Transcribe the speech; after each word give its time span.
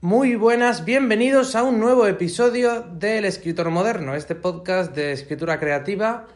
muy 0.00 0.34
buenas, 0.34 0.84
bienvenidos 0.84 1.54
a 1.54 1.62
un 1.62 1.78
nuevo 1.78 2.08
episodio 2.08 2.82
del 2.82 3.24
Escritor 3.24 3.70
Moderno, 3.70 4.16
este 4.16 4.34
podcast 4.34 4.92
de 4.92 5.12
escritura 5.12 5.60
creativa 5.60 6.26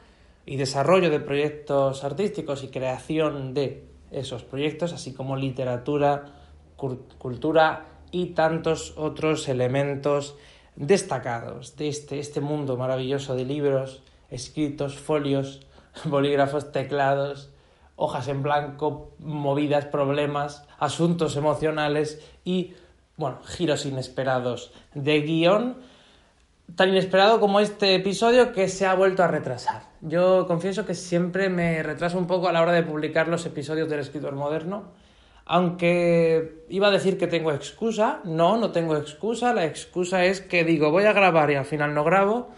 y 0.44 0.58
desarrollo 0.58 1.10
de 1.10 1.18
proyectos 1.18 2.04
artísticos 2.04 2.62
y 2.62 2.68
creación 2.68 3.52
de 3.52 3.84
esos 4.12 4.44
proyectos, 4.44 4.92
así 4.92 5.12
como 5.12 5.36
literatura, 5.36 6.26
cultura 6.76 7.86
y 8.12 8.26
tantos 8.26 8.94
otros 8.96 9.48
elementos 9.48 10.36
destacados 10.76 11.76
de 11.76 11.88
este, 11.88 12.20
este 12.20 12.40
mundo 12.40 12.76
maravilloso 12.76 13.34
de 13.34 13.44
libros, 13.44 14.04
escritos, 14.30 14.96
folios, 14.96 15.66
bolígrafos, 16.04 16.70
teclados, 16.70 17.50
hojas 17.96 18.28
en 18.28 18.44
blanco, 18.44 19.10
movidas, 19.18 19.86
problemas, 19.86 20.65
asuntos 20.78 21.36
emocionales 21.36 22.20
y, 22.44 22.74
bueno, 23.16 23.40
giros 23.44 23.86
inesperados 23.86 24.72
de 24.94 25.20
guion, 25.20 25.76
tan 26.74 26.88
inesperado 26.88 27.38
como 27.38 27.60
este 27.60 27.94
episodio 27.94 28.52
que 28.52 28.68
se 28.68 28.86
ha 28.86 28.94
vuelto 28.94 29.22
a 29.22 29.28
retrasar. 29.28 29.82
Yo 30.00 30.46
confieso 30.46 30.84
que 30.84 30.94
siempre 30.94 31.48
me 31.48 31.82
retraso 31.82 32.18
un 32.18 32.26
poco 32.26 32.48
a 32.48 32.52
la 32.52 32.62
hora 32.62 32.72
de 32.72 32.82
publicar 32.82 33.28
los 33.28 33.46
episodios 33.46 33.88
del 33.88 34.00
escritor 34.00 34.34
moderno, 34.34 34.92
aunque 35.44 36.64
iba 36.68 36.88
a 36.88 36.90
decir 36.90 37.18
que 37.18 37.28
tengo 37.28 37.52
excusa, 37.52 38.20
no, 38.24 38.56
no 38.56 38.72
tengo 38.72 38.96
excusa, 38.96 39.54
la 39.54 39.64
excusa 39.64 40.24
es 40.24 40.40
que 40.40 40.64
digo 40.64 40.90
voy 40.90 41.04
a 41.04 41.12
grabar 41.12 41.50
y 41.52 41.54
al 41.54 41.64
final 41.64 41.94
no 41.94 42.02
grabo, 42.02 42.50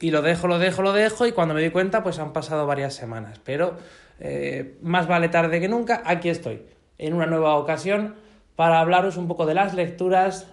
y 0.00 0.10
lo 0.10 0.20
dejo, 0.20 0.48
lo 0.48 0.58
dejo, 0.58 0.82
lo 0.82 0.92
dejo, 0.92 1.26
y 1.26 1.32
cuando 1.32 1.54
me 1.54 1.62
di 1.62 1.70
cuenta, 1.70 2.02
pues 2.02 2.18
han 2.18 2.32
pasado 2.32 2.66
varias 2.66 2.94
semanas. 2.94 3.40
Pero 3.44 3.76
eh, 4.18 4.76
más 4.82 5.06
vale 5.06 5.28
tarde 5.28 5.60
que 5.60 5.68
nunca, 5.68 6.02
aquí 6.04 6.28
estoy, 6.28 6.62
en 7.06 7.14
una 7.14 7.26
nueva 7.26 7.56
ocasión, 7.56 8.14
para 8.56 8.80
hablaros 8.80 9.16
un 9.16 9.28
poco 9.28 9.46
de 9.46 9.54
las 9.54 9.74
lecturas 9.74 10.46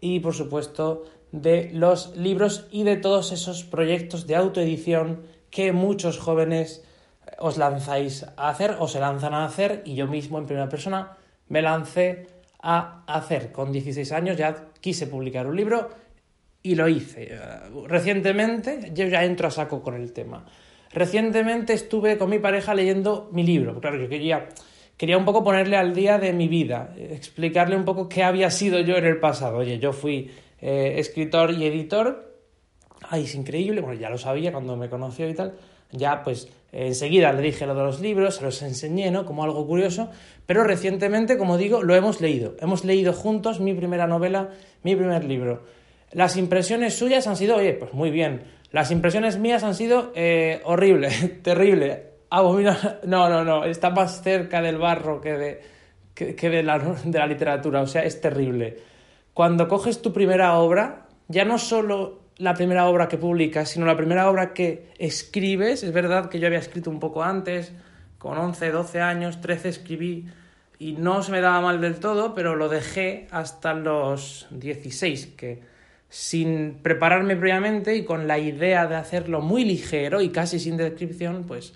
y, 0.00 0.20
por 0.20 0.34
supuesto, 0.34 1.04
de 1.32 1.70
los 1.72 2.16
libros 2.16 2.66
y 2.70 2.84
de 2.84 2.96
todos 2.96 3.32
esos 3.32 3.64
proyectos 3.64 4.26
de 4.26 4.36
autoedición 4.36 5.22
que 5.50 5.72
muchos 5.72 6.18
jóvenes 6.18 6.84
os 7.38 7.58
lanzáis 7.58 8.24
a 8.36 8.48
hacer 8.48 8.76
o 8.78 8.88
se 8.88 9.00
lanzan 9.00 9.34
a 9.34 9.44
hacer 9.44 9.82
y 9.84 9.94
yo 9.94 10.06
mismo 10.06 10.38
en 10.38 10.46
primera 10.46 10.68
persona 10.68 11.16
me 11.48 11.62
lancé 11.62 12.26
a 12.60 13.04
hacer. 13.06 13.52
Con 13.52 13.72
16 13.72 14.12
años 14.12 14.36
ya 14.36 14.68
quise 14.80 15.06
publicar 15.06 15.46
un 15.46 15.56
libro 15.56 15.90
y 16.62 16.74
lo 16.74 16.88
hice. 16.88 17.38
Recientemente 17.86 18.90
yo 18.94 19.06
ya 19.06 19.24
entro 19.24 19.48
a 19.48 19.50
saco 19.50 19.82
con 19.82 19.94
el 19.94 20.12
tema. 20.12 20.44
Recientemente 20.92 21.74
estuve 21.74 22.16
con 22.16 22.30
mi 22.30 22.38
pareja 22.38 22.74
leyendo 22.74 23.28
mi 23.32 23.44
libro. 23.44 23.80
Claro, 23.80 23.98
yo 23.98 24.08
quería, 24.08 24.48
quería 24.98 25.16
un 25.16 25.24
poco 25.24 25.42
ponerle 25.42 25.78
al 25.78 25.94
día 25.94 26.18
de 26.18 26.34
mi 26.34 26.48
vida, 26.48 26.92
explicarle 26.98 27.76
un 27.76 27.84
poco 27.84 28.08
qué 28.08 28.24
había 28.24 28.50
sido 28.50 28.80
yo 28.80 28.96
en 28.96 29.06
el 29.06 29.18
pasado. 29.18 29.58
Oye, 29.58 29.78
yo 29.78 29.92
fui 29.94 30.30
eh, 30.60 30.94
escritor 30.98 31.52
y 31.52 31.64
editor. 31.64 32.34
Ay, 33.08 33.24
es 33.24 33.34
increíble. 33.34 33.80
Bueno, 33.80 33.98
ya 33.98 34.10
lo 34.10 34.18
sabía 34.18 34.52
cuando 34.52 34.76
me 34.76 34.90
conoció 34.90 35.28
y 35.28 35.34
tal. 35.34 35.54
Ya, 35.92 36.22
pues, 36.22 36.48
enseguida 36.72 37.32
le 37.32 37.40
dije 37.40 37.64
lo 37.64 37.74
de 37.74 37.82
los 37.82 38.00
libros, 38.00 38.34
se 38.34 38.42
los 38.42 38.60
enseñé, 38.60 39.10
¿no? 39.10 39.24
Como 39.24 39.44
algo 39.44 39.66
curioso. 39.66 40.10
Pero 40.44 40.64
recientemente, 40.64 41.38
como 41.38 41.56
digo, 41.56 41.82
lo 41.82 41.94
hemos 41.94 42.20
leído. 42.20 42.56
Hemos 42.58 42.84
leído 42.84 43.12
juntos 43.12 43.60
mi 43.60 43.74
primera 43.74 44.06
novela, 44.06 44.50
mi 44.82 44.96
primer 44.96 45.24
libro. 45.24 45.62
Las 46.10 46.36
impresiones 46.36 46.94
suyas 46.98 47.26
han 47.26 47.36
sido, 47.36 47.56
oye, 47.56 47.74
pues 47.74 47.94
muy 47.94 48.10
bien. 48.10 48.42
Las 48.72 48.90
impresiones 48.90 49.38
mías 49.38 49.62
han 49.62 49.74
sido 49.74 50.12
eh, 50.14 50.60
horrible, 50.64 51.08
terrible, 51.42 52.07
abominable. 52.30 52.98
No, 53.06 53.28
no, 53.28 53.44
no, 53.44 53.64
está 53.64 53.90
más 53.90 54.22
cerca 54.22 54.60
del 54.60 54.78
barro 54.78 55.20
que 55.20 55.32
de, 55.32 55.62
que, 56.14 56.50
de, 56.50 56.62
la, 56.62 56.78
de 57.04 57.18
la 57.18 57.26
literatura, 57.26 57.80
o 57.82 57.86
sea, 57.86 58.02
es 58.02 58.20
terrible. 58.20 58.78
Cuando 59.34 59.68
coges 59.68 60.02
tu 60.02 60.12
primera 60.12 60.54
obra, 60.54 61.06
ya 61.28 61.44
no 61.44 61.58
solo 61.58 62.22
la 62.38 62.54
primera 62.54 62.86
obra 62.86 63.08
que 63.08 63.18
publicas, 63.18 63.68
sino 63.68 63.86
la 63.86 63.96
primera 63.96 64.28
obra 64.30 64.52
que 64.52 64.92
escribes. 64.98 65.82
Es 65.82 65.92
verdad 65.92 66.28
que 66.28 66.38
yo 66.38 66.46
había 66.46 66.58
escrito 66.58 66.90
un 66.90 67.00
poco 67.00 67.22
antes, 67.22 67.72
con 68.18 68.38
11, 68.38 68.70
12 68.70 69.00
años, 69.00 69.40
13 69.40 69.68
escribí 69.68 70.26
y 70.78 70.92
no 70.92 71.22
se 71.22 71.32
me 71.32 71.40
daba 71.40 71.60
mal 71.60 71.80
del 71.80 71.98
todo, 71.98 72.34
pero 72.34 72.54
lo 72.54 72.68
dejé 72.68 73.26
hasta 73.30 73.74
los 73.74 74.46
16, 74.50 75.26
que 75.36 75.62
sin 76.08 76.78
prepararme 76.82 77.36
previamente 77.36 77.96
y 77.96 78.04
con 78.04 78.26
la 78.26 78.38
idea 78.38 78.86
de 78.86 78.96
hacerlo 78.96 79.40
muy 79.40 79.64
ligero 79.64 80.20
y 80.20 80.30
casi 80.30 80.58
sin 80.58 80.76
descripción, 80.76 81.44
pues 81.46 81.74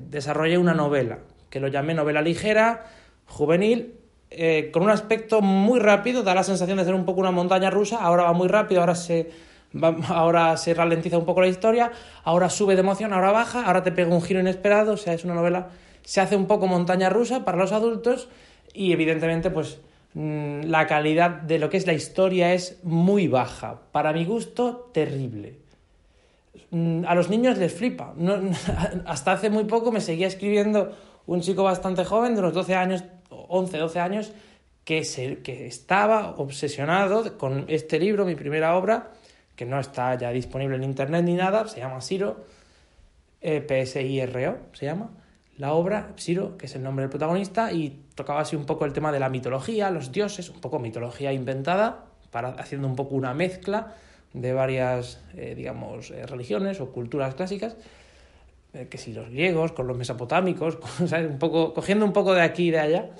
desarrollé 0.00 0.58
una 0.58 0.74
novela, 0.74 1.18
que 1.50 1.60
lo 1.60 1.68
llamé 1.68 1.94
novela 1.94 2.22
ligera, 2.22 2.86
juvenil, 3.26 3.94
eh, 4.30 4.70
con 4.72 4.82
un 4.82 4.90
aspecto 4.90 5.40
muy 5.40 5.80
rápido, 5.80 6.22
da 6.22 6.34
la 6.34 6.42
sensación 6.42 6.78
de 6.78 6.84
ser 6.84 6.94
un 6.94 7.04
poco 7.04 7.20
una 7.20 7.30
montaña 7.30 7.70
rusa, 7.70 7.98
ahora 7.98 8.24
va 8.24 8.32
muy 8.32 8.48
rápido, 8.48 8.80
ahora 8.80 8.94
se, 8.94 9.30
ahora 10.08 10.56
se 10.56 10.74
ralentiza 10.74 11.18
un 11.18 11.24
poco 11.24 11.40
la 11.40 11.48
historia, 11.48 11.92
ahora 12.24 12.50
sube 12.50 12.74
de 12.74 12.80
emoción, 12.80 13.12
ahora 13.12 13.32
baja, 13.32 13.64
ahora 13.64 13.82
te 13.82 13.92
pega 13.92 14.14
un 14.14 14.22
giro 14.22 14.40
inesperado, 14.40 14.94
o 14.94 14.96
sea, 14.96 15.14
es 15.14 15.24
una 15.24 15.34
novela, 15.34 15.68
se 16.02 16.20
hace 16.20 16.36
un 16.36 16.46
poco 16.46 16.66
montaña 16.66 17.10
rusa 17.10 17.44
para 17.44 17.58
los 17.58 17.72
adultos 17.72 18.28
y 18.72 18.92
evidentemente 18.92 19.50
pues 19.50 19.78
Mm, 20.14 20.66
la 20.66 20.86
calidad 20.86 21.30
de 21.30 21.58
lo 21.58 21.68
que 21.68 21.76
es 21.76 21.86
la 21.86 21.92
historia 21.92 22.54
es 22.54 22.78
muy 22.84 23.26
baja. 23.26 23.82
Para 23.90 24.12
mi 24.12 24.24
gusto, 24.24 24.90
terrible. 24.94 25.58
Mm, 26.74 27.04
a 27.06 27.14
los 27.14 27.30
niños 27.30 27.56
les 27.56 27.72
flipa. 27.72 28.14
hasta 29.06 29.32
hace 29.32 29.48
muy 29.48 29.62
poco 29.64 29.92
me 29.92 30.00
seguía 30.00 30.26
escribiendo 30.26 30.90
un 31.24 31.40
chico 31.40 31.62
bastante 31.62 32.04
joven, 32.04 32.34
de 32.34 32.40
unos 32.40 32.52
12 32.52 32.74
años, 32.74 33.04
11, 33.30 33.78
12 33.78 34.00
años, 34.00 34.32
que, 34.84 35.02
que 35.44 35.68
estaba 35.68 36.34
obsesionado 36.36 37.38
con 37.38 37.66
este 37.68 38.00
libro, 38.00 38.24
mi 38.24 38.34
primera 38.34 38.74
obra, 38.76 39.12
que 39.54 39.64
no 39.64 39.78
está 39.78 40.16
ya 40.16 40.30
disponible 40.30 40.74
en 40.74 40.82
internet 40.82 41.22
ni 41.24 41.34
nada, 41.34 41.68
se 41.68 41.78
llama 41.78 42.00
Siro, 42.00 42.44
eh, 43.40 43.60
PSIRO 43.60 44.56
se 44.72 44.86
llama 44.86 45.10
la 45.58 45.74
obra, 45.74 46.12
Siro, 46.16 46.58
que 46.58 46.66
es 46.66 46.74
el 46.74 46.82
nombre 46.82 47.04
del 47.04 47.10
protagonista, 47.10 47.70
y 47.70 48.02
tocaba 48.16 48.40
así 48.40 48.56
un 48.56 48.66
poco 48.66 48.84
el 48.84 48.92
tema 48.92 49.12
de 49.12 49.20
la 49.20 49.28
mitología, 49.28 49.90
los 49.90 50.10
dioses, 50.10 50.50
un 50.50 50.60
poco 50.60 50.80
mitología 50.80 51.32
inventada, 51.32 52.06
para, 52.32 52.48
haciendo 52.48 52.88
un 52.88 52.96
poco 52.96 53.14
una 53.14 53.32
mezcla 53.32 53.94
de 54.34 54.52
varias, 54.52 55.22
eh, 55.34 55.54
digamos, 55.56 56.10
eh, 56.10 56.26
religiones 56.26 56.80
o 56.80 56.92
culturas 56.92 57.34
clásicas, 57.34 57.76
eh, 58.74 58.88
que 58.90 58.98
si 58.98 59.14
los 59.14 59.30
griegos, 59.30 59.72
con 59.72 59.86
los 59.86 59.96
mesopotámicos, 59.96 60.78
Un 61.00 61.38
poco, 61.38 61.72
cogiendo 61.72 62.04
un 62.04 62.12
poco 62.12 62.34
de 62.34 62.42
aquí 62.42 62.68
y 62.68 62.70
de 62.70 62.80
allá. 62.80 63.10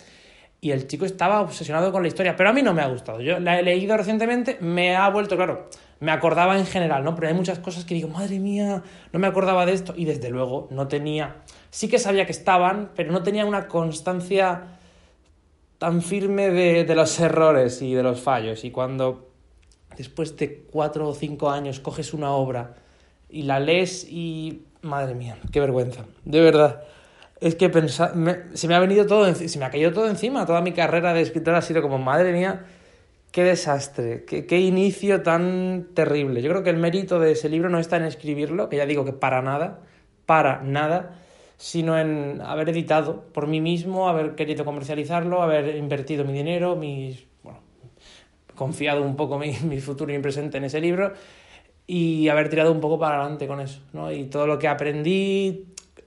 Y 0.61 0.71
el 0.71 0.87
chico 0.87 1.05
estaba 1.05 1.41
obsesionado 1.41 1.93
con 1.93 2.03
la 2.03 2.09
historia, 2.09 2.37
pero 2.37 2.51
a 2.51 2.53
mí 2.53 2.63
no 2.63 2.75
me 2.75 2.83
ha 2.83 2.89
gustado. 2.89 3.21
Yo 3.21 3.39
la 3.39 3.59
he 3.59 3.63
leído 3.63 3.97
recientemente, 3.97 4.59
me 4.61 4.97
ha 4.97 5.09
vuelto, 5.11 5.37
claro, 5.37 5.69
me 6.01 6.11
acordaba 6.11 6.59
en 6.59 6.67
general, 6.67 7.05
¿no? 7.05 7.15
Pero 7.15 7.29
hay 7.29 7.35
muchas 7.35 7.59
cosas 7.59 7.85
que 7.85 7.95
digo, 7.95 8.09
madre 8.09 8.39
mía, 8.39 8.83
no 9.13 9.19
me 9.19 9.27
acordaba 9.27 9.67
de 9.67 9.73
esto, 9.75 9.95
y 9.97 10.07
desde 10.07 10.31
luego 10.31 10.69
no 10.71 10.89
tenía 10.89 11.43
sí 11.75 11.89
que 11.89 11.99
sabía 11.99 12.25
que 12.25 12.31
estaban, 12.31 12.93
pero 12.95 13.11
no 13.11 13.25
tenía 13.25 13.45
una 13.45 13.67
constancia 13.67 14.79
tan 15.79 16.03
firme 16.03 16.51
de, 16.51 16.95
los 16.95 17.19
errores 17.19 17.83
y 17.83 17.95
de 17.95 18.03
los 18.05 18.21
fallos. 18.21 18.65
Y 18.65 18.71
cuando 18.71 19.34
después 19.97 20.37
de 20.37 20.65
cuatro 20.71 21.09
o 21.09 21.15
cinco 21.15 21.51
años 21.51 21.81
coges 21.81 22.15
una 22.15 22.33
obra 22.33 22.75
y 23.29 23.43
la 23.43 23.61
lees 23.61 24.07
y... 24.09 24.63
Madre 24.83 25.15
mía, 25.15 25.39
qué 25.51 25.61
vergüenza, 25.61 26.05
de 26.27 26.41
verdad. 26.41 26.83
Es 27.41 27.55
que 27.55 27.71
se 27.89 28.69
me 28.69 28.75
ha 28.75 28.79
venido 28.79 29.07
todo, 29.07 29.35
se 29.35 29.59
me 29.59 29.65
ha 29.65 29.71
caído 29.71 29.93
todo 29.95 30.09
encima, 30.09 30.45
toda 30.45 30.61
mi 30.61 30.73
carrera 30.73 31.15
de 31.15 31.23
escritor 31.23 31.55
ha 31.55 31.63
sido 31.63 31.81
como, 31.81 31.99
madre 31.99 32.33
mía, 32.33 32.67
qué 33.33 33.43
desastre, 33.45 34.25
qué, 34.27 34.45
qué, 34.45 34.61
inicio 34.61 35.23
tan 35.23 35.89
terrible. 35.95 36.43
Yo 36.43 36.51
creo 36.51 36.63
que 36.63 36.69
el 36.69 36.77
mérito 36.77 37.19
de 37.19 37.33
ese 37.33 37.49
libro 37.49 37.71
no 37.71 37.79
está 37.79 37.97
en 37.97 38.05
escribirlo, 38.05 38.69
que 38.69 38.77
ya 38.77 38.85
digo 38.85 39.07
que 39.07 39.15
para 39.15 39.41
nada, 39.41 39.81
para 40.27 40.63
nada, 40.63 41.17
sino 41.57 41.99
en 41.99 42.41
haber 42.43 42.69
editado 42.69 43.25
por 43.33 43.47
mí 43.47 43.61
mismo, 43.61 44.09
haber 44.09 44.35
querido 44.35 44.65
comercializarlo, 44.65 45.43
haber 45.43 45.77
invertido 45.77 46.25
mi 46.25 46.33
dinero, 46.33 46.77
mis, 46.77 47.27
confiado 48.54 49.03
un 49.03 49.16
poco 49.16 49.39
mi, 49.39 49.53
mi 49.65 49.80
futuro 49.80 50.12
y 50.12 50.16
mi 50.16 50.22
presente 50.22 50.59
en 50.59 50.65
ese 50.65 50.80
libro 50.80 51.12
y 51.86 52.28
haber 52.28 52.48
tirado 52.48 52.72
un 52.72 52.80
poco 52.80 52.98
para 52.98 53.21
adelante 53.21 53.47
con 53.47 53.60
eso, 53.60 53.80
¿no? 53.92 54.10
Y 54.10 54.24
todo 54.24 54.47
lo 54.47 54.59
que 54.59 54.68
aprendí, 54.68 55.66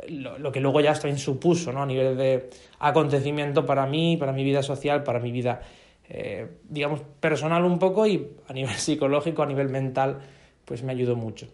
lo, 0.10 0.52
que 0.52 0.60
luego 0.60 0.82
ya 0.82 0.94
también 0.94 1.20
supuso, 1.20 1.72
¿no? 1.72 1.84
A 1.84 1.86
nivel 1.86 2.18
de 2.18 2.50
acontecimiento 2.80 3.66
para 3.66 3.86
mí, 3.86 4.18
para 4.18 4.32
mi 4.32 4.44
vida 4.44 4.64
social, 4.64 5.04
para 5.04 5.20
mi 5.20 5.32
vida, 5.32 5.62
eh, 6.10 6.48
digamos, 6.68 7.02
personal 7.20 7.64
un 7.64 7.78
poco 7.78 8.08
y 8.08 8.28
a 8.48 8.54
nivel 8.54 8.74
psicológico, 8.76 9.44
a 9.44 9.46
nivel 9.46 9.70
mental, 9.70 10.20
pues 10.66 10.84
me 10.84 10.92
ayudó 10.94 11.16
mucho. 11.16 11.48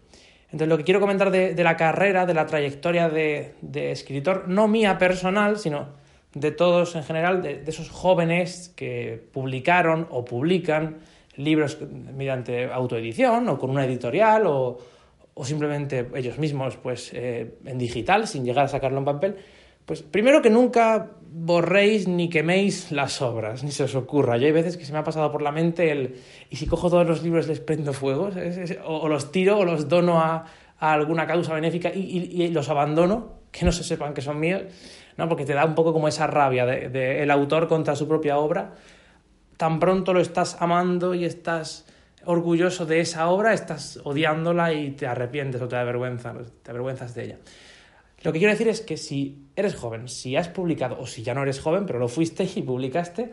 Entonces, 0.44 0.68
lo 0.68 0.78
que 0.78 0.84
quiero 0.84 1.00
comentar 1.00 1.30
de, 1.30 1.64
la 1.64 1.76
carrera, 1.76 2.26
de 2.26 2.34
la 2.34 2.46
trayectoria 2.46 3.08
de, 3.08 3.54
escritor, 3.90 4.44
no 4.46 4.68
mía 4.68 4.98
personal, 4.98 5.58
sino 5.58 5.88
de 6.34 6.50
todos 6.50 6.96
en 6.96 7.04
general, 7.04 7.42
de, 7.42 7.62
esos 7.66 7.90
jóvenes 7.90 8.72
que 8.76 9.22
publicaron 9.32 10.06
o 10.10 10.24
publican 10.24 10.98
libros 11.36 11.78
mediante 11.80 12.70
autoedición 12.70 13.48
o 13.48 13.58
con 13.58 13.70
una 13.70 13.84
editorial 13.84 14.46
o, 14.46 14.78
o 15.34 15.44
simplemente 15.44 16.08
ellos 16.14 16.38
mismos 16.38 16.76
pues 16.76 17.10
eh, 17.12 17.58
en 17.64 17.78
digital 17.78 18.26
sin 18.26 18.44
llegar 18.44 18.66
a 18.66 18.68
sacarlo 18.68 18.98
en 18.98 19.04
papel, 19.04 19.36
pues 19.84 20.02
primero 20.02 20.40
que 20.40 20.50
nunca 20.50 21.10
borréis 21.30 22.06
ni 22.08 22.30
queméis 22.30 22.92
las 22.92 23.20
obras, 23.20 23.64
ni 23.64 23.70
se 23.70 23.84
os 23.84 23.94
ocurra. 23.94 24.38
Yo 24.38 24.46
hay 24.46 24.52
veces 24.52 24.76
que 24.76 24.84
se 24.84 24.92
me 24.92 24.98
ha 24.98 25.04
pasado 25.04 25.30
por 25.32 25.42
la 25.42 25.50
mente 25.50 25.90
el, 25.90 26.14
¿y 26.48 26.56
si 26.56 26.66
cojo 26.66 26.88
todos 26.88 27.06
los 27.06 27.22
libros 27.22 27.48
les 27.48 27.60
prendo 27.60 27.92
fuego? 27.92 28.30
O, 28.86 29.08
los 29.08 29.32
tiro 29.32 29.58
o 29.58 29.64
los 29.64 29.88
dono 29.88 30.20
a, 30.20 30.46
alguna 30.78 31.26
causa 31.26 31.54
benéfica 31.54 31.90
y, 31.92 32.48
los 32.48 32.68
abandono, 32.68 33.40
que 33.50 33.64
no 33.64 33.72
se 33.72 33.84
sepan 33.84 34.14
que 34.14 34.20
son 34.20 34.38
míos, 34.38 34.62
¿no? 35.16 35.28
porque 35.28 35.44
te 35.44 35.54
da 35.54 35.64
un 35.64 35.74
poco 35.74 35.92
como 35.92 36.08
esa 36.08 36.26
rabia 36.26 36.66
del 36.66 36.92
de, 36.92 37.22
el 37.22 37.30
autor 37.30 37.68
contra 37.68 37.96
su 37.96 38.08
propia 38.08 38.38
obra. 38.38 38.74
Tan 39.56 39.78
pronto 39.78 40.12
lo 40.12 40.20
estás 40.20 40.56
amando 40.60 41.14
y 41.14 41.24
estás 41.24 41.86
orgulloso 42.24 42.86
de 42.86 43.00
esa 43.00 43.28
obra, 43.28 43.52
estás 43.52 44.00
odiándola 44.02 44.72
y 44.72 44.92
te 44.92 45.06
arrepientes 45.06 45.60
o 45.60 45.68
te 45.68 45.76
avergüenzas, 45.76 46.36
te 46.62 46.70
avergüenzas 46.70 47.14
de 47.14 47.24
ella. 47.24 47.38
Lo 48.22 48.32
que 48.32 48.38
quiero 48.38 48.52
decir 48.52 48.68
es 48.68 48.80
que 48.80 48.96
si 48.96 49.46
eres 49.54 49.74
joven, 49.74 50.08
si 50.08 50.34
has 50.36 50.48
publicado, 50.48 50.98
o 50.98 51.06
si 51.06 51.22
ya 51.22 51.34
no 51.34 51.42
eres 51.42 51.60
joven, 51.60 51.84
pero 51.86 51.98
lo 51.98 52.08
fuiste 52.08 52.48
y 52.54 52.62
publicaste, 52.62 53.32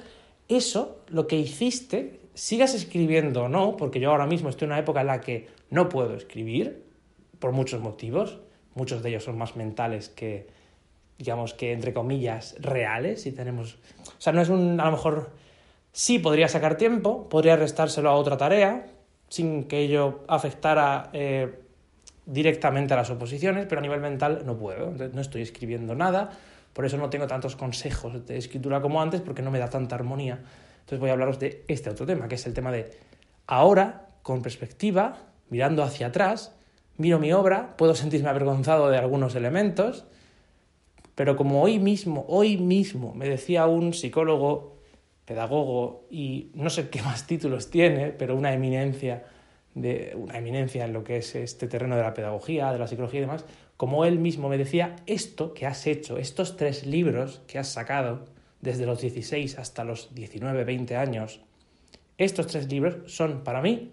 eso, 0.49 1.03
lo 1.07 1.27
que 1.27 1.37
hiciste, 1.37 2.19
sigas 2.33 2.75
escribiendo 2.75 3.43
o 3.43 3.49
no, 3.49 3.77
porque 3.77 4.01
yo 4.01 4.11
ahora 4.11 4.27
mismo 4.27 4.49
estoy 4.49 4.65
en 4.65 4.71
una 4.71 4.79
época 4.79 5.01
en 5.01 5.07
la 5.07 5.21
que 5.21 5.47
no 5.69 5.87
puedo 5.87 6.15
escribir, 6.15 6.83
por 7.39 7.53
muchos 7.53 7.81
motivos, 7.81 8.39
muchos 8.75 9.01
de 9.01 9.09
ellos 9.09 9.23
son 9.23 9.37
más 9.37 9.55
mentales 9.55 10.09
que, 10.09 10.47
digamos 11.23 11.53
que, 11.53 11.71
entre 11.71 11.93
comillas, 11.93 12.55
reales, 12.59 13.25
y 13.25 13.31
tenemos... 13.31 13.75
O 14.07 14.21
sea, 14.21 14.33
no 14.33 14.41
es 14.41 14.49
un, 14.49 14.79
a 14.79 14.85
lo 14.85 14.91
mejor 14.91 15.31
Sí 15.91 16.19
podría 16.19 16.47
sacar 16.47 16.77
tiempo, 16.77 17.27
podría 17.27 17.57
restárselo 17.57 18.09
a 18.09 18.13
otra 18.13 18.37
tarea, 18.37 18.87
sin 19.27 19.65
que 19.65 19.79
ello 19.79 20.21
afectara 20.27 21.09
eh, 21.11 21.59
directamente 22.25 22.93
a 22.93 22.97
las 22.97 23.09
oposiciones, 23.09 23.65
pero 23.67 23.79
a 23.79 23.81
nivel 23.81 23.99
mental 23.99 24.43
no 24.45 24.57
puedo. 24.57 24.91
no 24.91 25.21
estoy 25.21 25.41
escribiendo 25.41 25.93
nada, 25.93 26.29
por 26.71 26.85
eso 26.85 26.97
no 26.97 27.09
tengo 27.09 27.27
tantos 27.27 27.57
consejos 27.57 28.25
de 28.25 28.37
escritura 28.37 28.81
como 28.81 29.01
antes, 29.01 29.19
porque 29.19 29.41
no 29.41 29.51
me 29.51 29.59
da 29.59 29.69
tanta 29.69 29.95
armonía. 29.95 30.39
Entonces 30.79 30.99
voy 30.99 31.09
a 31.09 31.13
hablaros 31.13 31.39
de 31.39 31.65
este 31.67 31.89
otro 31.89 32.05
tema, 32.05 32.29
que 32.29 32.35
es 32.35 32.45
el 32.45 32.53
tema 32.53 32.71
de 32.71 32.91
ahora, 33.47 34.07
con 34.23 34.41
perspectiva, 34.41 35.17
mirando 35.49 35.83
hacia 35.83 36.07
atrás, 36.07 36.55
miro 36.97 37.19
mi 37.19 37.33
obra, 37.33 37.75
puedo 37.75 37.95
sentirme 37.95 38.29
avergonzado 38.29 38.89
de 38.89 38.97
algunos 38.97 39.35
elementos, 39.35 40.05
pero 41.21 41.35
como 41.35 41.61
hoy 41.61 41.77
mismo, 41.77 42.25
hoy 42.29 42.57
mismo, 42.57 43.13
me 43.13 43.29
decía 43.29 43.67
un 43.67 43.93
psicólogo 43.93 44.77
pedagogo 45.23 46.07
y 46.09 46.49
no 46.55 46.71
sé 46.71 46.89
qué 46.89 47.03
más 47.03 47.27
títulos 47.27 47.69
tiene, 47.69 48.07
pero 48.07 48.35
una 48.35 48.51
eminencia, 48.53 49.25
de, 49.75 50.17
una 50.17 50.39
eminencia 50.39 50.83
en 50.83 50.93
lo 50.93 51.03
que 51.03 51.17
es 51.17 51.35
este 51.35 51.67
terreno 51.67 51.95
de 51.95 52.01
la 52.01 52.15
pedagogía, 52.15 52.71
de 52.71 52.79
la 52.79 52.87
psicología 52.87 53.19
y 53.19 53.21
demás, 53.21 53.45
como 53.77 54.03
él 54.03 54.17
mismo 54.17 54.49
me 54.49 54.57
decía, 54.57 54.95
esto 55.05 55.53
que 55.53 55.67
has 55.67 55.85
hecho, 55.85 56.17
estos 56.17 56.57
tres 56.57 56.87
libros 56.87 57.43
que 57.45 57.59
has 57.59 57.67
sacado 57.67 58.25
desde 58.59 58.87
los 58.87 58.99
16 58.99 59.59
hasta 59.59 59.83
los 59.83 60.15
19, 60.15 60.63
20 60.63 60.95
años, 60.95 61.41
estos 62.17 62.47
tres 62.47 62.67
libros 62.67 63.13
son 63.13 63.43
para 63.43 63.61
mí 63.61 63.91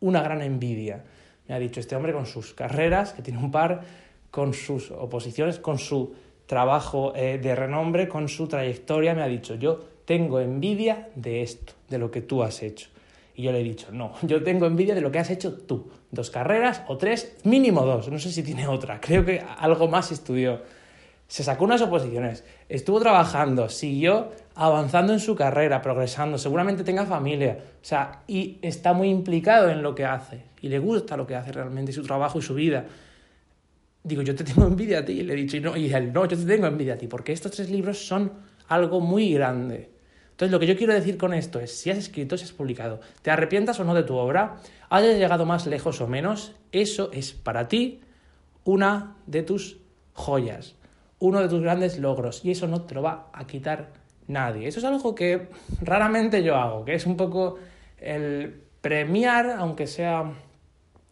una 0.00 0.20
gran 0.20 0.42
envidia. 0.42 1.02
Me 1.48 1.54
ha 1.54 1.58
dicho 1.58 1.80
este 1.80 1.96
hombre 1.96 2.12
con 2.12 2.26
sus 2.26 2.52
carreras, 2.52 3.14
que 3.14 3.22
tiene 3.22 3.38
un 3.38 3.50
par, 3.50 3.84
con 4.30 4.52
sus 4.52 4.90
oposiciones, 4.90 5.58
con 5.58 5.78
su 5.78 6.27
trabajo 6.48 7.12
eh, 7.14 7.38
de 7.40 7.54
renombre, 7.54 8.08
con 8.08 8.26
su 8.26 8.48
trayectoria, 8.48 9.14
me 9.14 9.22
ha 9.22 9.28
dicho, 9.28 9.54
yo 9.56 9.84
tengo 10.06 10.40
envidia 10.40 11.10
de 11.14 11.42
esto, 11.42 11.74
de 11.90 11.98
lo 11.98 12.10
que 12.10 12.22
tú 12.22 12.42
has 12.42 12.62
hecho. 12.62 12.88
Y 13.36 13.42
yo 13.42 13.52
le 13.52 13.60
he 13.60 13.62
dicho, 13.62 13.88
no, 13.92 14.14
yo 14.22 14.42
tengo 14.42 14.64
envidia 14.64 14.94
de 14.94 15.02
lo 15.02 15.12
que 15.12 15.18
has 15.18 15.28
hecho 15.28 15.52
tú. 15.52 15.90
Dos 16.10 16.30
carreras 16.30 16.82
o 16.88 16.96
tres, 16.96 17.36
mínimo 17.44 17.84
dos, 17.84 18.08
no 18.08 18.18
sé 18.18 18.32
si 18.32 18.42
tiene 18.42 18.66
otra, 18.66 18.98
creo 18.98 19.26
que 19.26 19.44
algo 19.58 19.88
más 19.88 20.10
estudió. 20.10 20.62
Se 21.26 21.44
sacó 21.44 21.64
unas 21.64 21.82
oposiciones, 21.82 22.42
estuvo 22.70 22.98
trabajando, 22.98 23.68
siguió 23.68 24.30
avanzando 24.54 25.12
en 25.12 25.20
su 25.20 25.36
carrera, 25.36 25.82
progresando, 25.82 26.38
seguramente 26.38 26.82
tenga 26.82 27.04
familia, 27.04 27.58
o 27.74 27.84
sea, 27.84 28.22
y 28.26 28.58
está 28.62 28.94
muy 28.94 29.10
implicado 29.10 29.68
en 29.68 29.82
lo 29.82 29.94
que 29.94 30.06
hace, 30.06 30.44
y 30.62 30.70
le 30.70 30.78
gusta 30.78 31.18
lo 31.18 31.26
que 31.26 31.36
hace 31.36 31.52
realmente, 31.52 31.92
su 31.92 32.02
trabajo 32.02 32.38
y 32.38 32.42
su 32.42 32.54
vida. 32.54 32.86
Digo, 34.08 34.22
yo 34.22 34.34
te 34.34 34.42
tengo 34.44 34.66
envidia 34.66 35.00
a 35.00 35.04
ti, 35.04 35.12
y 35.12 35.22
le 35.22 35.34
he 35.34 35.36
dicho, 35.36 35.56
y, 35.56 35.60
no, 35.60 35.76
y 35.76 35.92
él, 35.92 36.12
no, 36.12 36.26
yo 36.26 36.36
te 36.36 36.44
tengo 36.44 36.66
envidia 36.66 36.94
a 36.94 36.98
ti, 36.98 37.06
porque 37.06 37.32
estos 37.32 37.52
tres 37.52 37.70
libros 37.70 38.06
son 38.06 38.32
algo 38.68 39.00
muy 39.00 39.32
grande 39.32 39.98
entonces, 40.38 40.52
lo 40.52 40.60
que 40.60 40.68
yo 40.68 40.76
quiero 40.76 40.94
decir 40.94 41.18
con 41.18 41.34
esto 41.34 41.58
es, 41.58 41.76
si 41.76 41.90
has 41.90 41.98
escrito, 41.98 42.36
si 42.36 42.44
has 42.44 42.52
publicado, 42.52 43.00
te 43.22 43.32
arrepientas 43.32 43.80
o 43.80 43.84
no 43.84 43.92
de 43.92 44.04
tu 44.04 44.14
obra, 44.14 44.58
hayas 44.88 45.16
llegado 45.16 45.44
más 45.46 45.66
lejos 45.66 46.00
o 46.00 46.06
menos, 46.06 46.54
eso 46.70 47.10
es 47.12 47.32
para 47.32 47.66
ti 47.66 48.02
una 48.62 49.16
de 49.26 49.42
tus 49.42 49.80
joyas, 50.12 50.76
uno 51.18 51.40
de 51.40 51.48
tus 51.48 51.60
grandes 51.60 51.98
logros, 51.98 52.44
y 52.44 52.52
eso 52.52 52.68
no 52.68 52.82
te 52.82 52.94
lo 52.94 53.02
va 53.02 53.30
a 53.32 53.48
quitar 53.48 53.88
nadie. 54.28 54.68
Eso 54.68 54.78
es 54.78 54.84
algo 54.84 55.12
que 55.12 55.48
raramente 55.80 56.44
yo 56.44 56.54
hago, 56.54 56.84
que 56.84 56.94
es 56.94 57.04
un 57.04 57.16
poco 57.16 57.56
el 57.98 58.62
premiar, 58.80 59.50
aunque 59.58 59.88
sea 59.88 60.34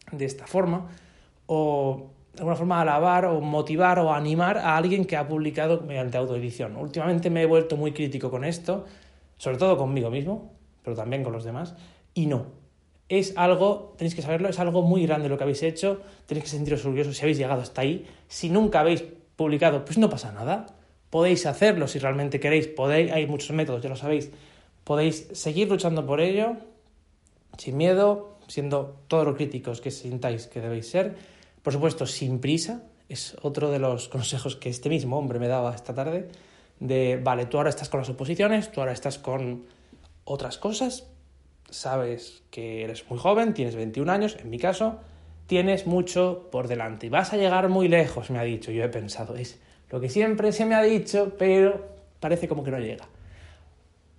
de 0.09 0.23
esta 0.23 0.47
forma, 0.47 0.87
o 1.47 2.13
de 2.37 2.41
alguna 2.41 2.55
forma 2.55 2.81
alabar 2.81 3.25
o 3.25 3.41
motivar 3.41 3.97
o 3.97 4.13
animar 4.13 4.59
a 4.59 4.77
alguien 4.77 5.05
que 5.05 5.17
ha 5.17 5.27
publicado 5.27 5.81
mediante 5.81 6.17
autoedición. 6.17 6.77
Últimamente 6.77 7.31
me 7.31 7.41
he 7.41 7.45
vuelto 7.47 7.77
muy 7.77 7.93
crítico 7.93 8.29
con 8.29 8.45
esto, 8.45 8.85
sobre 9.37 9.57
todo 9.57 9.75
conmigo 9.75 10.11
mismo, 10.11 10.53
pero 10.83 10.95
también 10.95 11.23
con 11.23 11.33
los 11.33 11.43
demás, 11.43 11.73
y 12.13 12.27
no. 12.27 12.45
Es 13.09 13.33
algo, 13.37 13.95
tenéis 13.97 14.13
que 14.13 14.21
saberlo, 14.21 14.49
es 14.49 14.59
algo 14.59 14.83
muy 14.83 15.07
grande 15.07 15.29
lo 15.29 15.37
que 15.37 15.45
habéis 15.45 15.63
hecho, 15.63 16.01
tenéis 16.27 16.43
que 16.43 16.49
sentiros 16.51 16.85
orgullosos 16.85 17.17
si 17.17 17.23
habéis 17.23 17.39
llegado 17.39 17.61
hasta 17.61 17.81
ahí. 17.81 18.05
Si 18.27 18.49
nunca 18.49 18.81
habéis 18.81 19.03
publicado, 19.35 19.83
pues 19.83 19.97
no 19.97 20.07
pasa 20.07 20.31
nada. 20.31 20.67
Podéis 21.09 21.47
hacerlo 21.47 21.87
si 21.87 21.97
realmente 21.97 22.39
queréis, 22.39 22.67
podéis, 22.67 23.11
hay 23.11 23.25
muchos 23.25 23.51
métodos, 23.51 23.81
ya 23.81 23.89
lo 23.89 23.95
sabéis. 23.95 24.29
Podéis 24.83 25.27
seguir 25.31 25.69
luchando 25.69 26.05
por 26.05 26.21
ello, 26.21 26.57
sin 27.57 27.77
miedo, 27.77 28.37
siendo 28.47 28.99
todos 29.07 29.25
los 29.25 29.35
críticos 29.35 29.81
que 29.81 29.89
sintáis 29.89 30.45
que 30.45 30.61
debéis 30.61 30.87
ser. 30.87 31.15
Por 31.67 31.73
supuesto, 31.73 32.05
sin 32.05 32.39
prisa, 32.39 32.83
es 33.09 33.35
otro 33.41 33.69
de 33.69 33.77
los 33.77 34.07
consejos 34.07 34.55
que 34.55 34.69
este 34.69 34.87
mismo 34.87 35.17
hombre 35.17 35.37
me 35.37 35.49
daba 35.49 35.75
esta 35.75 35.93
tarde 35.93 36.29
de, 36.79 37.19
vale, 37.21 37.45
tú 37.45 37.57
ahora 37.57 37.69
estás 37.69 37.89
con 37.89 37.99
las 37.99 38.07
oposiciones, 38.07 38.71
tú 38.71 38.79
ahora 38.79 38.93
estás 38.93 39.17
con 39.17 39.65
otras 40.23 40.57
cosas, 40.57 41.07
sabes 41.69 42.41
que 42.51 42.85
eres 42.85 43.03
muy 43.09 43.19
joven, 43.19 43.53
tienes 43.53 43.75
21 43.75 44.09
años, 44.09 44.37
en 44.39 44.49
mi 44.49 44.59
caso, 44.59 45.01
tienes 45.45 45.85
mucho 45.85 46.47
por 46.53 46.69
delante 46.69 47.07
y 47.07 47.09
vas 47.09 47.33
a 47.33 47.35
llegar 47.35 47.67
muy 47.67 47.89
lejos, 47.89 48.29
me 48.29 48.39
ha 48.39 48.43
dicho. 48.43 48.71
Yo 48.71 48.85
he 48.85 48.87
pensado, 48.87 49.35
es 49.35 49.59
lo 49.89 49.99
que 49.99 50.07
siempre 50.07 50.53
se 50.53 50.65
me 50.65 50.73
ha 50.73 50.81
dicho, 50.81 51.33
pero 51.37 51.85
parece 52.21 52.47
como 52.47 52.63
que 52.63 52.71
no 52.71 52.79
llega. 52.79 53.09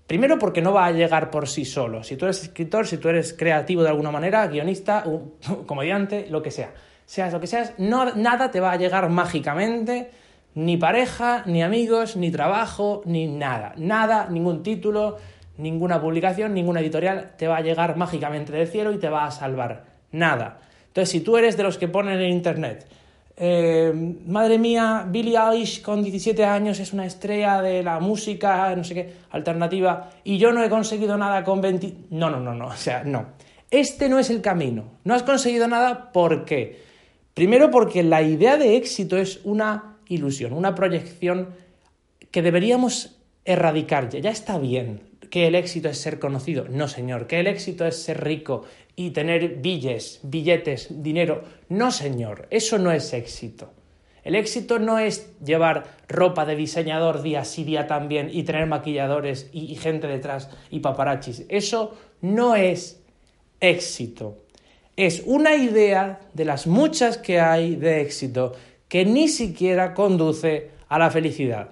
Primero 0.07 0.39
porque 0.39 0.61
no 0.61 0.75
va 0.75 0.85
a 0.85 0.93
llegar 0.93 1.31
por 1.31 1.49
sí 1.49 1.65
solo. 1.65 2.05
Si 2.05 2.19
tú 2.19 2.27
eres 2.27 2.43
escritor, 2.43 2.87
si 2.87 2.99
tú 2.99 3.09
eres 3.09 3.33
creativo 3.33 3.83
de 3.83 3.89
alguna 3.89 4.11
manera, 4.11 4.47
guionista, 4.49 5.03
comediante, 5.67 6.27
lo 6.29 6.43
que 6.43 6.51
sea, 6.51 6.75
seas 7.09 7.33
lo 7.33 7.41
que 7.41 7.47
seas, 7.47 7.73
no, 7.79 8.15
nada 8.17 8.51
te 8.51 8.61
va 8.61 8.73
a 8.73 8.77
llegar 8.77 9.09
mágicamente 9.09 10.11
ni 10.55 10.77
pareja, 10.77 11.43
ni 11.47 11.63
amigos, 11.63 12.17
ni 12.17 12.31
trabajo, 12.31 13.01
ni 13.07 13.27
nada. 13.27 13.73
Nada, 13.79 14.29
ningún 14.29 14.63
título, 14.63 15.17
ninguna 15.57 16.03
publicación, 16.03 16.53
ninguna 16.53 16.81
editorial 16.81 17.33
te 17.39 17.49
va 17.49 17.57
a 17.57 17.61
llegar 17.63 17.97
mágicamente 17.97 18.53
del 18.53 18.69
cielo 18.69 18.93
y 18.93 18.99
te 18.99 19.09
va 19.09 19.25
a 19.25 19.31
salvar. 19.31 19.85
Nada. 20.13 20.59
Entonces, 20.89 21.09
si 21.09 21.21
tú 21.21 21.39
eres 21.39 21.57
de 21.57 21.63
los 21.63 21.79
que 21.79 21.89
ponen 21.89 22.21
en 22.21 22.29
internet, 22.29 22.87
eh, 23.39 23.91
madre 24.27 24.59
mía, 24.59 25.07
Billie 25.09 25.39
Eilish 25.39 25.81
con 25.81 26.03
17 26.03 26.45
años 26.45 26.79
es 26.79 26.93
una 26.93 27.07
estrella 27.07 27.63
de 27.63 27.83
la 27.83 28.01
música, 28.01 28.77
no 28.77 28.85
sé 28.85 28.95
qué, 28.95 29.15
alternativa, 29.31 30.11
y 30.25 30.37
yo 30.37 30.53
no 30.53 30.63
he 30.63 30.69
conseguido 30.69 31.17
nada 31.17 31.43
con 31.43 31.63
20... 31.63 31.95
No, 32.11 32.29
no, 32.29 32.39
no, 32.39 32.53
no, 32.53 32.67
o 32.67 32.77
sea, 32.77 33.03
no. 33.03 33.29
Este 33.71 34.11
no 34.11 34.19
es 34.19 34.29
el 34.29 34.43
camino. 34.43 34.85
No 35.05 35.15
has 35.15 35.23
conseguido 35.23 35.69
nada, 35.69 36.13
¿por 36.13 36.45
qué? 36.45 36.88
Primero 37.39 37.71
porque 37.71 38.03
la 38.03 38.21
idea 38.21 38.57
de 38.57 38.77
éxito 38.77 39.17
es 39.17 39.39
una 39.45 39.99
ilusión, 40.09 40.53
una 40.53 40.75
proyección 40.75 41.51
que 42.33 42.43
deberíamos 42.43 43.21
erradicar. 43.45 44.09
Ya, 44.09 44.31
está 44.31 44.59
bien 44.59 45.03
que 45.31 45.47
el 45.47 45.55
éxito 45.55 45.89
es 45.89 45.99
ser 45.99 46.19
conocido. 46.19 46.67
No, 46.69 46.89
señor, 46.89 47.29
que 47.29 47.39
el 47.39 47.47
éxito 47.47 47.87
es 47.87 48.03
ser 48.03 48.25
rico 48.25 48.65
y 48.97 49.11
tener 49.11 49.59
billes, 49.59 50.19
billetes, 50.25 50.89
dinero. 50.91 51.45
No, 51.69 51.93
señor, 51.93 52.49
eso 52.51 52.77
no 52.77 52.91
es 52.91 53.13
éxito. 53.13 53.73
El 54.25 54.35
éxito 54.35 54.81
no 54.81 54.99
es 54.99 55.33
llevar 55.39 55.97
ropa 56.09 56.45
de 56.45 56.57
diseñador 56.57 57.23
día 57.23 57.45
sí 57.45 57.63
día 57.63 57.87
también 57.87 58.31
y 58.33 58.43
tener 58.43 58.67
maquilladores 58.67 59.49
y, 59.53 59.71
y 59.71 59.77
gente 59.77 60.09
detrás 60.09 60.51
y 60.73 60.81
paparachis. 60.81 61.47
Eso 61.49 61.97
no 62.21 62.57
es 62.57 63.01
éxito. 63.61 64.48
Es 64.99 65.23
una 65.27 65.55
idea 65.55 66.19
de 66.35 66.45
las 66.45 66.67
muchas 66.67 67.19
que 67.19 67.39
hay 67.39 67.77
de 67.77 68.01
éxito 68.01 68.57
que 68.89 69.05
ni 69.05 69.29
siquiera 69.29 69.95
conduce 69.95 70.71
a 70.89 70.99
la 70.99 71.09
felicidad. 71.09 71.69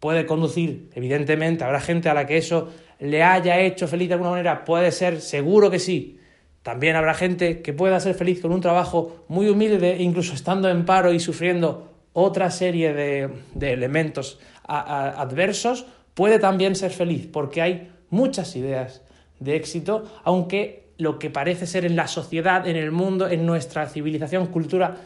Puede 0.00 0.24
conducir, 0.24 0.88
evidentemente, 0.94 1.62
habrá 1.62 1.78
gente 1.78 2.08
a 2.08 2.14
la 2.14 2.26
que 2.26 2.38
eso 2.38 2.70
le 3.00 3.22
haya 3.22 3.60
hecho 3.60 3.86
feliz 3.86 4.08
de 4.08 4.14
alguna 4.14 4.30
manera, 4.30 4.64
puede 4.64 4.92
ser, 4.92 5.20
seguro 5.20 5.70
que 5.70 5.78
sí, 5.78 6.20
también 6.62 6.96
habrá 6.96 7.12
gente 7.12 7.60
que 7.60 7.74
pueda 7.74 8.00
ser 8.00 8.14
feliz 8.14 8.40
con 8.40 8.50
un 8.50 8.62
trabajo 8.62 9.26
muy 9.28 9.50
humilde, 9.50 9.98
incluso 9.98 10.32
estando 10.32 10.70
en 10.70 10.86
paro 10.86 11.12
y 11.12 11.20
sufriendo 11.20 11.90
otra 12.14 12.50
serie 12.50 12.94
de, 12.94 13.30
elementos 13.60 14.40
adversos, 14.66 15.84
puede 16.14 16.38
también 16.38 16.76
ser 16.76 16.92
feliz, 16.92 17.28
porque 17.30 17.60
hay 17.60 17.92
muchas 18.08 18.56
ideas 18.56 19.02
de 19.38 19.54
éxito, 19.54 20.04
aunque 20.24 20.81
lo 20.98 21.18
que 21.18 21.30
parece 21.30 21.66
ser 21.66 21.84
en 21.84 21.96
la 21.96 22.06
sociedad, 22.06 22.66
en 22.66 22.76
el 22.76 22.90
mundo, 22.90 23.28
en 23.28 23.44
nuestra 23.46 23.88
civilización, 23.88 24.46
cultura, 24.46 24.96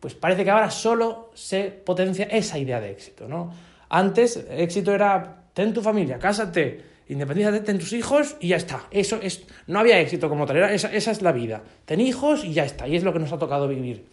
pues 0.00 0.14
parece 0.14 0.44
que 0.44 0.50
ahora 0.50 0.70
solo 0.70 1.30
se 1.34 1.64
potencia 1.64 2.26
esa 2.26 2.58
idea 2.58 2.80
de 2.80 2.90
éxito, 2.90 3.28
¿no? 3.28 3.52
Antes, 3.88 4.44
éxito 4.50 4.92
era, 4.92 5.44
ten 5.54 5.72
tu 5.72 5.82
familia, 5.82 6.18
cásate, 6.18 6.92
Independízate 7.12 7.70
en 7.70 7.78
tus 7.78 7.92
hijos 7.92 8.36
y 8.40 8.48
ya 8.48 8.56
está. 8.56 8.86
Eso 8.90 9.18
es, 9.20 9.44
no 9.66 9.80
había 9.80 10.00
éxito 10.00 10.30
como 10.30 10.46
tal, 10.46 10.56
esa, 10.70 10.88
es 10.88 11.20
la 11.20 11.32
vida. 11.32 11.62
Ten 11.84 12.00
hijos 12.00 12.42
y 12.42 12.54
ya 12.54 12.64
está, 12.64 12.88
y 12.88 12.96
es 12.96 13.02
lo 13.02 13.12
que 13.12 13.18
nos 13.18 13.32
ha 13.32 13.38
tocado 13.38 13.68
vivir. 13.68 14.06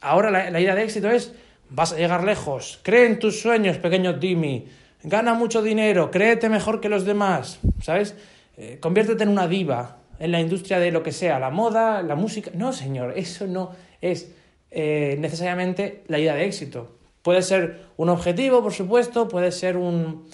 Ahora 0.00 0.30
la, 0.30 0.58
idea 0.58 0.74
de 0.74 0.82
éxito 0.82 1.10
es, 1.10 1.34
vas 1.68 1.92
a 1.92 1.96
llegar 1.96 2.24
lejos, 2.24 2.80
cree 2.82 3.04
en 3.04 3.18
tus 3.18 3.40
sueños, 3.40 3.76
pequeño 3.76 4.18
Timmy, 4.18 4.66
gana 5.02 5.34
mucho 5.34 5.60
dinero, 5.60 6.10
créete 6.10 6.48
mejor 6.48 6.80
que 6.80 6.88
los 6.88 7.04
demás, 7.04 7.60
¿sabes? 7.82 8.16
Eh, 8.56 8.78
conviértete 8.80 9.24
en 9.24 9.28
una 9.28 9.46
diva 9.46 9.99
en 10.20 10.30
la 10.30 10.40
industria 10.40 10.78
de 10.78 10.92
lo 10.92 11.02
que 11.02 11.12
sea, 11.12 11.40
la 11.40 11.50
moda, 11.50 12.02
la 12.02 12.14
música. 12.14 12.50
No, 12.54 12.72
señor, 12.72 13.14
eso 13.16 13.46
no 13.46 13.72
es 14.00 14.32
eh, 14.70 15.16
necesariamente 15.18 16.04
la 16.06 16.18
idea 16.18 16.34
de 16.34 16.44
éxito. 16.44 16.96
Puede 17.22 17.42
ser 17.42 17.86
un 17.96 18.10
objetivo, 18.10 18.62
por 18.62 18.72
supuesto, 18.72 19.28
puede 19.28 19.50
ser 19.50 19.78
un, 19.78 20.28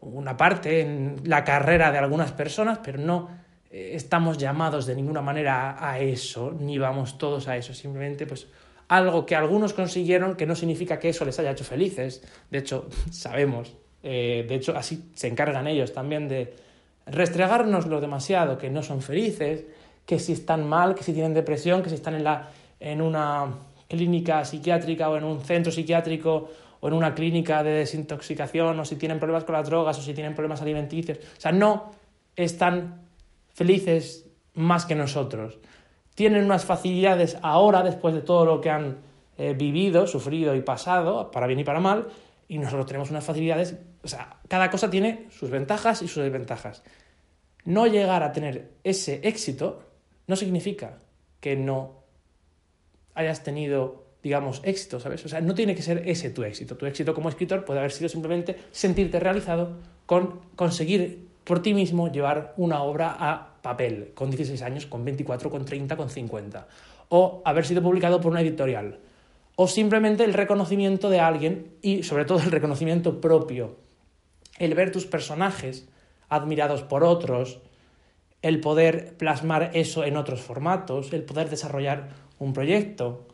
una 0.00 0.36
parte 0.36 0.80
en 0.80 1.20
la 1.24 1.44
carrera 1.44 1.92
de 1.92 1.98
algunas 1.98 2.32
personas, 2.32 2.80
pero 2.82 2.98
no 2.98 3.28
eh, 3.70 3.90
estamos 3.94 4.38
llamados 4.38 4.86
de 4.86 4.94
ninguna 4.94 5.20
manera 5.20 5.76
a, 5.78 6.00
eso, 6.00 6.54
ni 6.58 6.78
vamos 6.78 7.18
todos 7.18 7.48
a 7.48 7.56
eso, 7.58 7.74
simplemente 7.74 8.26
pues 8.26 8.46
algo 8.88 9.26
que 9.26 9.36
algunos 9.36 9.74
consiguieron 9.74 10.36
que 10.36 10.46
no 10.46 10.56
significa 10.56 10.98
que 10.98 11.10
eso 11.10 11.26
les 11.26 11.38
haya 11.38 11.50
hecho 11.50 11.64
felices, 11.64 12.22
de 12.50 12.58
hecho 12.58 12.88
sabemos, 13.10 13.76
eh, 14.02 14.46
de 14.48 14.54
hecho 14.54 14.74
así 14.74 15.10
se 15.14 15.28
encargan 15.28 15.66
ellos 15.66 15.92
también 15.92 16.28
de 16.28 16.67
restregárnoslo 17.10 18.00
demasiado, 18.00 18.58
que 18.58 18.70
no 18.70 18.82
son 18.82 19.02
felices, 19.02 19.64
que 20.04 20.18
si 20.18 20.32
están 20.32 20.66
mal, 20.68 20.94
que 20.94 21.02
si 21.02 21.12
tienen 21.12 21.34
depresión, 21.34 21.82
que 21.82 21.90
si 21.90 21.96
están 21.96 22.14
en, 22.14 22.24
la, 22.24 22.48
en 22.80 23.02
una 23.02 23.46
clínica 23.88 24.44
psiquiátrica 24.44 25.08
o 25.10 25.16
en 25.16 25.24
un 25.24 25.40
centro 25.40 25.72
psiquiátrico 25.72 26.48
o 26.80 26.88
en 26.88 26.94
una 26.94 27.14
clínica 27.14 27.62
de 27.62 27.70
desintoxicación, 27.70 28.78
o 28.78 28.84
si 28.84 28.96
tienen 28.96 29.18
problemas 29.18 29.44
con 29.44 29.54
las 29.54 29.68
drogas, 29.68 29.98
o 29.98 30.02
si 30.02 30.14
tienen 30.14 30.34
problemas 30.34 30.62
alimenticios. 30.62 31.18
O 31.18 31.40
sea, 31.40 31.50
no 31.50 31.90
están 32.36 33.02
felices 33.52 34.26
más 34.54 34.86
que 34.86 34.94
nosotros. 34.94 35.58
Tienen 36.14 36.44
unas 36.44 36.64
facilidades 36.64 37.36
ahora, 37.42 37.82
después 37.82 38.14
de 38.14 38.20
todo 38.20 38.44
lo 38.44 38.60
que 38.60 38.70
han 38.70 38.98
eh, 39.36 39.54
vivido, 39.54 40.06
sufrido 40.06 40.54
y 40.54 40.62
pasado, 40.62 41.30
para 41.30 41.46
bien 41.46 41.60
y 41.60 41.64
para 41.64 41.80
mal, 41.80 42.06
y 42.48 42.58
nosotros 42.58 42.86
tenemos 42.86 43.10
unas 43.10 43.24
facilidades, 43.24 43.76
o 44.02 44.08
sea, 44.08 44.36
cada 44.48 44.70
cosa 44.70 44.90
tiene 44.90 45.26
sus 45.30 45.50
ventajas 45.50 46.02
y 46.02 46.08
sus 46.08 46.22
desventajas. 46.22 46.82
No 47.64 47.86
llegar 47.86 48.22
a 48.22 48.32
tener 48.32 48.72
ese 48.84 49.20
éxito 49.24 49.82
no 50.26 50.36
significa 50.36 50.98
que 51.40 51.56
no 51.56 52.04
hayas 53.14 53.42
tenido 53.42 54.08
digamos, 54.22 54.60
éxito, 54.64 55.00
¿sabes? 55.00 55.24
O 55.24 55.28
sea, 55.28 55.40
no 55.40 55.54
tiene 55.54 55.74
que 55.74 55.82
ser 55.82 56.08
ese 56.08 56.30
tu 56.30 56.42
éxito. 56.42 56.76
Tu 56.76 56.86
éxito 56.86 57.14
como 57.14 57.28
escritor 57.28 57.64
puede 57.64 57.80
haber 57.80 57.92
sido 57.92 58.08
simplemente 58.08 58.56
sentirte 58.72 59.20
realizado 59.20 59.76
con 60.06 60.40
conseguir 60.56 61.28
por 61.44 61.62
ti 61.62 61.72
mismo 61.72 62.10
llevar 62.10 62.52
una 62.56 62.82
obra 62.82 63.16
a 63.18 63.60
papel 63.62 64.10
con 64.14 64.30
16 64.30 64.60
años, 64.62 64.86
con 64.86 65.04
24, 65.04 65.50
con 65.50 65.64
30, 65.64 65.96
con 65.96 66.10
50. 66.10 66.66
O 67.08 67.42
haber 67.44 67.64
sido 67.64 67.82
publicado 67.82 68.20
por 68.20 68.32
una 68.32 68.42
editorial. 68.42 68.98
O 69.56 69.66
simplemente 69.66 70.24
el 70.24 70.34
reconocimiento 70.34 71.10
de 71.10 71.20
alguien 71.20 71.72
y 71.80 72.02
sobre 72.02 72.24
todo 72.24 72.40
el 72.40 72.50
reconocimiento 72.50 73.20
propio. 73.20 73.76
El 74.58 74.74
ver 74.74 74.92
tus 74.92 75.06
personajes 75.06 75.88
admirados 76.28 76.82
por 76.82 77.04
otros, 77.04 77.60
el 78.42 78.60
poder 78.60 79.16
plasmar 79.16 79.70
eso 79.74 80.04
en 80.04 80.16
otros 80.16 80.40
formatos, 80.40 81.12
el 81.12 81.24
poder 81.24 81.48
desarrollar 81.48 82.10
un 82.38 82.52
proyecto, 82.52 83.26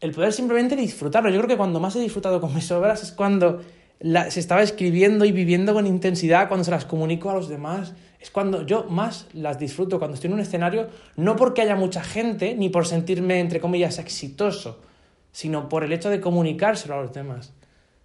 el 0.00 0.12
poder 0.12 0.32
simplemente 0.32 0.76
disfrutarlo. 0.76 1.30
Yo 1.30 1.38
creo 1.38 1.48
que 1.48 1.56
cuando 1.56 1.80
más 1.80 1.94
he 1.96 2.00
disfrutado 2.00 2.40
con 2.40 2.54
mis 2.54 2.70
obras 2.72 3.02
es 3.02 3.12
cuando 3.12 3.62
se 4.02 4.40
estaba 4.40 4.62
escribiendo 4.62 5.24
y 5.24 5.32
viviendo 5.32 5.72
con 5.74 5.86
intensidad, 5.86 6.48
cuando 6.48 6.64
se 6.64 6.72
las 6.72 6.84
comunico 6.84 7.30
a 7.30 7.34
los 7.34 7.48
demás. 7.48 7.94
Es 8.18 8.30
cuando 8.30 8.66
yo 8.66 8.84
más 8.84 9.26
las 9.32 9.58
disfruto, 9.58 9.98
cuando 9.98 10.14
estoy 10.14 10.28
en 10.28 10.34
un 10.34 10.40
escenario, 10.40 10.88
no 11.16 11.36
porque 11.36 11.62
haya 11.62 11.76
mucha 11.76 12.02
gente, 12.02 12.54
ni 12.54 12.68
por 12.68 12.86
sentirme, 12.86 13.40
entre 13.40 13.60
comillas, 13.60 13.98
exitoso, 13.98 14.80
sino 15.30 15.68
por 15.68 15.84
el 15.84 15.92
hecho 15.92 16.10
de 16.10 16.20
comunicárselo 16.20 16.94
a 16.94 17.02
los 17.02 17.12
demás. 17.12 17.52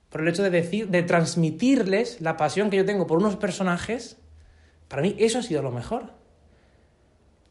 Por 0.10 0.22
el 0.22 0.28
hecho 0.30 0.44
de 0.44 0.50
decir, 0.50 0.88
de 0.88 1.04
transmitirles 1.04 2.22
la 2.22 2.38
pasión 2.38 2.70
que 2.70 2.78
yo 2.78 2.86
tengo 2.86 3.08
por 3.08 3.18
unos 3.18 3.36
personajes, 3.36 4.18
para 4.88 5.02
mí 5.02 5.16
eso 5.20 5.40
ha 5.40 5.44
sido 5.44 5.62
lo 5.62 5.72
mejor. 5.72 6.14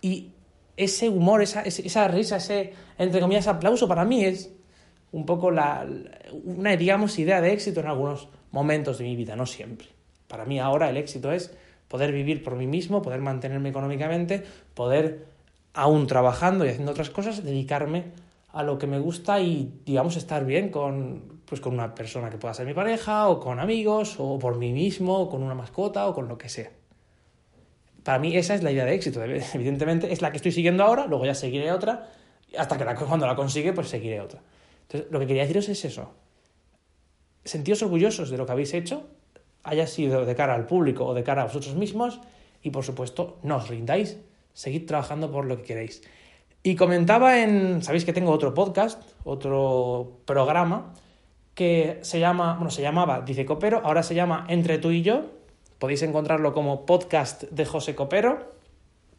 Y 0.01 0.33
ese 0.77 1.09
humor, 1.09 1.43
esa, 1.43 1.63
esa 1.63 2.09
risa, 2.09 2.37
ese, 2.37 2.73
entre 2.99 3.21
comillas, 3.21 3.47
aplauso, 3.47 3.89
para 3.89 4.05
mí 4.05 4.25
es 4.25 4.53
un 5.13 5.25
poco 5.25 5.51
la, 5.51 5.87
una, 6.45 6.77
digamos, 6.77 7.19
idea 7.19 7.41
de 7.41 7.53
éxito 7.53 7.81
en 7.81 7.87
algunos 7.87 8.29
momentos 8.51 8.99
de 8.99 9.05
mi 9.05 9.17
vida, 9.17 9.37
no 9.37 9.47
siempre. 9.47 9.89
Para 10.29 10.45
mí 10.45 10.59
ahora 10.59 10.91
el 10.91 10.97
éxito 10.97 11.33
es 11.33 11.55
poder 11.89 12.13
vivir 12.13 12.43
por 12.43 12.57
mí 12.57 12.67
mismo, 12.67 13.03
poder 13.03 13.21
mantenerme 13.21 13.69
económicamente, 13.69 14.43
poder, 14.75 15.27
aún 15.73 16.07
trabajando 16.07 16.65
y 16.65 16.71
haciendo 16.71 16.93
otras 16.93 17.11
cosas, 17.11 17.45
dedicarme 17.45 18.05
a 18.53 18.63
lo 18.63 18.79
que 18.79 18.87
me 18.87 18.99
gusta 18.99 19.41
y, 19.41 19.81
digamos, 19.85 20.17
estar 20.17 20.45
bien 20.45 20.71
con, 20.71 21.36
pues, 21.47 21.61
con 21.61 21.75
una 21.75 21.95
persona 21.95 22.29
que 22.29 22.37
pueda 22.37 22.53
ser 22.53 22.67
mi 22.67 22.75
pareja, 22.75 23.29
o 23.29 23.41
con 23.41 23.61
amigos, 23.61 24.17
o 24.19 24.39
por 24.39 24.59
mí 24.59 24.73
mismo, 24.73 25.21
o 25.21 25.31
con 25.31 25.43
una 25.43 25.55
mascota, 25.55 26.07
o 26.07 26.15
con 26.15 26.29
lo 26.29 26.37
que 26.37 26.49
sea. 26.49 26.71
Para 28.03 28.19
mí 28.19 28.37
esa 28.37 28.55
es 28.55 28.63
la 28.63 28.71
idea 28.71 28.85
de 28.85 28.95
éxito. 28.95 29.23
Evidentemente 29.23 30.13
es 30.13 30.23
la 30.23 30.31
que 30.31 30.37
estoy 30.37 30.53
siguiendo 30.53 30.85
ahora, 30.85 31.07
luego 31.07 31.25
ya 31.25 31.35
seguiré 31.35 31.73
otra, 31.73 32.11
hasta 32.57 32.77
que 32.77 33.05
cuando 33.05 33.27
la 33.27 33.35
consigue, 33.35 33.73
pues 33.73 33.89
seguiré 33.89 34.21
otra. 34.21 34.41
Entonces, 34.83 35.11
lo 35.11 35.19
que 35.19 35.27
quería 35.27 35.43
deciros 35.43 35.69
es 35.69 35.85
eso. 35.85 36.13
Sentíos 37.45 37.83
orgullosos 37.83 38.31
de 38.31 38.37
lo 38.37 38.47
que 38.47 38.53
habéis 38.53 38.75
hecho, 38.75 39.09
haya 39.63 39.87
sido 39.87 40.25
de 40.25 40.35
cara 40.35 40.55
al 40.55 40.67
público 40.67 41.07
o 41.07 41.15
de 41.15 41.25
cara 41.25 41.43
a 41.43 41.47
vosotros 41.47 41.75
mismos, 41.75 42.21
y 42.63 42.71
por 42.71 42.85
supuesto, 42.85 43.39
no 43.43 43.57
os 43.57 43.69
rindáis, 43.69 44.19
seguid 44.53 44.87
trabajando 44.87 45.31
por 45.31 45.45
lo 45.45 45.57
que 45.57 45.63
queréis. 45.65 46.03
Y 46.63 46.75
comentaba 46.75 47.41
en, 47.41 47.83
sabéis 47.83 48.05
que 48.05 48.13
tengo 48.13 48.33
otro 48.33 48.55
podcast, 48.55 49.03
otro 49.25 50.19
programa, 50.25 50.95
que 51.57 51.99
se 52.03 52.21
llama, 52.21 52.55
bueno, 52.55 52.71
se 52.71 52.83
llamaba 52.83 53.23
Dice 53.23 53.45
Copero, 53.45 53.81
ahora 53.83 54.05
se 54.05 54.15
llama 54.15 54.47
Entre 54.49 54.79
tú 54.79 54.93
y 54.93 55.03
yo, 55.03 55.25
Podéis 55.79 56.03
encontrarlo 56.03 56.55
como 56.55 56.87
podcast 56.87 57.43
de 57.45 57.67
José 57.67 57.95
Copero, 57.95 58.51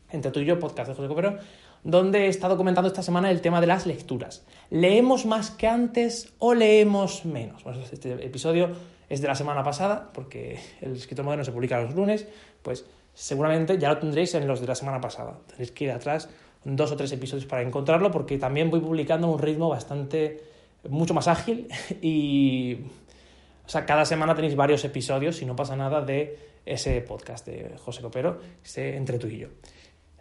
entre 0.09 0.31
tú 0.31 0.39
y 0.39 0.45
yo, 0.45 0.57
podcast 0.57 0.89
de 0.89 0.95
José 0.95 1.07
Copero, 1.07 1.37
donde 1.83 2.25
he 2.25 2.27
estado 2.29 2.57
comentando 2.57 2.87
esta 2.87 3.03
semana 3.03 3.29
el 3.29 3.41
tema 3.41 3.61
de 3.61 3.67
las 3.67 3.85
lecturas. 3.85 4.43
¿Leemos 4.71 5.27
más 5.27 5.51
que 5.51 5.67
antes 5.67 6.33
o 6.39 6.55
leemos 6.55 7.25
menos? 7.25 7.63
este 7.91 8.13
episodio 8.25 8.71
es 9.07 9.21
de 9.21 9.27
la 9.27 9.35
semana 9.35 9.61
pasada, 9.63 10.09
porque 10.13 10.59
el 10.81 10.95
escritor 10.95 11.25
moderno 11.25 11.45
se 11.45 11.51
publica 11.51 11.79
los 11.79 11.93
lunes, 11.93 12.27
pues 12.63 12.85
seguramente 13.13 13.77
ya 13.77 13.89
lo 13.89 13.99
tendréis 13.99 14.33
en 14.33 14.47
los 14.47 14.59
de 14.59 14.65
la 14.65 14.75
semana 14.75 14.99
pasada. 14.99 15.37
Tenéis 15.45 15.71
que 15.71 15.83
ir 15.83 15.91
atrás 15.91 16.29
dos 16.63 16.91
o 16.91 16.97
tres 16.97 17.11
episodios 17.11 17.45
para 17.45 17.61
encontrarlo, 17.61 18.09
porque 18.09 18.39
también 18.39 18.71
voy 18.71 18.79
publicando 18.79 19.27
a 19.27 19.29
un 19.29 19.39
ritmo 19.39 19.69
bastante, 19.69 20.41
mucho 20.89 21.13
más 21.13 21.27
ágil 21.27 21.67
y 22.01 22.77
o 23.67 23.69
sea, 23.69 23.85
cada 23.85 24.05
semana 24.05 24.33
tenéis 24.33 24.55
varios 24.55 24.85
episodios, 24.85 25.35
si 25.35 25.45
no 25.45 25.53
pasa 25.53 25.75
nada, 25.75 26.01
de 26.01 26.39
ese 26.65 27.01
podcast 27.01 27.45
de 27.45 27.77
José 27.77 28.01
Copero, 28.01 28.39
este 28.63 28.95
entre 28.95 29.19
tú 29.19 29.27
y 29.27 29.39
yo. 29.39 29.47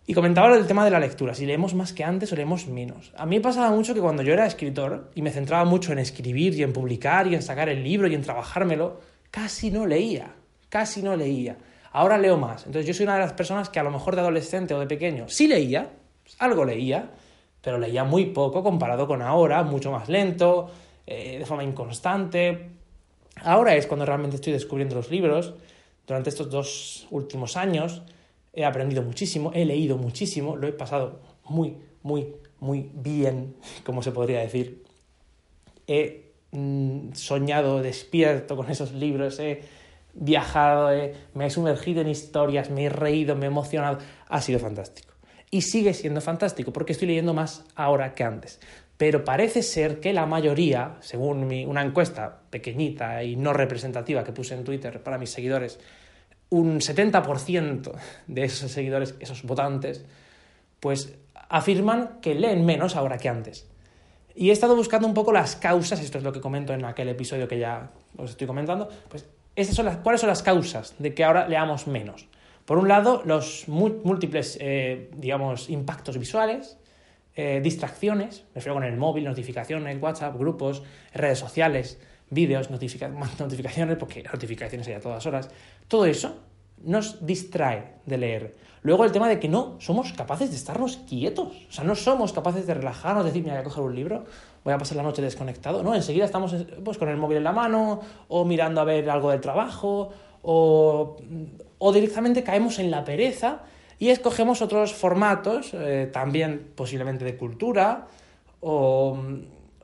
Y 0.04 0.14
comentaba 0.14 0.52
el 0.56 0.66
tema 0.66 0.84
de 0.84 0.90
la 0.90 0.98
lectura, 0.98 1.32
si 1.32 1.46
leemos 1.46 1.72
más 1.74 1.92
que 1.92 2.02
antes 2.02 2.32
o 2.32 2.36
leemos 2.36 2.66
menos. 2.66 3.12
A 3.16 3.24
mí 3.24 3.36
me 3.36 3.42
pasaba 3.42 3.70
mucho 3.70 3.94
que 3.94 4.00
cuando 4.00 4.24
yo 4.24 4.32
era 4.32 4.46
escritor 4.46 5.12
y 5.14 5.22
me 5.22 5.30
centraba 5.30 5.64
mucho 5.64 5.92
en 5.92 6.00
escribir 6.00 6.54
y 6.54 6.64
en 6.64 6.72
publicar 6.72 7.28
y 7.28 7.36
en 7.36 7.42
sacar 7.42 7.68
el 7.68 7.84
libro 7.84 8.08
y 8.08 8.14
en 8.14 8.22
trabajármelo, 8.22 9.00
casi 9.30 9.70
no 9.70 9.86
leía, 9.86 10.34
casi 10.68 11.02
no 11.02 11.16
leía. 11.16 11.56
Ahora 11.92 12.18
leo 12.18 12.38
más. 12.38 12.66
Entonces 12.66 12.86
yo 12.86 12.94
soy 12.94 13.04
una 13.04 13.14
de 13.14 13.20
las 13.20 13.32
personas 13.32 13.68
que 13.68 13.78
a 13.78 13.84
lo 13.84 13.92
mejor 13.92 14.16
de 14.16 14.22
adolescente 14.22 14.74
o 14.74 14.80
de 14.80 14.86
pequeño 14.86 15.28
sí 15.28 15.46
leía, 15.46 15.90
algo 16.40 16.64
leía, 16.64 17.10
pero 17.66 17.78
leía 17.78 18.04
muy 18.04 18.26
poco 18.26 18.62
comparado 18.62 19.08
con 19.08 19.22
ahora, 19.22 19.64
mucho 19.64 19.90
más 19.90 20.08
lento, 20.08 20.70
eh, 21.04 21.40
de 21.40 21.44
forma 21.44 21.64
inconstante. 21.64 22.68
Ahora 23.42 23.74
es 23.74 23.88
cuando 23.88 24.06
realmente 24.06 24.36
estoy 24.36 24.52
descubriendo 24.52 24.94
los 24.94 25.10
libros. 25.10 25.52
Durante 26.06 26.30
estos 26.30 26.48
dos 26.48 27.08
últimos 27.10 27.56
años 27.56 28.02
he 28.52 28.64
aprendido 28.64 29.02
muchísimo, 29.02 29.50
he 29.52 29.64
leído 29.64 29.98
muchísimo, 29.98 30.54
lo 30.54 30.68
he 30.68 30.72
pasado 30.72 31.18
muy, 31.48 31.76
muy, 32.04 32.36
muy 32.60 32.88
bien, 32.94 33.56
como 33.84 34.00
se 34.00 34.12
podría 34.12 34.38
decir. 34.38 34.84
He 35.88 36.30
mm, 36.52 37.14
soñado 37.14 37.82
despierto 37.82 38.54
con 38.56 38.70
esos 38.70 38.92
libros, 38.92 39.40
he 39.40 39.62
viajado, 40.14 40.90
me 41.34 41.46
he 41.46 41.50
sumergido 41.50 42.00
en 42.00 42.10
historias, 42.10 42.70
me 42.70 42.84
he 42.84 42.90
reído, 42.90 43.34
me 43.34 43.46
he 43.46 43.48
emocionado. 43.48 43.98
Ha 44.28 44.40
sido 44.40 44.60
fantástico. 44.60 45.05
Y 45.50 45.62
sigue 45.62 45.94
siendo 45.94 46.20
fantástico 46.20 46.72
porque 46.72 46.92
estoy 46.92 47.08
leyendo 47.08 47.34
más 47.34 47.64
ahora 47.74 48.14
que 48.14 48.24
antes. 48.24 48.60
Pero 48.96 49.24
parece 49.24 49.62
ser 49.62 50.00
que 50.00 50.12
la 50.12 50.26
mayoría, 50.26 50.96
según 51.00 51.44
una 51.66 51.82
encuesta 51.82 52.40
pequeñita 52.50 53.22
y 53.22 53.36
no 53.36 53.52
representativa 53.52 54.24
que 54.24 54.32
puse 54.32 54.54
en 54.54 54.64
Twitter 54.64 55.02
para 55.02 55.18
mis 55.18 55.30
seguidores, 55.30 55.78
un 56.48 56.80
70% 56.80 57.92
de 58.26 58.44
esos 58.44 58.70
seguidores, 58.70 59.14
esos 59.20 59.42
votantes, 59.42 60.04
pues 60.80 61.14
afirman 61.48 62.18
que 62.20 62.34
leen 62.34 62.64
menos 62.64 62.96
ahora 62.96 63.18
que 63.18 63.28
antes. 63.28 63.66
Y 64.34 64.50
he 64.50 64.52
estado 64.52 64.76
buscando 64.76 65.06
un 65.08 65.14
poco 65.14 65.32
las 65.32 65.56
causas, 65.56 66.00
esto 66.00 66.18
es 66.18 66.24
lo 66.24 66.32
que 66.32 66.40
comento 66.40 66.72
en 66.72 66.84
aquel 66.84 67.08
episodio 67.08 67.48
que 67.48 67.58
ya 67.58 67.90
os 68.16 68.30
estoy 68.30 68.46
comentando, 68.46 68.88
pues 69.08 69.26
¿cuáles 70.02 70.20
son 70.20 70.28
las 70.28 70.42
causas 70.42 70.94
de 70.98 71.14
que 71.14 71.24
ahora 71.24 71.48
leamos 71.48 71.86
menos? 71.86 72.28
Por 72.66 72.78
un 72.78 72.88
lado, 72.88 73.22
los 73.24 73.68
múltiples, 73.68 74.58
eh, 74.60 75.08
digamos, 75.16 75.70
impactos 75.70 76.18
visuales, 76.18 76.76
eh, 77.36 77.60
distracciones, 77.62 78.44
me 78.48 78.56
refiero 78.56 78.74
con 78.74 78.82
el 78.82 78.96
móvil, 78.96 79.24
notificaciones, 79.24 80.02
WhatsApp, 80.02 80.36
grupos, 80.36 80.82
redes 81.14 81.38
sociales, 81.38 82.00
vídeos, 82.28 82.70
notificaciones, 83.40 83.96
porque 83.98 84.24
notificaciones 84.24 84.88
hay 84.88 84.94
a 84.94 85.00
todas 85.00 85.24
horas, 85.26 85.48
todo 85.86 86.06
eso 86.06 86.42
nos 86.82 87.24
distrae 87.24 87.94
de 88.04 88.18
leer. 88.18 88.56
Luego 88.82 89.04
el 89.04 89.12
tema 89.12 89.28
de 89.28 89.38
que 89.38 89.48
no 89.48 89.76
somos 89.80 90.12
capaces 90.12 90.50
de 90.50 90.56
estarnos 90.56 90.98
quietos, 91.08 91.66
o 91.68 91.72
sea, 91.72 91.84
no 91.84 91.94
somos 91.94 92.32
capaces 92.32 92.66
de 92.66 92.74
relajarnos, 92.74 93.24
decir, 93.24 93.42
mira, 93.42 93.54
voy 93.54 93.60
a 93.62 93.64
coger 93.64 93.84
un 93.84 93.94
libro, 93.94 94.24
voy 94.64 94.74
a 94.74 94.78
pasar 94.78 94.96
la 94.96 95.02
noche 95.02 95.22
desconectado, 95.22 95.82
no, 95.82 95.94
enseguida 95.94 96.24
estamos 96.24 96.54
pues, 96.84 96.98
con 96.98 97.08
el 97.08 97.16
móvil 97.16 97.38
en 97.38 97.44
la 97.44 97.52
mano, 97.52 98.00
o 98.28 98.44
mirando 98.44 98.80
a 98.80 98.84
ver 98.84 99.08
algo 99.10 99.30
del 99.30 99.40
trabajo, 99.40 100.12
o, 100.48 101.16
o 101.78 101.92
directamente 101.92 102.44
caemos 102.44 102.78
en 102.78 102.92
la 102.92 103.04
pereza 103.04 103.62
y 103.98 104.10
escogemos 104.10 104.62
otros 104.62 104.94
formatos, 104.94 105.72
eh, 105.74 106.08
también 106.12 106.70
posiblemente 106.76 107.24
de 107.24 107.36
cultura, 107.36 108.06
o 108.60 109.18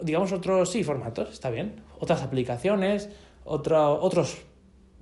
digamos 0.01 0.33
otros, 0.33 0.71
sí, 0.71 0.85
formatos, 0.85 1.31
está 1.33 1.51
bien, 1.51 1.83
otras 1.99 2.23
aplicaciones, 2.23 3.09
otros, 3.45 4.39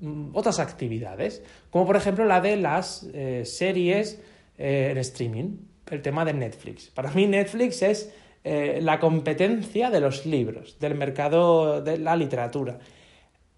mm, 0.01 0.31
otras 0.35 0.61
actividades, 0.61 1.43
como 1.71 1.87
por 1.87 1.97
ejemplo 1.97 2.25
la 2.25 2.41
de 2.41 2.57
las 2.57 3.07
eh, 3.13 3.43
series 3.45 4.19
eh, 4.57 4.89
en 4.93 4.99
streaming, 4.99 5.59
el 5.91 6.01
tema 6.01 6.25
de 6.25 6.33
Netflix. 6.33 6.89
Para 6.89 7.11
mí 7.11 7.27
Netflix 7.27 7.83
es 7.83 8.15
la 8.43 8.99
competencia 9.01 9.91
de 9.91 10.01
los 10.01 10.25
libros, 10.25 10.79
del 10.79 10.95
mercado 10.95 11.83
de 11.83 11.99
la 11.99 12.17
literatura. 12.17 12.79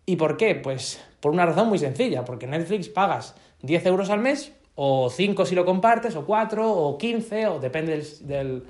¿Y 0.07 0.17
por 0.17 0.37
qué? 0.37 0.57
Pues 0.57 0.99
por 1.23 1.31
una 1.31 1.47
razón 1.47 1.69
muy 1.69 1.79
sencilla, 1.79 2.25
porque 2.25 2.49
Netflix 2.49 2.89
pagas 2.89 3.37
10 3.63 3.87
euros 3.87 4.11
al 4.11 4.19
mes, 4.19 4.53
o 4.75 5.09
5 5.09 5.47
si 5.47 5.55
lo 5.55 5.65
compartes, 5.65 6.17
o 6.17 6.27
4, 6.27 6.69
o 6.69 6.99
15, 6.99 7.47
o 7.47 7.61
depende 7.61 8.03
del, 8.23 8.65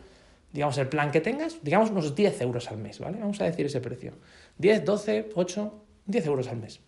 digamos, 0.52 0.76
el 0.76 0.86
plan 0.86 1.10
que 1.10 1.22
tengas, 1.22 1.56
digamos 1.62 1.90
unos 1.90 2.14
10 2.14 2.42
euros 2.42 2.70
al 2.70 2.76
mes, 2.76 2.98
¿vale? 2.98 3.16
Vamos 3.18 3.40
a 3.40 3.44
decir 3.44 3.64
ese 3.64 3.80
precio. 3.80 4.12
10, 4.58 4.84
12, 4.84 5.30
8, 5.34 5.84
10 6.04 6.26
euros 6.26 6.48
al 6.48 6.58
mes. 6.58 6.80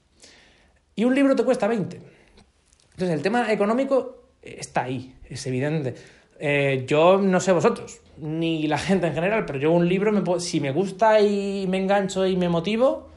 Y 0.94 1.04
un 1.04 1.14
libro 1.14 1.34
te 1.34 1.44
cuesta 1.44 1.66
20. 1.66 1.96
Entonces 1.96 3.16
el 3.16 3.22
tema 3.22 3.50
económico 3.50 4.32
está 4.42 4.82
ahí, 4.82 5.14
es 5.24 5.46
evidente. 5.46 5.94
Eh, 6.38 6.84
yo 6.86 7.16
no 7.16 7.40
sé 7.40 7.52
vosotros, 7.52 8.02
ni 8.18 8.66
la 8.66 8.76
gente 8.76 9.06
en 9.06 9.14
general, 9.14 9.46
pero 9.46 9.58
yo 9.58 9.72
un 9.72 9.88
libro, 9.88 10.12
me 10.12 10.40
si 10.40 10.60
me 10.60 10.72
gusta 10.72 11.22
y 11.22 11.66
me 11.68 11.78
engancho 11.78 12.26
y 12.26 12.36
me 12.36 12.50
motivo, 12.50 13.08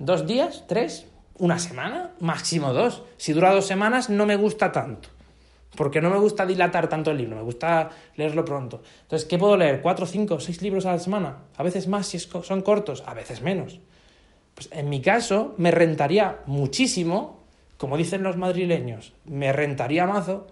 dos 0.00 0.26
días, 0.26 0.64
tres, 0.66 1.06
una 1.38 1.58
semana, 1.58 2.12
máximo 2.20 2.72
dos. 2.72 3.02
Si 3.16 3.32
dura 3.32 3.52
dos 3.52 3.66
semanas, 3.66 4.10
no 4.10 4.26
me 4.26 4.36
gusta 4.36 4.72
tanto. 4.72 5.08
Porque 5.76 6.00
no 6.00 6.10
me 6.10 6.18
gusta 6.18 6.46
dilatar 6.46 6.88
tanto 6.88 7.10
el 7.10 7.18
libro, 7.18 7.36
me 7.36 7.42
gusta 7.42 7.90
leerlo 8.16 8.44
pronto. 8.44 8.82
Entonces, 9.02 9.28
¿qué 9.28 9.38
puedo 9.38 9.56
leer? 9.56 9.80
¿Cuatro, 9.82 10.06
cinco, 10.06 10.38
seis 10.38 10.62
libros 10.62 10.86
a 10.86 10.92
la 10.92 10.98
semana? 11.00 11.38
A 11.56 11.62
veces 11.64 11.88
más 11.88 12.06
si 12.06 12.18
son 12.20 12.62
cortos, 12.62 13.02
a 13.06 13.14
veces 13.14 13.42
menos. 13.42 13.80
Pues 14.54 14.68
en 14.72 14.88
mi 14.88 15.02
caso, 15.02 15.54
me 15.56 15.72
rentaría 15.72 16.38
muchísimo, 16.46 17.42
como 17.76 17.96
dicen 17.96 18.22
los 18.22 18.36
madrileños, 18.36 19.14
me 19.24 19.52
rentaría 19.52 20.06
mazo 20.06 20.46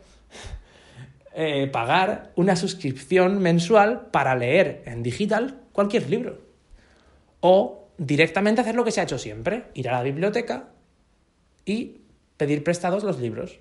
eh, 1.34 1.68
pagar 1.68 2.32
una 2.34 2.56
suscripción 2.56 3.38
mensual 3.38 4.08
para 4.10 4.34
leer 4.34 4.82
en 4.86 5.04
digital 5.04 5.60
cualquier 5.72 6.10
libro. 6.10 6.40
O 7.40 7.81
directamente 7.98 8.60
hacer 8.60 8.74
lo 8.74 8.84
que 8.84 8.90
se 8.90 9.00
ha 9.00 9.04
hecho 9.04 9.18
siempre, 9.18 9.64
ir 9.74 9.88
a 9.88 9.92
la 9.92 10.02
biblioteca 10.02 10.70
y 11.64 12.02
pedir 12.36 12.64
prestados 12.64 13.04
los 13.04 13.20
libros, 13.20 13.60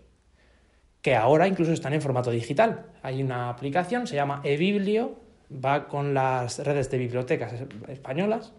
que 1.02 1.16
ahora 1.16 1.48
incluso 1.48 1.74
están 1.74 1.94
en 1.94 2.02
formato 2.02 2.32
digital. 2.32 2.88
Hay 3.04 3.22
una 3.22 3.50
aplicación, 3.50 4.08
se 4.08 4.16
llama 4.16 4.42
eBiblio, 4.44 5.20
va 5.54 5.88
con 5.88 6.14
las 6.14 6.60
redes 6.60 6.90
de 6.90 6.98
bibliotecas 6.98 7.54
españolas 7.88 8.54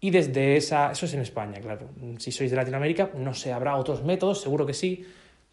y 0.00 0.10
desde 0.10 0.56
esa, 0.56 0.92
eso 0.92 1.06
es 1.06 1.14
en 1.14 1.20
España, 1.20 1.60
claro. 1.60 1.88
Si 2.18 2.30
sois 2.30 2.50
de 2.50 2.56
Latinoamérica, 2.56 3.10
no 3.16 3.32
sé, 3.32 3.52
habrá 3.52 3.76
otros 3.76 4.04
métodos, 4.04 4.42
seguro 4.42 4.66
que 4.66 4.74
sí, 4.74 5.06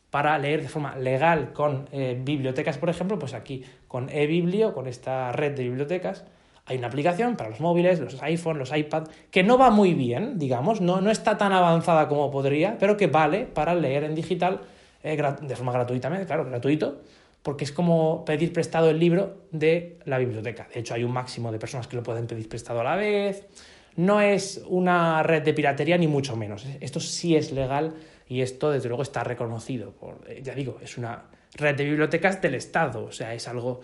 para 0.10 0.38
leer 0.38 0.62
de 0.62 0.68
forma 0.68 0.98
legal 0.98 1.54
con 1.54 1.88
eh, 1.94 2.20
bibliotecas, 2.22 2.78
por 2.78 2.90
ejemplo, 2.90 3.18
pues 3.18 3.34
aquí 3.34 3.64
con 3.88 4.10
eBiblio, 4.10 4.74
con 4.74 4.88
esta 4.88 5.32
red 5.32 5.56
de 5.56 5.64
bibliotecas, 5.64 6.26
hay 6.66 6.78
una 6.78 6.88
aplicación 6.88 7.36
para 7.36 7.50
los 7.50 7.60
móviles, 7.60 8.00
los 8.00 8.22
iPhones, 8.22 8.60
los 8.70 8.78
iPad, 8.78 9.08
que 9.30 9.44
no 9.44 9.58
va 9.58 9.70
muy 9.70 9.94
bien, 9.94 10.38
digamos, 10.38 10.82
no, 10.82 11.02
no 11.02 11.12
está 11.12 11.38
tan 11.38 11.52
avanzada 11.52 12.08
como 12.08 12.32
podría, 12.32 12.78
pero 12.80 12.98
que 12.98 13.08
vale 13.08 13.46
para 13.46 13.76
leer 13.76 14.04
en 14.04 14.16
digital 14.16 14.62
eh, 15.04 15.22
de 15.42 15.56
forma 15.56 15.72
gratuita, 15.72 16.10
claro, 16.26 16.46
gratuito, 16.46 17.02
porque 17.42 17.64
es 17.64 17.72
como 17.72 18.24
pedir 18.24 18.54
prestado 18.54 18.90
el 18.90 19.00
libro 19.00 19.46
de 19.52 19.98
la 20.06 20.20
biblioteca. 20.20 20.68
De 20.74 20.80
hecho, 20.80 20.94
hay 20.94 21.04
un 21.04 21.12
máximo 21.12 21.52
de 21.52 21.58
personas 21.58 21.88
que 21.88 21.96
lo 21.96 22.04
pueden 22.04 22.28
pedir 22.28 22.48
prestado 22.48 22.82
a 22.82 22.84
la 22.84 22.96
vez. 22.96 23.48
No 23.96 24.22
es 24.22 24.64
una 24.68 25.24
red 25.24 25.42
de 25.42 25.54
piratería, 25.54 25.98
ni 25.98 26.08
mucho 26.08 26.36
menos. 26.36 26.66
Esto 26.80 27.00
sí 27.00 27.36
es 27.36 27.52
legal 27.52 27.96
y 28.28 28.42
esto, 28.42 28.70
desde 28.70 28.90
luego, 28.90 29.02
está 29.02 29.24
reconocido. 29.24 29.92
Por, 29.92 30.22
eh, 30.28 30.42
ya 30.44 30.54
digo, 30.54 30.78
es 30.84 30.98
una 30.98 31.24
red 31.56 31.76
de 31.76 31.84
bibliotecas 31.84 32.42
del 32.42 32.56
Estado, 32.56 33.06
o 33.06 33.12
sea, 33.12 33.34
es 33.34 33.48
algo 33.48 33.82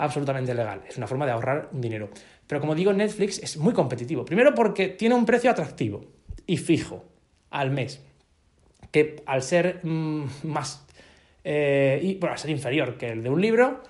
absolutamente 0.00 0.54
legal. 0.54 0.82
Es 0.88 0.96
una 0.96 1.06
forma 1.06 1.26
de 1.26 1.32
ahorrar 1.32 1.68
dinero. 1.72 2.08
Pero 2.46 2.60
como 2.60 2.74
digo, 2.74 2.92
Netflix 2.92 3.38
es 3.38 3.56
muy 3.56 3.72
competitivo. 3.72 4.24
Primero 4.24 4.54
porque 4.54 4.88
tiene 4.88 5.14
un 5.14 5.24
precio 5.24 5.50
atractivo 5.50 6.04
y 6.46 6.56
fijo 6.56 7.04
al 7.50 7.70
mes. 7.70 8.02
Que 8.90 9.22
al 9.26 9.42
ser 9.42 9.80
mm, 9.84 10.24
más. 10.44 10.84
Eh, 11.44 12.00
y, 12.02 12.14
bueno, 12.16 12.32
al 12.32 12.38
ser 12.38 12.50
inferior 12.50 12.96
que 12.96 13.08
el 13.08 13.22
de 13.22 13.30
un 13.30 13.40
libro, 13.40 13.82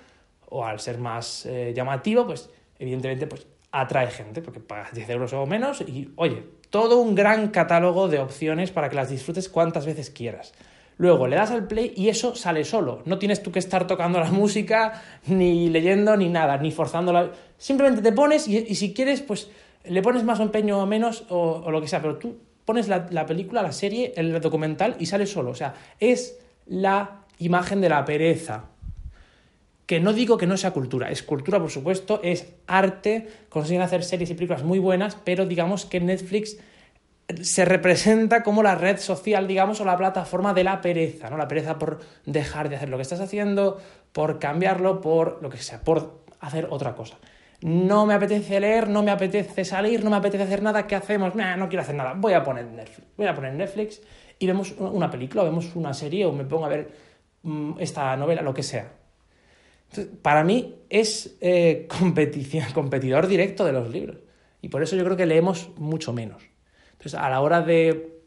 o 0.49 0.65
al 0.65 0.79
ser 0.79 0.97
más 0.97 1.45
eh, 1.45 1.73
llamativo, 1.75 2.25
pues 2.25 2.49
evidentemente 2.77 3.25
pues, 3.27 3.47
atrae 3.71 4.11
gente, 4.11 4.41
porque 4.41 4.59
pagas 4.59 4.93
10 4.93 5.09
euros 5.09 5.33
o 5.33 5.45
menos 5.45 5.81
y, 5.81 6.11
oye, 6.15 6.43
todo 6.69 6.99
un 6.99 7.15
gran 7.15 7.49
catálogo 7.49 8.09
de 8.09 8.19
opciones 8.19 8.71
para 8.71 8.89
que 8.89 8.95
las 8.95 9.09
disfrutes 9.09 9.49
cuantas 9.49 9.85
veces 9.85 10.09
quieras. 10.09 10.53
Luego 10.97 11.27
le 11.27 11.35
das 11.35 11.51
al 11.51 11.67
play 11.67 11.93
y 11.95 12.09
eso 12.09 12.35
sale 12.35 12.63
solo. 12.63 13.01
No 13.05 13.17
tienes 13.17 13.41
tú 13.41 13.51
que 13.51 13.59
estar 13.59 13.87
tocando 13.87 14.19
la 14.19 14.31
música, 14.31 15.01
ni 15.25 15.69
leyendo, 15.69 16.15
ni 16.15 16.29
nada, 16.29 16.57
ni 16.57 16.71
forzándola. 16.71 17.31
Simplemente 17.57 18.01
te 18.01 18.11
pones 18.11 18.47
y, 18.47 18.75
si 18.75 18.93
quieres, 18.93 19.21
pues 19.21 19.49
le 19.83 20.01
pones 20.01 20.23
más 20.23 20.39
empeño 20.39 20.79
o 20.79 20.85
menos 20.85 21.25
o, 21.29 21.71
lo 21.71 21.81
que 21.81 21.87
sea, 21.87 22.01
pero 22.01 22.17
tú 22.17 22.37
pones 22.65 22.87
la, 22.87 23.07
la, 23.09 23.25
película, 23.25 23.63
la 23.63 23.71
serie, 23.71 24.13
el 24.15 24.39
documental 24.39 24.95
y 24.99 25.07
sale 25.07 25.25
solo. 25.25 25.51
O 25.51 25.55
sea, 25.55 25.73
es 25.99 26.39
la 26.67 27.21
imagen 27.39 27.81
de 27.81 27.89
la 27.89 28.05
pereza. 28.05 28.65
Que 29.87 29.99
no 29.99 30.13
digo 30.13 30.37
que 30.37 30.47
no 30.47 30.55
sea 30.55 30.71
cultura, 30.71 31.11
es 31.11 31.21
cultura 31.23 31.59
por 31.59 31.69
supuesto, 31.69 32.21
es 32.23 32.53
arte, 32.67 33.27
consiguen 33.49 33.81
hacer 33.81 34.03
series 34.03 34.29
y 34.29 34.35
películas 34.35 34.63
muy 34.63 34.79
buenas, 34.79 35.17
pero 35.25 35.45
digamos 35.45 35.85
que 35.85 35.99
Netflix 35.99 36.57
se 37.41 37.65
representa 37.65 38.43
como 38.43 38.63
la 38.63 38.75
red 38.75 38.97
social, 38.97 39.47
digamos, 39.47 39.81
o 39.81 39.85
la 39.85 39.97
plataforma 39.97 40.53
de 40.53 40.63
la 40.63 40.81
pereza, 40.81 41.29
¿no? 41.29 41.37
La 41.37 41.47
pereza 41.47 41.77
por 41.77 41.99
dejar 42.25 42.69
de 42.69 42.75
hacer 42.75 42.89
lo 42.89 42.97
que 42.97 43.03
estás 43.03 43.19
haciendo, 43.19 43.79
por 44.11 44.39
cambiarlo, 44.39 45.01
por 45.01 45.41
lo 45.41 45.49
que 45.49 45.57
sea, 45.57 45.81
por 45.81 46.23
hacer 46.39 46.67
otra 46.69 46.95
cosa. 46.95 47.17
No 47.61 48.05
me 48.05 48.15
apetece 48.15 48.59
leer, 48.59 48.89
no 48.89 49.03
me 49.03 49.11
apetece 49.11 49.63
salir, 49.63 50.03
no 50.03 50.09
me 50.09 50.17
apetece 50.17 50.43
hacer 50.43 50.63
nada, 50.63 50.87
¿qué 50.87 50.95
hacemos? 50.95 51.35
no 51.35 51.69
quiero 51.69 51.83
hacer 51.83 51.95
nada, 51.95 52.13
voy 52.15 52.33
a 52.33 52.43
poner 52.43 52.65
Netflix. 52.65 53.07
Voy 53.15 53.27
a 53.27 53.35
poner 53.35 53.53
Netflix 53.53 54.01
y 54.39 54.47
vemos 54.47 54.73
una 54.79 55.09
película, 55.11 55.43
vemos 55.43 55.75
una 55.75 55.93
serie 55.93 56.25
o 56.25 56.31
me 56.31 56.45
pongo 56.45 56.65
a 56.65 56.69
ver 56.69 56.91
mm, 57.43 57.73
esta 57.79 58.15
novela, 58.17 58.41
lo 58.41 58.53
que 58.53 58.63
sea. 58.63 58.91
para 60.23 60.43
mí 60.43 60.75
es 60.89 61.37
eh, 61.41 61.87
competición, 61.99 62.65
competidor 62.73 63.27
directo 63.27 63.63
de 63.63 63.73
los 63.73 63.89
libros. 63.89 64.17
Y 64.63 64.69
por 64.69 64.81
eso 64.81 64.95
yo 64.95 65.03
creo 65.03 65.17
que 65.17 65.25
leemos 65.27 65.69
mucho 65.77 66.13
menos. 66.13 66.50
Entonces, 67.01 67.19
a 67.19 67.31
la 67.31 67.41
hora 67.41 67.61
de 67.61 68.19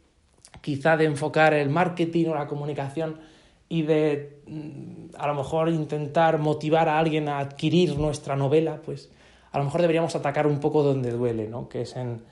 quizá 0.61 0.97
de 0.97 1.05
enfocar 1.05 1.55
el 1.55 1.71
marketing 1.71 2.27
o 2.27 2.35
la 2.35 2.49
comunicación 2.49 3.21
y 3.69 3.83
de 3.83 4.41
mm, 4.49 5.15
a 5.17 5.29
lo 5.29 5.35
mejor 5.37 5.69
intentar 5.69 6.39
motivar 6.39 6.89
a 6.89 6.99
alguien 6.99 7.29
a 7.29 7.39
adquirir 7.39 7.97
nuestra 7.97 8.35
novela, 8.35 8.81
pues 8.85 9.11
a 9.53 9.59
lo 9.59 9.65
mejor 9.65 9.81
deberíamos 9.81 10.17
atacar 10.17 10.49
un 10.49 10.59
poco 10.59 10.83
donde 10.83 11.13
duele, 11.13 11.47
¿no? 11.47 11.69
Que 11.69 11.83
es 11.83 11.95
en 11.95 12.23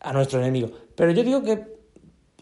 a 0.00 0.14
nuestro 0.14 0.40
enemigo. 0.40 0.70
Pero 0.96 1.10
yo 1.10 1.22
digo 1.22 1.42
que 1.42 1.62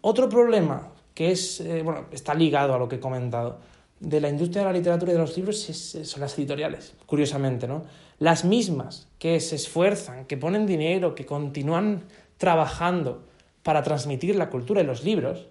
otro 0.03 0.29
problema 0.29 0.93
que 1.12 1.33
es, 1.33 1.61
eh, 1.61 1.83
bueno, 1.83 2.07
está 2.12 2.35
ligado 2.35 2.73
a 2.73 2.79
lo 2.79 2.88
que 2.88 2.97
he 2.97 3.01
comentado, 3.01 3.59
de 3.99 4.21
la 4.21 4.29
industria 4.29 4.62
de 4.62 4.67
la 4.67 4.73
literatura 4.73 5.11
y 5.11 5.15
de 5.15 5.21
los 5.21 5.37
libros 5.37 5.61
son 5.61 6.21
las 6.21 6.38
editoriales, 6.38 6.95
curiosamente, 7.07 7.67
¿no? 7.67 7.85
Las 8.19 8.45
mismas 8.45 9.09
que 9.19 9.41
se 9.41 9.57
esfuerzan, 9.57 10.27
que 10.27 10.37
ponen 10.37 10.67
dinero, 10.67 11.15
que 11.15 11.27
continúan 11.27 12.05
trabajando 12.42 13.22
para 13.62 13.85
transmitir 13.85 14.35
la 14.35 14.50
cultura 14.50 14.81
de 14.81 14.87
los 14.88 15.05
libros 15.05 15.46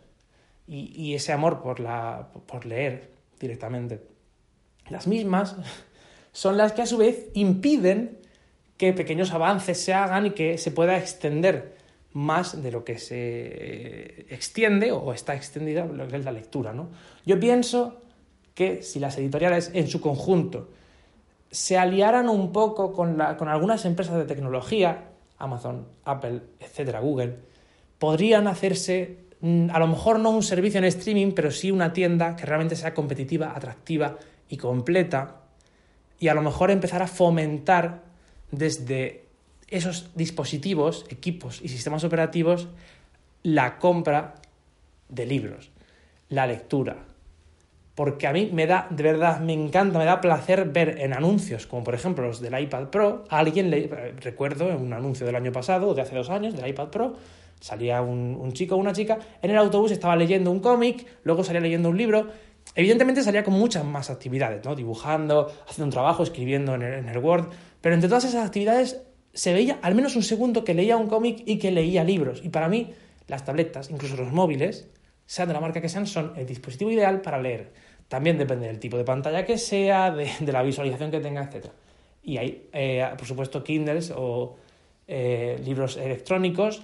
y, 0.67 1.13
ese 1.13 1.31
amor 1.31 1.61
por, 1.61 1.79
la, 1.79 2.27
por 2.45 2.65
leer 2.65 3.11
directamente. 3.39 4.01
Las 4.89 5.07
mismas 5.07 5.55
son 6.33 6.57
las 6.57 6.73
que 6.73 6.81
a 6.81 6.85
su 6.85 6.97
vez 6.97 7.29
impiden 7.33 8.19
que 8.75 8.91
pequeños 8.91 9.31
avances 9.31 9.81
se 9.81 9.93
hagan 9.93 10.25
y 10.25 10.31
que 10.31 10.57
se 10.57 10.71
pueda 10.71 10.97
extender 10.97 11.77
más 12.11 12.61
de 12.61 12.71
lo 12.71 12.83
que 12.83 12.97
se 12.97 14.25
extiende 14.29 14.91
o 14.91 15.13
está 15.13 15.33
extendida 15.33 15.85
lo 15.85 16.09
que 16.09 16.17
es 16.17 16.25
la 16.25 16.33
lectura. 16.33 16.73
¿no? 16.73 16.89
Yo 17.25 17.39
pienso 17.39 18.01
que 18.53 18.83
si 18.83 18.99
las 18.99 19.17
editoriales 19.17 19.71
en 19.73 19.87
su 19.87 20.01
conjunto 20.01 20.67
se 21.51 21.77
aliaran 21.77 22.27
un 22.27 22.51
poco 22.51 22.91
con, 22.91 23.17
con 23.37 23.47
algunas 23.47 23.85
empresas 23.85 24.17
de 24.17 24.25
tecnología, 24.25 25.10
Amazon, 25.41 25.87
Apple, 26.05 26.41
etcétera, 26.59 26.99
Google, 26.99 27.35
podrían 27.99 28.47
hacerse 28.47 29.17
a 29.43 29.79
lo 29.79 29.87
mejor 29.87 30.19
no 30.19 30.29
un 30.29 30.43
servicio 30.43 30.77
en 30.77 30.83
streaming, 30.85 31.31
pero 31.31 31.49
sí 31.49 31.71
una 31.71 31.93
tienda 31.93 32.35
que 32.35 32.45
realmente 32.45 32.75
sea 32.75 32.93
competitiva, 32.93 33.53
atractiva 33.55 34.17
y 34.49 34.57
completa, 34.57 35.41
y 36.19 36.27
a 36.27 36.35
lo 36.35 36.43
mejor 36.43 36.69
empezar 36.69 37.01
a 37.01 37.07
fomentar 37.07 38.03
desde 38.51 39.25
esos 39.67 40.11
dispositivos, 40.15 41.05
equipos 41.09 41.59
y 41.63 41.69
sistemas 41.69 42.03
operativos 42.03 42.67
la 43.41 43.79
compra 43.79 44.35
de 45.09 45.25
libros, 45.25 45.71
la 46.29 46.45
lectura. 46.45 46.97
Porque 48.01 48.25
a 48.25 48.33
mí 48.33 48.49
me 48.51 48.65
da, 48.65 48.87
de 48.89 49.03
verdad, 49.03 49.41
me 49.41 49.53
encanta, 49.53 49.99
me 49.99 50.05
da 50.05 50.21
placer 50.21 50.65
ver 50.65 50.97
en 51.01 51.13
anuncios, 51.13 51.67
como 51.67 51.83
por 51.83 51.93
ejemplo 51.93 52.25
los 52.25 52.41
del 52.41 52.59
iPad 52.59 52.87
Pro, 52.87 53.25
alguien, 53.29 53.69
le, 53.69 53.87
recuerdo 54.21 54.71
en 54.71 54.77
un 54.77 54.91
anuncio 54.91 55.23
del 55.23 55.35
año 55.35 55.51
pasado, 55.51 55.93
de 55.93 56.01
hace 56.01 56.15
dos 56.15 56.31
años, 56.31 56.55
del 56.55 56.67
iPad 56.67 56.87
Pro, 56.87 57.13
salía 57.59 58.01
un, 58.01 58.51
chico 58.53 58.73
o 58.73 58.79
una 58.79 58.91
chica, 58.91 59.19
en 59.43 59.51
el 59.51 59.57
autobús 59.57 59.91
estaba 59.91 60.15
leyendo 60.15 60.49
un 60.49 60.61
cómic, 60.61 61.05
luego 61.23 61.43
salía 61.43 61.61
leyendo 61.61 61.89
un 61.89 61.97
libro, 61.99 62.25
evidentemente 62.73 63.21
salía 63.21 63.43
con 63.43 63.53
muchas 63.53 63.85
más 63.85 64.09
actividades, 64.09 64.65
¿no? 64.65 64.73
Dibujando, 64.73 65.51
haciendo 65.67 65.85
un 65.85 65.91
trabajo, 65.91 66.23
escribiendo 66.23 66.73
en 66.73 67.07
el 67.07 67.17
Word, 67.19 67.49
pero 67.81 67.93
entre 67.93 68.09
todas 68.09 68.23
esas 68.23 68.47
actividades 68.47 69.03
se 69.31 69.53
veía 69.53 69.77
al 69.83 69.93
menos 69.93 70.15
un 70.15 70.23
segundo 70.23 70.63
que 70.63 70.73
leía 70.73 70.97
un 70.97 71.05
cómic 71.05 71.43
y 71.45 71.59
que 71.59 71.69
leía 71.69 72.03
libros. 72.03 72.41
Y 72.43 72.49
para 72.49 72.67
mí, 72.67 72.95
las 73.27 73.45
tabletas, 73.45 73.91
incluso 73.91 74.15
los 74.15 74.31
móviles, 74.31 74.87
sean 75.31 75.47
de 75.47 75.53
la 75.53 75.61
marca 75.61 75.79
que 75.79 75.87
sean, 75.87 76.07
son 76.07 76.33
el 76.35 76.45
dispositivo 76.45 76.91
ideal 76.91 77.21
para 77.21 77.41
leer. 77.41 77.71
También 78.11 78.37
depende 78.37 78.67
del 78.67 78.77
tipo 78.77 78.97
de 78.97 79.05
pantalla 79.05 79.45
que 79.45 79.57
sea, 79.57 80.11
de, 80.11 80.29
la 80.51 80.63
visualización 80.63 81.11
que 81.11 81.21
tenga, 81.21 81.43
etc. 81.43 81.67
Y 82.21 82.35
hay, 82.35 82.67
eh, 82.73 83.07
por 83.17 83.25
supuesto, 83.25 83.63
Kindles 83.63 84.11
o 84.13 84.57
eh, 85.07 85.57
libros 85.63 85.95
electrónicos 85.95 86.81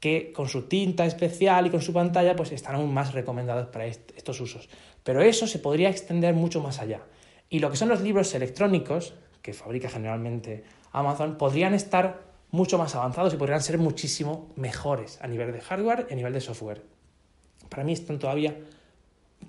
que 0.00 0.34
con 0.34 0.48
su 0.48 0.68
tinta 0.68 1.06
especial 1.06 1.66
y 1.66 1.70
con 1.70 1.80
su 1.80 1.94
pantalla 1.94 2.36
pues 2.36 2.52
están 2.52 2.74
aún 2.74 2.92
más 2.92 3.14
recomendados 3.14 3.68
para 3.68 3.86
estos 3.86 4.38
usos. 4.38 4.68
Pero 5.02 5.22
eso 5.22 5.46
se 5.46 5.60
podría 5.60 5.88
extender 5.88 6.34
mucho 6.34 6.60
más 6.60 6.78
allá. 6.78 7.00
Y 7.48 7.60
lo 7.60 7.70
que 7.70 7.78
son 7.78 7.88
los 7.88 8.02
libros 8.02 8.34
electrónicos, 8.34 9.14
que 9.40 9.54
fabrica 9.54 9.88
generalmente 9.88 10.64
Amazon, 10.92 11.38
podrían 11.38 11.72
estar 11.72 12.20
mucho 12.50 12.76
más 12.76 12.94
avanzados 12.94 13.32
y 13.32 13.38
podrían 13.38 13.62
ser 13.62 13.78
muchísimo 13.78 14.52
mejores 14.56 15.18
a 15.22 15.26
nivel 15.26 15.52
de 15.52 15.62
hardware 15.62 16.06
y 16.10 16.12
a 16.12 16.16
nivel 16.16 16.34
de 16.34 16.42
software. 16.42 16.82
Para 17.70 17.82
mí 17.82 17.94
están 17.94 18.18
todavía, 18.18 18.58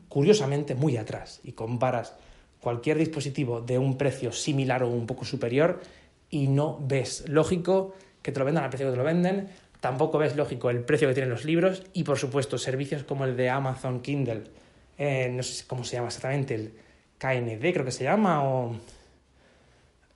curiosamente, 0.09 0.75
muy 0.75 0.97
atrás. 0.97 1.39
Y 1.43 1.53
comparas 1.53 2.15
cualquier 2.59 2.97
dispositivo 2.97 3.61
de 3.61 3.77
un 3.77 3.97
precio 3.97 4.31
similar 4.31 4.83
o 4.83 4.89
un 4.89 5.07
poco 5.07 5.25
superior 5.25 5.81
y 6.29 6.47
no 6.47 6.79
ves 6.81 7.27
lógico 7.27 7.93
que 8.21 8.31
te 8.31 8.39
lo 8.39 8.45
vendan 8.45 8.63
al 8.63 8.69
precio 8.69 8.87
que 8.87 8.91
te 8.91 8.97
lo 8.97 9.03
venden, 9.03 9.49
tampoco 9.79 10.19
ves 10.19 10.35
lógico 10.35 10.69
el 10.69 10.83
precio 10.83 11.07
que 11.07 11.13
tienen 11.13 11.31
los 11.31 11.43
libros 11.43 11.83
y, 11.93 12.03
por 12.03 12.17
supuesto, 12.17 12.57
servicios 12.57 13.03
como 13.03 13.25
el 13.25 13.35
de 13.35 13.49
Amazon 13.49 14.01
Kindle, 14.01 14.43
eh, 14.97 15.29
no 15.31 15.43
sé 15.43 15.65
cómo 15.65 15.83
se 15.83 15.95
llama 15.95 16.07
exactamente, 16.07 16.55
el 16.55 16.73
KND 17.17 17.73
creo 17.73 17.83
que 17.83 17.91
se 17.91 18.03
llama, 18.03 18.43
o 18.43 18.75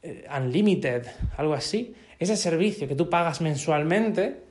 eh, 0.04 0.28
Unlimited, 0.38 1.08
algo 1.38 1.56
así, 1.56 1.96
ese 2.20 2.38
servicio 2.38 2.88
que 2.88 2.96
tú 2.96 3.10
pagas 3.10 3.42
mensualmente, 3.42 4.45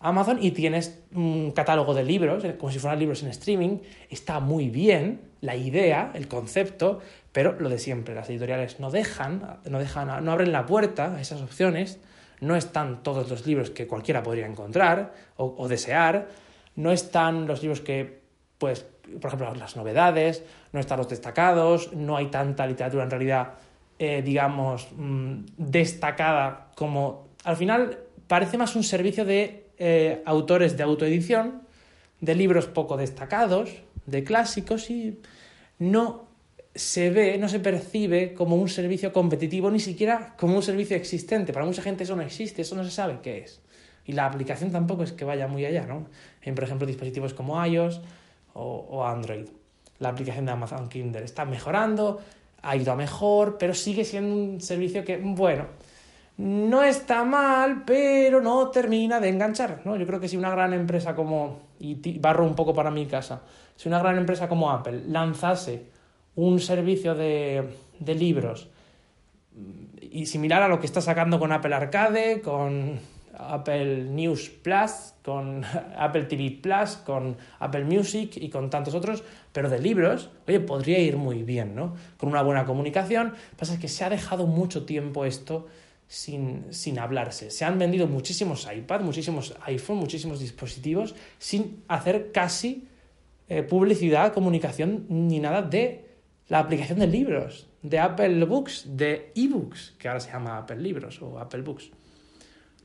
Amazon, 0.00 0.38
y 0.40 0.52
tienes 0.52 0.98
un 1.14 1.52
catálogo 1.52 1.94
de 1.94 2.02
libros, 2.02 2.42
eh, 2.44 2.56
como 2.58 2.72
si 2.72 2.78
fueran 2.78 2.98
libros 2.98 3.22
en 3.22 3.28
streaming, 3.28 3.78
está 4.08 4.40
muy 4.40 4.70
bien 4.70 5.20
la 5.42 5.56
idea, 5.56 6.10
el 6.14 6.26
concepto, 6.26 7.00
pero 7.32 7.52
lo 7.60 7.68
de 7.68 7.78
siempre, 7.78 8.14
las 8.14 8.28
editoriales 8.30 8.80
no 8.80 8.90
dejan, 8.90 9.60
no 9.68 9.78
dejan, 9.78 10.24
no 10.24 10.32
abren 10.32 10.52
la 10.52 10.66
puerta 10.66 11.14
a 11.14 11.20
esas 11.20 11.42
opciones, 11.42 12.00
no 12.40 12.56
están 12.56 13.02
todos 13.02 13.28
los 13.28 13.46
libros 13.46 13.70
que 13.70 13.86
cualquiera 13.86 14.22
podría 14.22 14.46
encontrar 14.46 15.12
o, 15.36 15.68
desear, 15.68 16.28
no 16.76 16.92
están 16.92 17.46
los 17.46 17.60
libros 17.60 17.80
que, 17.80 18.20
pues, 18.56 18.86
por 19.20 19.28
ejemplo, 19.28 19.54
las 19.54 19.76
novedades, 19.76 20.42
no 20.72 20.80
están 20.80 20.98
los 20.98 21.08
destacados, 21.08 21.92
no 21.92 22.16
hay 22.16 22.26
tanta 22.26 22.66
literatura 22.66 23.04
en 23.04 23.10
realidad 23.10 23.54
eh, 24.02 24.22
digamos, 24.22 24.88
mm, 24.96 25.40
destacada 25.58 26.68
como... 26.74 27.28
Al 27.44 27.58
final 27.58 27.98
parece 28.26 28.56
más 28.56 28.74
un 28.74 28.82
servicio 28.82 29.26
de 29.26 29.66
eh, 29.80 30.22
autores 30.26 30.76
de 30.76 30.82
autoedición, 30.82 31.62
de 32.20 32.34
libros 32.34 32.66
poco 32.66 32.98
destacados, 32.98 33.70
de 34.04 34.22
clásicos 34.24 34.90
y 34.90 35.18
no 35.78 36.28
se 36.74 37.08
ve, 37.08 37.38
no 37.38 37.48
se 37.48 37.60
percibe 37.60 38.34
como 38.34 38.56
un 38.56 38.68
servicio 38.68 39.10
competitivo, 39.10 39.70
ni 39.70 39.80
siquiera 39.80 40.34
como 40.38 40.54
un 40.54 40.62
servicio 40.62 40.96
existente. 40.96 41.54
Para 41.54 41.64
mucha 41.64 41.80
gente 41.80 42.04
eso 42.04 42.14
no 42.14 42.20
existe, 42.20 42.60
eso 42.60 42.76
no 42.76 42.84
se 42.84 42.90
sabe 42.90 43.20
qué 43.22 43.38
es. 43.38 43.62
Y 44.04 44.12
la 44.12 44.26
aplicación 44.26 44.70
tampoco 44.70 45.02
es 45.02 45.12
que 45.12 45.24
vaya 45.24 45.48
muy 45.48 45.64
allá, 45.64 45.86
¿no? 45.86 46.06
En, 46.42 46.54
por 46.54 46.64
ejemplo, 46.64 46.86
dispositivos 46.86 47.32
como 47.32 47.64
iOS 47.64 48.02
o, 48.52 48.86
o 48.90 49.06
Android. 49.06 49.46
La 49.98 50.10
aplicación 50.10 50.44
de 50.44 50.52
Amazon 50.52 50.90
Kindle 50.90 51.24
está 51.24 51.46
mejorando, 51.46 52.20
ha 52.60 52.76
ido 52.76 52.92
a 52.92 52.96
mejor, 52.96 53.56
pero 53.58 53.72
sigue 53.72 54.04
siendo 54.04 54.34
un 54.34 54.60
servicio 54.60 55.04
que, 55.04 55.16
bueno, 55.16 55.66
no 56.40 56.82
está 56.82 57.22
mal, 57.22 57.82
pero 57.84 58.40
no 58.40 58.70
termina 58.70 59.20
de 59.20 59.28
enganchar, 59.28 59.82
¿no? 59.84 59.96
Yo 59.96 60.06
creo 60.06 60.20
que 60.20 60.26
si 60.26 60.38
una 60.38 60.48
gran 60.48 60.72
empresa 60.72 61.14
como, 61.14 61.58
y 61.78 62.18
barro 62.18 62.46
un 62.46 62.54
poco 62.54 62.72
para 62.72 62.90
mi 62.90 63.04
casa, 63.04 63.42
si 63.76 63.88
una 63.88 63.98
gran 63.98 64.16
empresa 64.16 64.48
como 64.48 64.70
Apple 64.70 65.02
lanzase 65.06 65.84
un 66.36 66.58
servicio 66.58 67.14
de, 67.14 67.68
de 67.98 68.14
libros 68.14 68.70
y 70.00 70.24
similar 70.24 70.62
a 70.62 70.68
lo 70.68 70.80
que 70.80 70.86
está 70.86 71.02
sacando 71.02 71.38
con 71.38 71.52
Apple 71.52 71.74
Arcade, 71.74 72.40
con 72.40 72.98
Apple 73.36 74.04
News 74.04 74.48
Plus, 74.48 75.12
con 75.22 75.62
Apple 75.98 76.22
TV 76.22 76.58
Plus, 76.62 76.96
con 77.04 77.36
Apple 77.58 77.84
Music 77.84 78.30
y 78.36 78.48
con 78.48 78.70
tantos 78.70 78.94
otros, 78.94 79.24
pero 79.52 79.68
de 79.68 79.78
libros, 79.78 80.30
oye, 80.48 80.60
podría 80.60 81.00
ir 81.00 81.18
muy 81.18 81.42
bien, 81.42 81.74
¿no? 81.74 81.96
Con 82.16 82.30
una 82.30 82.40
buena 82.40 82.64
comunicación. 82.64 83.28
Lo 83.28 83.34
que 83.34 83.56
pasa 83.58 83.74
es 83.74 83.78
que 83.78 83.88
se 83.88 84.04
ha 84.04 84.08
dejado 84.08 84.46
mucho 84.46 84.86
tiempo 84.86 85.26
esto 85.26 85.68
sin, 86.10 86.64
sin 86.74 86.98
hablarse. 86.98 87.52
Se 87.52 87.64
han 87.64 87.78
vendido 87.78 88.08
muchísimos 88.08 88.68
iPad, 88.68 89.02
muchísimos 89.02 89.54
iPhone, 89.62 89.98
muchísimos 89.98 90.40
dispositivos, 90.40 91.14
sin 91.38 91.84
hacer 91.86 92.32
casi 92.32 92.88
eh, 93.48 93.62
publicidad, 93.62 94.32
comunicación 94.32 95.06
ni 95.08 95.38
nada 95.38 95.62
de 95.62 96.04
la 96.48 96.58
aplicación 96.58 96.98
de 96.98 97.06
libros, 97.06 97.68
de 97.82 98.00
Apple 98.00 98.44
Books, 98.44 98.96
de 98.96 99.30
eBooks, 99.36 99.94
que 100.00 100.08
ahora 100.08 100.18
se 100.18 100.32
llama 100.32 100.58
Apple 100.58 100.78
Libros 100.78 101.22
o 101.22 101.38
Apple 101.38 101.62
Books. 101.62 101.92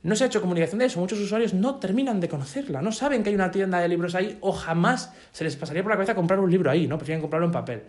No 0.03 0.15
se 0.15 0.23
ha 0.23 0.27
hecho 0.27 0.39
comunicación 0.39 0.77
de 0.77 0.85
eso, 0.85 0.99
muchos 0.99 1.19
usuarios 1.19 1.55
no 1.55 1.79
terminan 1.79 2.19
de 2.19 2.29
conocerla, 2.29 2.83
no 2.83 2.91
saben 2.91 3.23
que 3.23 3.29
hay 3.29 3.35
una 3.35 3.49
tienda 3.49 3.79
de 3.79 3.87
libros 3.87 4.13
ahí 4.13 4.37
o 4.41 4.51
jamás 4.51 5.11
se 5.31 5.43
les 5.43 5.55
pasaría 5.55 5.81
por 5.81 5.89
la 5.89 5.95
cabeza 5.95 6.13
comprar 6.13 6.39
un 6.39 6.51
libro 6.51 6.69
ahí, 6.69 6.85
¿no? 6.85 6.99
Prefieren 6.99 7.21
comprarlo 7.21 7.47
en 7.47 7.51
papel. 7.51 7.81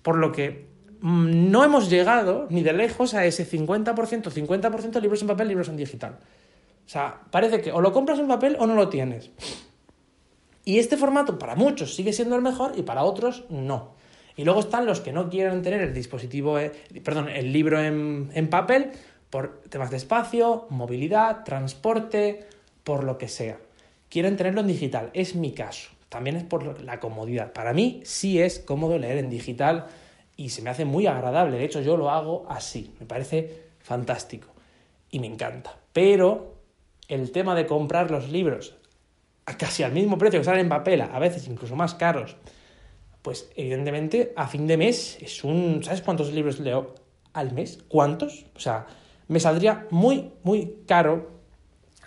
Por 0.00 0.14
lo 0.16 0.30
que 0.30 0.73
no 1.04 1.62
hemos 1.62 1.90
llegado 1.90 2.46
ni 2.48 2.62
de 2.62 2.72
lejos 2.72 3.12
a 3.12 3.26
ese 3.26 3.46
50%, 3.46 3.94
50% 3.94 4.90
de 4.90 5.00
libros 5.02 5.20
en 5.20 5.28
papel, 5.28 5.48
libros 5.48 5.68
en 5.68 5.76
digital. 5.76 6.16
O 6.86 6.88
sea, 6.88 7.20
parece 7.30 7.60
que 7.60 7.72
o 7.72 7.82
lo 7.82 7.92
compras 7.92 8.18
en 8.18 8.26
papel 8.26 8.56
o 8.58 8.66
no 8.66 8.74
lo 8.74 8.88
tienes. 8.88 9.30
Y 10.64 10.78
este 10.78 10.96
formato 10.96 11.38
para 11.38 11.56
muchos 11.56 11.94
sigue 11.94 12.14
siendo 12.14 12.36
el 12.36 12.42
mejor 12.42 12.72
y 12.74 12.82
para 12.82 13.04
otros 13.04 13.44
no. 13.50 13.92
Y 14.34 14.44
luego 14.44 14.60
están 14.60 14.86
los 14.86 15.00
que 15.00 15.12
no 15.12 15.28
quieren 15.28 15.60
tener 15.60 15.82
el 15.82 15.92
dispositivo, 15.92 16.58
eh, 16.58 16.72
perdón, 17.04 17.28
el 17.28 17.52
libro 17.52 17.78
en, 17.82 18.30
en 18.32 18.48
papel 18.48 18.90
por 19.28 19.60
temas 19.68 19.90
de 19.90 19.98
espacio, 19.98 20.66
movilidad, 20.70 21.44
transporte, 21.44 22.46
por 22.82 23.04
lo 23.04 23.18
que 23.18 23.28
sea. 23.28 23.58
Quieren 24.08 24.38
tenerlo 24.38 24.62
en 24.62 24.68
digital, 24.68 25.10
es 25.12 25.34
mi 25.34 25.52
caso. 25.52 25.90
También 26.08 26.36
es 26.36 26.44
por 26.44 26.80
la 26.80 26.98
comodidad. 26.98 27.52
Para 27.52 27.74
mí 27.74 28.00
sí 28.04 28.40
es 28.40 28.58
cómodo 28.58 28.98
leer 28.98 29.18
en 29.18 29.28
digital 29.28 29.86
y 30.36 30.50
se 30.50 30.62
me 30.62 30.70
hace 30.70 30.84
muy 30.84 31.06
agradable. 31.06 31.58
De 31.58 31.64
hecho, 31.64 31.80
yo 31.80 31.96
lo 31.96 32.10
hago 32.10 32.46
así. 32.48 32.94
Me 33.00 33.06
parece 33.06 33.64
fantástico 33.80 34.48
y 35.10 35.20
me 35.20 35.26
encanta. 35.26 35.76
Pero 35.92 36.54
el 37.08 37.30
tema 37.30 37.54
de 37.54 37.66
comprar 37.66 38.10
los 38.10 38.30
libros 38.30 38.74
a 39.46 39.56
casi 39.56 39.82
al 39.82 39.92
mismo 39.92 40.18
precio 40.18 40.40
que 40.40 40.44
salen 40.44 40.62
en 40.62 40.68
papel, 40.68 41.02
a 41.02 41.18
veces 41.18 41.46
incluso 41.48 41.76
más 41.76 41.94
caros, 41.94 42.36
pues 43.22 43.50
evidentemente 43.56 44.32
a 44.36 44.48
fin 44.48 44.66
de 44.66 44.76
mes 44.76 45.18
es 45.20 45.44
un... 45.44 45.82
¿Sabes 45.82 46.02
cuántos 46.02 46.32
libros 46.32 46.60
leo 46.60 46.94
al 47.32 47.52
mes? 47.52 47.78
¿Cuántos? 47.88 48.46
O 48.56 48.60
sea, 48.60 48.86
me 49.28 49.40
saldría 49.40 49.86
muy, 49.90 50.32
muy 50.42 50.78
caro 50.86 51.30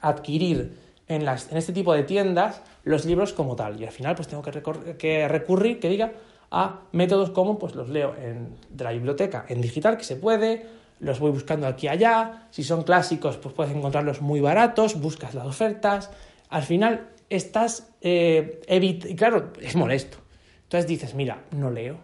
adquirir 0.02 0.78
en, 1.08 1.26
las, 1.26 1.52
en 1.52 1.58
este 1.58 1.74
tipo 1.74 1.94
de 1.94 2.04
tiendas 2.04 2.62
los 2.84 3.06
libros 3.06 3.34
como 3.34 3.56
tal. 3.56 3.80
Y 3.80 3.86
al 3.86 3.92
final 3.92 4.16
pues 4.16 4.28
tengo 4.28 4.44
que, 4.44 4.98
que 4.98 5.28
recurrir, 5.28 5.80
que 5.80 5.90
diga, 5.90 6.14
a 6.52 6.82
métodos 6.92 7.32
como 7.32 7.60
pues 7.60 7.76
los 7.76 7.90
leo 7.90 8.16
en, 8.16 8.56
de 8.70 8.84
la 8.84 8.92
biblioteca 8.92 9.46
en 9.50 9.62
digital, 9.62 9.98
que 9.98 10.04
se 10.04 10.16
puede, 10.16 10.66
los 11.00 11.20
voy 11.20 11.32
buscando 11.32 11.68
aquí 11.68 11.88
y 11.88 11.90
allá, 11.90 12.48
si 12.52 12.64
son 12.64 12.84
clásicos 12.84 13.38
pues 13.38 13.54
puedes 13.54 13.76
encontrarlos 13.76 14.22
muy 14.22 14.40
baratos, 14.40 15.00
buscas 15.00 15.34
las 15.34 15.46
ofertas, 15.46 16.12
al 16.50 16.64
final 16.64 17.10
estás, 17.30 17.94
eh, 18.02 18.62
claro, 19.18 19.52
es 19.62 19.76
molesto. 19.76 20.18
Entonces 20.64 20.88
dices, 20.88 21.14
mira, 21.14 21.44
no 21.52 21.72
leo, 21.72 21.98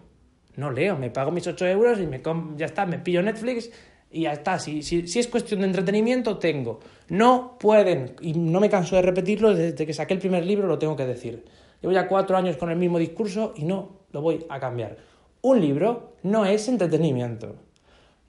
no 0.56 0.71
leo, 0.71 0.97
me 0.97 1.10
pago 1.10 1.32
mis 1.32 1.47
8 1.47 1.67
euros 1.67 1.99
y 1.99 2.08
me 2.08 2.21
ya 2.56 2.65
está, 2.65 2.86
me 2.86 2.99
pillo 2.99 3.21
Netflix 3.21 3.71
y 4.12 4.21
ya 4.21 4.34
está. 4.34 4.60
Si, 4.60 4.84
si, 4.84 5.08
si, 5.08 5.19
es 5.19 5.27
cuestión 5.27 5.62
de 5.62 5.67
entretenimiento, 5.67 6.38
tengo. 6.38 6.79
No 7.10 7.58
pueden, 7.60 8.15
y 8.21 8.34
no 8.34 8.60
me 8.60 8.69
canso 8.69 8.95
de 8.95 9.01
repetirlo, 9.01 9.53
desde 9.53 9.86
que 9.86 9.93
saqué 9.93 10.13
el 10.13 10.19
primer 10.19 10.45
libro 10.45 10.67
lo 10.67 10.79
tengo 10.79 10.95
que 10.95 11.06
decir. 11.06 11.43
Llevo 11.82 11.93
ya 11.93 12.08
cuatro 12.08 12.38
años 12.38 12.56
con 12.56 12.69
el 12.69 12.77
mismo 12.77 12.99
discurso 12.99 13.53
y 13.58 13.65
no 13.65 14.02
lo 14.13 14.21
voy 14.21 14.45
a 14.47 14.60
cambiar. 14.60 14.95
Un 15.41 15.60
libro 15.60 16.13
no 16.23 16.45
es 16.45 16.69
entretenimiento. 16.69 17.56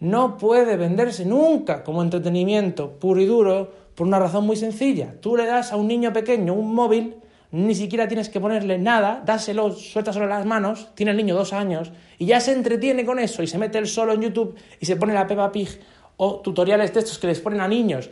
No 0.01 0.37
puede 0.37 0.77
venderse 0.77 1.25
nunca 1.25 1.85
como 1.85 2.03
entretenimiento 2.03 2.99
puro 2.99 3.20
y 3.20 3.27
duro 3.27 3.70
por 3.94 4.07
una 4.07 4.18
razón 4.18 4.44
muy 4.44 4.57
sencilla. 4.57 5.14
Tú 5.20 5.37
le 5.37 5.47
das 5.47 5.70
a 5.70 5.77
un 5.77 5.87
niño 5.87 6.12
pequeño 6.12 6.55
un 6.55 6.75
móvil, 6.75 7.14
ni 7.53 7.75
siquiera 7.77 8.09
tienes 8.09 8.29
que 8.29 8.40
ponerle 8.40 8.79
nada, 8.79 9.23
dáselo, 9.25 9.70
suéltaselo 9.70 10.27
las 10.27 10.44
manos, 10.44 10.88
tiene 10.97 11.12
el 11.12 11.16
niño 11.16 11.37
dos 11.37 11.53
años, 11.53 11.92
y 12.18 12.27
ya 12.27 12.40
se 12.40 12.53
entretiene 12.53 13.05
con 13.07 13.20
eso 13.20 13.44
y 13.44 13.47
se 13.47 13.59
mete 13.59 13.79
él 13.79 13.87
solo 13.87 14.12
en 14.12 14.23
YouTube 14.23 14.57
y 14.81 14.87
se 14.87 14.97
pone 14.97 15.14
la 15.14 15.27
Peppa 15.27 15.53
Pig 15.53 15.68
o 16.16 16.40
tutoriales 16.40 16.92
de 16.92 17.01
estos 17.01 17.18
que 17.18 17.29
les 17.29 17.40
ponen 17.40 17.61
a 17.61 17.68
niños. 17.68 18.11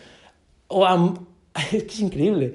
O 0.68 0.86
a... 0.86 1.14
Es 1.72 1.82
que 1.82 1.88
es 1.88 2.00
increíble. 2.00 2.54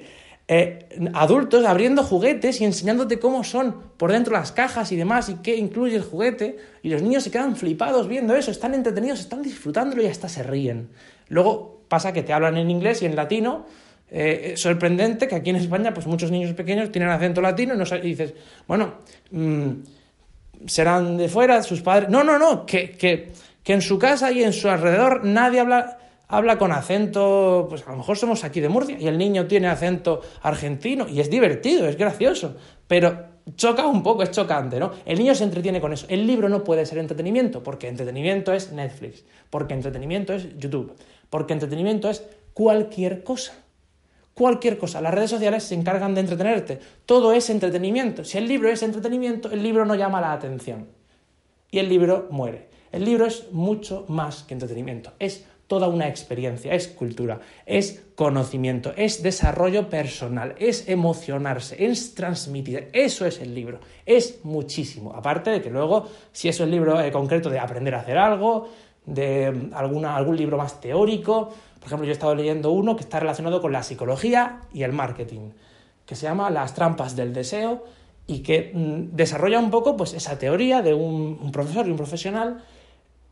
Eh, 0.50 0.88
adultos 1.12 1.66
abriendo 1.66 2.02
juguetes 2.02 2.62
y 2.62 2.64
enseñándote 2.64 3.18
cómo 3.18 3.44
son 3.44 3.82
por 3.98 4.12
dentro 4.12 4.32
las 4.32 4.50
cajas 4.50 4.90
y 4.92 4.96
demás 4.96 5.28
y 5.28 5.34
qué 5.34 5.56
incluye 5.56 5.94
el 5.94 6.02
juguete 6.02 6.56
y 6.82 6.88
los 6.88 7.02
niños 7.02 7.24
se 7.24 7.30
quedan 7.30 7.54
flipados 7.54 8.08
viendo 8.08 8.34
eso, 8.34 8.50
están 8.50 8.72
entretenidos, 8.72 9.20
están 9.20 9.42
disfrutándolo 9.42 10.02
y 10.02 10.06
hasta 10.06 10.26
se 10.26 10.42
ríen. 10.42 10.88
Luego 11.28 11.82
pasa 11.88 12.14
que 12.14 12.22
te 12.22 12.32
hablan 12.32 12.56
en 12.56 12.70
inglés 12.70 13.02
y 13.02 13.04
en 13.04 13.14
latino, 13.14 13.66
eh, 14.10 14.54
sorprendente 14.56 15.28
que 15.28 15.34
aquí 15.34 15.50
en 15.50 15.56
España 15.56 15.92
pues 15.92 16.06
muchos 16.06 16.30
niños 16.30 16.54
pequeños 16.54 16.90
tienen 16.90 17.10
acento 17.10 17.42
latino 17.42 17.74
y, 17.74 17.76
no, 17.76 17.84
y 17.96 18.00
dices, 18.00 18.32
bueno, 18.66 18.94
mm, 19.30 19.70
serán 20.64 21.18
de 21.18 21.28
fuera, 21.28 21.62
sus 21.62 21.82
padres... 21.82 22.08
No, 22.08 22.24
no, 22.24 22.38
no, 22.38 22.64
que, 22.64 22.92
que, 22.92 23.32
que 23.62 23.74
en 23.74 23.82
su 23.82 23.98
casa 23.98 24.32
y 24.32 24.42
en 24.42 24.54
su 24.54 24.70
alrededor 24.70 25.26
nadie 25.26 25.60
habla 25.60 25.98
habla 26.28 26.58
con 26.58 26.72
acento, 26.72 27.66
pues 27.68 27.86
a 27.86 27.90
lo 27.90 27.96
mejor 27.96 28.16
somos 28.16 28.44
aquí 28.44 28.60
de 28.60 28.68
Murcia 28.68 28.98
y 28.98 29.08
el 29.08 29.18
niño 29.18 29.46
tiene 29.46 29.68
acento 29.68 30.20
argentino 30.42 31.08
y 31.08 31.20
es 31.20 31.30
divertido, 31.30 31.88
es 31.88 31.96
gracioso, 31.96 32.54
pero 32.86 33.38
choca 33.56 33.86
un 33.86 34.02
poco, 34.02 34.22
es 34.22 34.30
chocante, 34.30 34.78
¿no? 34.78 34.92
El 35.06 35.18
niño 35.18 35.34
se 35.34 35.44
entretiene 35.44 35.80
con 35.80 35.92
eso. 35.92 36.06
El 36.08 36.26
libro 36.26 36.48
no 36.48 36.64
puede 36.64 36.84
ser 36.84 36.98
entretenimiento, 36.98 37.62
porque 37.62 37.88
entretenimiento 37.88 38.52
es 38.52 38.72
Netflix, 38.72 39.24
porque 39.50 39.74
entretenimiento 39.74 40.34
es 40.34 40.56
YouTube, 40.58 40.94
porque 41.30 41.54
entretenimiento 41.54 42.10
es 42.10 42.24
cualquier 42.52 43.24
cosa. 43.24 43.54
Cualquier 44.34 44.78
cosa. 44.78 45.00
Las 45.00 45.14
redes 45.14 45.30
sociales 45.30 45.64
se 45.64 45.74
encargan 45.74 46.14
de 46.14 46.20
entretenerte. 46.20 46.78
Todo 47.06 47.32
es 47.32 47.50
entretenimiento. 47.50 48.22
Si 48.22 48.38
el 48.38 48.46
libro 48.46 48.68
es 48.68 48.84
entretenimiento, 48.84 49.50
el 49.50 49.64
libro 49.64 49.84
no 49.84 49.96
llama 49.96 50.20
la 50.20 50.32
atención. 50.32 50.86
Y 51.72 51.80
el 51.80 51.88
libro 51.88 52.28
muere. 52.30 52.68
El 52.92 53.04
libro 53.04 53.26
es 53.26 53.50
mucho 53.50 54.04
más 54.06 54.44
que 54.44 54.54
entretenimiento. 54.54 55.12
Es 55.18 55.44
toda 55.68 55.86
una 55.86 56.08
experiencia, 56.08 56.72
es 56.72 56.88
cultura, 56.88 57.40
es 57.66 58.02
conocimiento, 58.16 58.94
es 58.96 59.22
desarrollo 59.22 59.88
personal, 59.90 60.54
es 60.58 60.88
emocionarse, 60.88 61.84
es 61.86 62.14
transmitir. 62.14 62.88
Eso 62.92 63.26
es 63.26 63.40
el 63.40 63.54
libro, 63.54 63.78
es 64.06 64.40
muchísimo. 64.44 65.12
Aparte 65.14 65.50
de 65.50 65.60
que 65.60 65.70
luego, 65.70 66.08
si 66.32 66.48
es 66.48 66.58
un 66.58 66.70
libro 66.70 66.98
eh, 67.00 67.12
concreto 67.12 67.50
de 67.50 67.58
aprender 67.58 67.94
a 67.94 68.00
hacer 68.00 68.16
algo, 68.16 68.68
de 69.04 69.50
mm, 69.50 69.74
alguna, 69.74 70.16
algún 70.16 70.38
libro 70.38 70.56
más 70.56 70.80
teórico, 70.80 71.52
por 71.78 71.86
ejemplo, 71.86 72.06
yo 72.06 72.10
he 72.10 72.14
estado 72.14 72.34
leyendo 72.34 72.72
uno 72.72 72.96
que 72.96 73.02
está 73.02 73.20
relacionado 73.20 73.60
con 73.60 73.70
la 73.70 73.82
psicología 73.82 74.62
y 74.72 74.82
el 74.84 74.92
marketing, 74.92 75.50
que 76.06 76.16
se 76.16 76.22
llama 76.22 76.48
Las 76.48 76.74
trampas 76.74 77.14
del 77.14 77.34
deseo 77.34 77.84
y 78.26 78.40
que 78.40 78.72
mm, 78.72 79.14
desarrolla 79.14 79.58
un 79.58 79.70
poco 79.70 79.98
pues, 79.98 80.14
esa 80.14 80.38
teoría 80.38 80.80
de 80.80 80.94
un, 80.94 81.38
un 81.42 81.52
profesor 81.52 81.86
y 81.86 81.90
un 81.90 81.98
profesional 81.98 82.64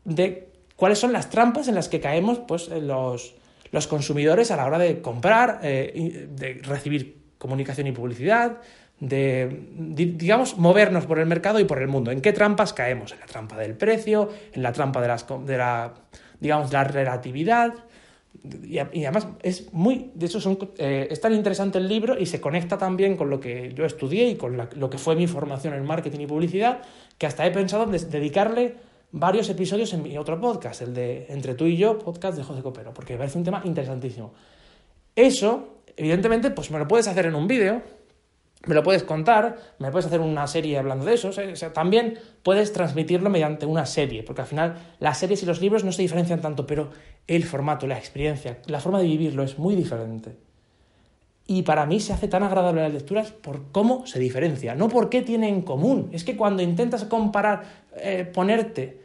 de 0.05 0.47
cuáles 0.77 0.99
son 0.99 1.11
las 1.11 1.29
trampas 1.29 1.67
en 1.67 1.75
las 1.75 1.89
que 1.89 1.99
caemos 1.99 2.39
pues, 2.39 2.69
los, 2.69 3.35
los 3.71 3.87
consumidores 3.87 4.51
a 4.51 4.55
la 4.55 4.65
hora 4.65 4.77
de 4.77 5.01
comprar, 5.01 5.59
eh, 5.63 6.29
de 6.31 6.61
recibir 6.63 7.17
comunicación 7.37 7.87
y 7.87 7.91
publicidad, 7.91 8.61
de, 8.99 9.63
digamos, 9.77 10.57
movernos 10.57 11.05
por 11.05 11.19
el 11.19 11.27
mercado 11.27 11.59
y 11.59 11.65
por 11.65 11.81
el 11.81 11.87
mundo. 11.87 12.11
¿En 12.11 12.21
qué 12.21 12.33
trampas 12.33 12.73
caemos? 12.73 13.11
En 13.11 13.19
la 13.19 13.25
trampa 13.25 13.57
del 13.57 13.75
precio, 13.75 14.29
en 14.53 14.63
la 14.63 14.71
trampa 14.71 15.01
de, 15.01 15.07
las, 15.07 15.25
de 15.45 15.57
la, 15.57 15.93
digamos, 16.39 16.71
la 16.71 16.83
relatividad. 16.83 17.73
Y, 18.63 18.77
además 18.79 19.27
es 19.43 19.73
muy, 19.73 20.11
de 20.13 20.25
hecho 20.27 20.39
son, 20.39 20.57
eh, 20.77 21.07
es 21.09 21.19
tan 21.19 21.33
interesante 21.33 21.79
el 21.79 21.87
libro 21.87 22.17
y 22.17 22.27
se 22.27 22.39
conecta 22.39 22.77
también 22.77 23.17
con 23.17 23.29
lo 23.29 23.39
que 23.39 23.73
yo 23.73 23.83
estudié 23.83 24.29
y 24.29 24.35
con 24.35 24.57
lo 24.57 24.89
que 24.89 24.97
fue 24.97 25.15
mi 25.15 25.27
formación 25.27 25.73
en 25.73 25.85
marketing 25.85 26.21
y 26.21 26.27
publicidad, 26.27 26.81
que 27.17 27.25
hasta 27.25 27.45
he 27.45 27.51
pensado 27.51 27.83
en 27.83 28.09
dedicarle 28.09 28.75
varios 29.11 29.49
episodios 29.49 29.93
en 29.93 30.03
mi 30.03 30.17
otro 30.17 30.39
podcast, 30.39 30.81
el 30.81 30.93
de 30.93 31.27
Entre 31.29 31.53
tú 31.55 31.65
y 31.65 31.77
yo, 31.77 31.97
podcast 31.97 32.37
de 32.37 32.43
José 32.43 32.61
Copero, 32.61 32.93
porque 32.93 33.13
me 33.13 33.19
parece 33.19 33.37
un 33.37 33.43
tema 33.43 33.61
interesantísimo. 33.63 34.33
Eso, 35.15 35.81
evidentemente, 35.95 36.51
pues 36.51 36.71
me 36.71 36.79
lo 36.79 36.87
puedes 36.87 37.07
hacer 37.07 37.25
en 37.25 37.35
un 37.35 37.47
vídeo, 37.47 37.81
me 38.65 38.75
lo 38.75 38.83
puedes 38.83 39.03
contar, 39.03 39.57
me 39.79 39.91
puedes 39.91 40.07
hacer 40.07 40.19
una 40.19 40.45
serie 40.47 40.77
hablando 40.77 41.05
de 41.05 41.13
eso, 41.13 41.31
también 41.73 42.19
puedes 42.43 42.73
transmitirlo 42.73 43.29
mediante 43.29 43.65
una 43.65 43.85
serie, 43.85 44.23
porque 44.23 44.41
al 44.41 44.47
final 44.47 44.95
las 44.99 45.19
series 45.19 45.43
y 45.43 45.45
los 45.45 45.61
libros 45.61 45.83
no 45.83 45.91
se 45.91 46.01
diferencian 46.01 46.41
tanto, 46.41 46.65
pero 46.67 46.89
el 47.27 47.43
formato, 47.43 47.87
la 47.87 47.97
experiencia, 47.97 48.59
la 48.65 48.79
forma 48.79 48.99
de 48.99 49.05
vivirlo 49.05 49.43
es 49.43 49.57
muy 49.57 49.75
diferente. 49.75 50.46
Y 51.49 51.63
para 51.63 51.85
mí 51.85 52.01
se 52.01 52.11
hace 52.11 52.27
tan 52.27 52.43
agradable 52.43 52.81
las 52.81 52.91
lecturas 52.91 53.31
por 53.31 53.71
cómo 53.71 54.05
se 54.05 54.19
diferencia, 54.19 54.75
no 54.75 54.89
por 54.89 55.09
qué 55.09 55.21
tiene 55.21 55.47
en 55.47 55.61
común. 55.61 56.09
Es 56.11 56.25
que 56.25 56.35
cuando 56.35 56.61
intentas 56.61 57.05
comparar, 57.05 57.63
eh, 57.95 58.29
ponerte, 58.31 59.01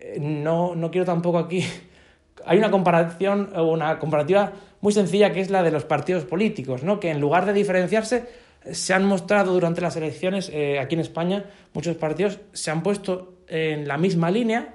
eh, 0.00 0.18
no, 0.18 0.74
no 0.74 0.90
quiero 0.90 1.04
tampoco 1.04 1.38
aquí, 1.38 1.62
hay 2.46 2.56
una 2.56 2.70
comparación 2.70 3.52
o 3.54 3.64
una 3.64 3.98
comparativa 3.98 4.52
muy 4.80 4.94
sencilla 4.94 5.32
que 5.32 5.40
es 5.40 5.50
la 5.50 5.62
de 5.62 5.70
los 5.70 5.84
partidos 5.84 6.24
políticos, 6.24 6.82
¿no? 6.82 6.98
que 7.00 7.10
en 7.10 7.20
lugar 7.20 7.44
de 7.44 7.52
diferenciarse, 7.52 8.44
se 8.70 8.94
han 8.94 9.04
mostrado 9.04 9.52
durante 9.52 9.82
las 9.82 9.94
elecciones 9.96 10.50
eh, 10.50 10.78
aquí 10.78 10.94
en 10.94 11.02
España, 11.02 11.44
muchos 11.74 11.96
partidos 11.96 12.40
se 12.54 12.70
han 12.70 12.82
puesto 12.82 13.34
en 13.46 13.86
la 13.86 13.98
misma 13.98 14.30
línea 14.30 14.74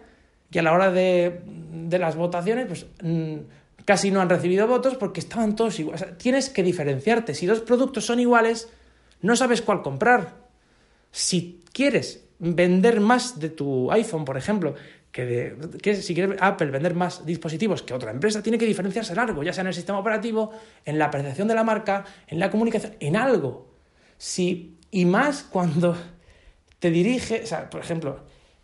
y 0.51 0.59
a 0.59 0.61
la 0.61 0.73
hora 0.73 0.91
de, 0.91 1.41
de 1.73 1.99
las 1.99 2.15
votaciones, 2.15 2.67
pues... 2.67 2.85
Casi 3.89 4.11
no 4.11 4.21
han 4.21 4.29
recibido 4.29 4.67
votos 4.67 4.97
porque 4.97 5.19
estaban 5.19 5.55
todos 5.55 5.79
iguales. 5.79 6.05
tienes 6.19 6.51
que 6.51 6.61
diferenciarte. 6.61 7.33
Si 7.33 7.47
dos 7.47 7.61
productos 7.61 8.05
son 8.05 8.19
iguales, 8.19 8.69
no 9.23 9.35
sabes 9.35 9.63
cuál 9.63 9.81
comprar. 9.81 10.35
Si 11.11 11.63
quieres 11.73 12.23
vender 12.37 12.99
más 12.99 13.39
de 13.39 13.49
tu 13.49 13.91
iPhone, 13.91 14.25
por 14.25 14.37
ejemplo, 14.37 14.75
que, 15.11 15.25
de, 15.25 15.77
que 15.81 15.95
si 15.95 16.13
quiere 16.13 16.35
Apple 16.39 16.69
vender 16.69 16.93
más 16.93 17.25
dispositivos 17.25 17.81
que 17.81 17.95
otra 17.95 18.11
empresa, 18.11 18.43
tiene 18.43 18.59
que 18.59 18.67
diferenciarse 18.67 19.13
en 19.13 19.17
algo, 19.17 19.41
ya 19.41 19.53
sea 19.53 19.61
en 19.61 19.69
el 19.69 19.73
sistema 19.73 19.97
operativo, 19.97 20.51
en 20.85 20.99
la 20.99 21.09
percepción 21.09 21.47
de 21.47 21.55
la 21.55 21.63
marca, 21.63 22.05
en 22.27 22.37
la 22.37 22.51
comunicación, 22.51 22.93
en 22.99 23.15
algo. 23.15 23.73
Y 24.91 25.05
más 25.05 25.41
cuando 25.41 25.97
te 26.77 26.91
dirige, 26.91 27.41
o 27.41 27.47
sea, 27.47 27.67
por 27.71 27.81
ejemplo, 27.81 28.19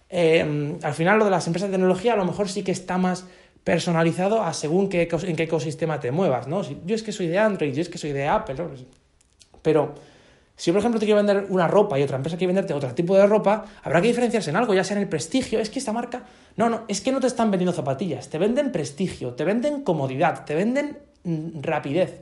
eh, 0.08 0.78
al 0.84 0.94
final 0.94 1.18
lo 1.18 1.26
de 1.26 1.32
las 1.32 1.48
empresas 1.48 1.72
de 1.72 1.78
tecnología 1.78 2.14
a 2.14 2.16
lo 2.16 2.26
mejor 2.26 2.48
sí 2.48 2.64
que 2.64 2.72
está 2.72 3.00
más 3.00 3.26
personalizado 3.66 4.44
a 4.44 4.54
según 4.54 4.88
qué, 4.90 5.10
en 5.12 5.36
qué 5.36 5.44
ecosistema 5.44 6.00
te 6.00 6.12
muevas, 6.12 6.48
¿no? 6.48 6.62
Yo 6.86 6.96
es 6.96 7.02
que 7.02 7.12
soy 7.12 7.28
de 7.28 7.40
Android, 7.40 7.74
yo 7.74 7.82
es 7.82 7.90
que 7.90 7.98
soy 7.98 8.14
de 8.14 8.28
Apple. 8.28 8.56
Pero 9.64 9.96
Si, 10.56 10.72
por 10.72 10.80
ejemplo, 10.80 11.00
te 11.00 11.08
quiero 11.08 11.18
vender 11.18 11.48
una 11.50 11.68
ropa 11.68 12.00
y 12.00 12.04
otra 12.04 12.16
empresa 12.16 12.38
quiere 12.38 12.54
venderte 12.54 12.76
otro 12.76 12.94
tipo 12.94 13.18
de 13.18 13.26
ropa, 13.26 13.66
habrá 13.84 14.02
que 14.02 14.08
diferenciarse 14.08 14.52
en 14.52 14.56
algo, 14.56 14.76
ya 14.76 14.84
sea 14.84 14.96
en 14.96 15.02
el 15.02 15.10
prestigio. 15.10 15.60
Es 15.60 15.72
que 15.72 15.80
esta 15.80 15.92
marca. 15.92 16.24
No, 16.56 16.70
no, 16.70 16.84
es 16.88 17.02
que 17.02 17.12
no 17.12 17.20
te 17.20 17.26
están 17.26 17.50
vendiendo 17.50 17.74
zapatillas, 17.74 18.30
te 18.30 18.38
venden 18.38 18.72
prestigio, 18.72 19.34
te 19.34 19.44
venden 19.44 19.82
comodidad, 19.82 20.46
te 20.46 20.54
venden 20.54 21.00
mm, 21.24 21.62
rapidez, 21.62 22.22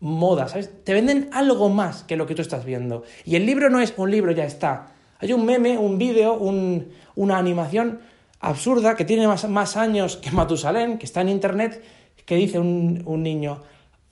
moda, 0.00 0.48
¿sabes? 0.48 0.70
Te 0.84 0.94
venden 0.94 1.28
algo 1.32 1.68
más 1.68 2.02
que 2.02 2.16
lo 2.16 2.26
que 2.26 2.34
tú 2.34 2.40
estás 2.40 2.64
viendo. 2.64 3.04
Y 3.26 3.36
el 3.36 3.44
libro 3.44 3.68
no 3.68 3.78
es 3.78 3.92
un 3.98 4.10
libro, 4.10 4.32
ya 4.32 4.44
está. 4.44 4.94
Hay 5.20 5.34
un 5.34 5.44
meme, 5.44 5.76
un 5.76 5.98
vídeo, 5.98 6.32
una 6.34 7.36
animación 7.36 8.00
absurda 8.40 8.96
que 8.96 9.04
tiene 9.04 9.26
más, 9.26 9.48
más, 9.48 9.76
años 9.76 10.16
que 10.16 10.30
Matusalén, 10.30 10.98
que 10.98 11.06
está 11.06 11.20
en 11.20 11.28
internet, 11.28 11.82
que 12.24 12.36
dice 12.36 12.58
un, 12.58 13.22
niño: 13.22 13.62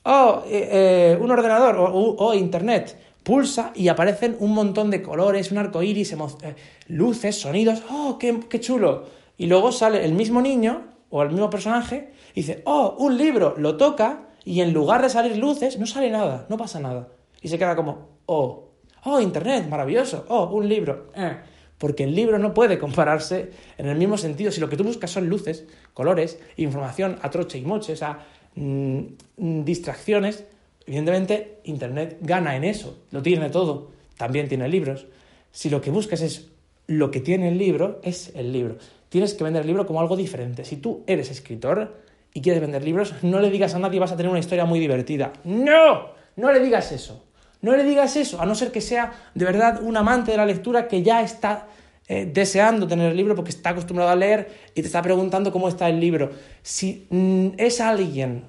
Oh, 0.04 0.42
eh, 0.46 0.68
eh, 0.72 1.18
un 1.20 1.30
ordenador 1.30 1.76
o 1.78 2.34
internet 2.34 2.96
pulsa 3.26 3.72
y 3.74 3.88
aparecen 3.88 4.36
un 4.38 4.54
montón 4.54 4.88
de 4.88 5.02
colores, 5.02 5.50
un 5.50 5.58
arco 5.58 5.82
iris, 5.82 6.12
eh, 6.12 6.54
luces, 6.86 7.40
sonidos, 7.40 7.82
¡oh, 7.90 8.18
qué, 8.20 8.38
qué, 8.48 8.60
chulo! 8.60 9.02
Y 9.36 9.46
luego 9.46 9.72
sale 9.72 10.04
el 10.04 10.12
mismo 10.12 10.40
niño 10.40 10.84
o 11.10 11.22
el 11.24 11.30
mismo 11.30 11.50
personaje 11.50 12.12
dice, 12.36 12.62
¡oh, 12.66 12.94
un 13.00 13.18
libro! 13.18 13.56
Lo 13.58 13.76
toca 13.76 14.28
y 14.44 14.60
en 14.60 14.72
lugar 14.72 15.02
de 15.02 15.08
salir 15.08 15.36
luces, 15.38 15.76
no 15.76 15.86
sale 15.86 16.08
nada, 16.08 16.46
no 16.48 16.56
pasa 16.56 16.78
nada. 16.78 17.08
Y 17.42 17.48
se 17.48 17.58
queda 17.58 17.74
como, 17.74 18.20
¡oh! 18.26 18.68
¡oh, 19.02 19.20
internet, 19.20 19.68
maravilloso! 19.68 20.24
¡oh, 20.28 20.44
un 20.52 20.68
libro! 20.68 21.10
Eh. 21.16 21.36
Porque 21.78 22.04
el 22.04 22.14
libro 22.14 22.38
no 22.38 22.54
puede 22.54 22.78
compararse 22.78 23.50
en 23.76 23.86
el 23.86 23.98
mismo 23.98 24.16
sentido 24.16 24.50
si 24.50 24.60
lo 24.60 24.68
que 24.68 24.76
tú 24.76 24.84
buscas 24.84 25.10
son 25.10 25.28
luces, 25.28 25.64
colores, 25.92 26.38
información 26.56 27.18
a 27.22 27.30
troche 27.30 27.58
y 27.58 27.62
moche, 27.62 27.92
o 27.92 27.96
sea, 27.96 28.26
mm, 28.54 29.00
mm, 29.36 29.64
distracciones 29.64 30.44
Evidentemente, 30.86 31.58
Internet 31.64 32.18
gana 32.20 32.56
en 32.56 32.62
eso, 32.62 32.96
lo 33.10 33.20
tiene 33.20 33.50
todo, 33.50 33.90
también 34.16 34.48
tiene 34.48 34.68
libros. 34.68 35.06
Si 35.50 35.68
lo 35.68 35.80
que 35.80 35.90
buscas 35.90 36.20
es 36.22 36.48
lo 36.86 37.10
que 37.10 37.20
tiene 37.20 37.48
el 37.48 37.58
libro, 37.58 38.00
es 38.04 38.32
el 38.36 38.52
libro. 38.52 38.76
Tienes 39.08 39.34
que 39.34 39.42
vender 39.42 39.62
el 39.62 39.66
libro 39.66 39.86
como 39.86 40.00
algo 40.00 40.16
diferente. 40.16 40.64
Si 40.64 40.76
tú 40.76 41.02
eres 41.08 41.30
escritor 41.30 42.02
y 42.32 42.40
quieres 42.40 42.60
vender 42.60 42.84
libros, 42.84 43.14
no 43.22 43.40
le 43.40 43.50
digas 43.50 43.74
a 43.74 43.80
nadie 43.80 43.98
vas 43.98 44.12
a 44.12 44.16
tener 44.16 44.30
una 44.30 44.38
historia 44.38 44.64
muy 44.64 44.78
divertida. 44.78 45.32
No, 45.44 46.10
no 46.36 46.52
le 46.52 46.60
digas 46.60 46.92
eso. 46.92 47.24
No 47.62 47.76
le 47.76 47.84
digas 47.84 48.16
eso, 48.16 48.40
a 48.40 48.46
no 48.46 48.54
ser 48.54 48.70
que 48.70 48.80
sea 48.80 49.12
de 49.34 49.44
verdad 49.44 49.82
un 49.82 49.96
amante 49.96 50.30
de 50.30 50.36
la 50.36 50.46
lectura 50.46 50.88
que 50.88 51.02
ya 51.02 51.22
está 51.22 51.66
eh, 52.08 52.30
deseando 52.32 52.86
tener 52.86 53.10
el 53.10 53.16
libro 53.16 53.34
porque 53.34 53.50
está 53.50 53.70
acostumbrado 53.70 54.10
a 54.10 54.16
leer 54.16 54.48
y 54.74 54.80
te 54.80 54.86
está 54.86 55.02
preguntando 55.02 55.50
cómo 55.50 55.68
está 55.68 55.88
el 55.88 55.98
libro. 55.98 56.30
Si 56.62 57.06
mm, 57.10 57.48
es 57.58 57.80
alguien 57.80 58.44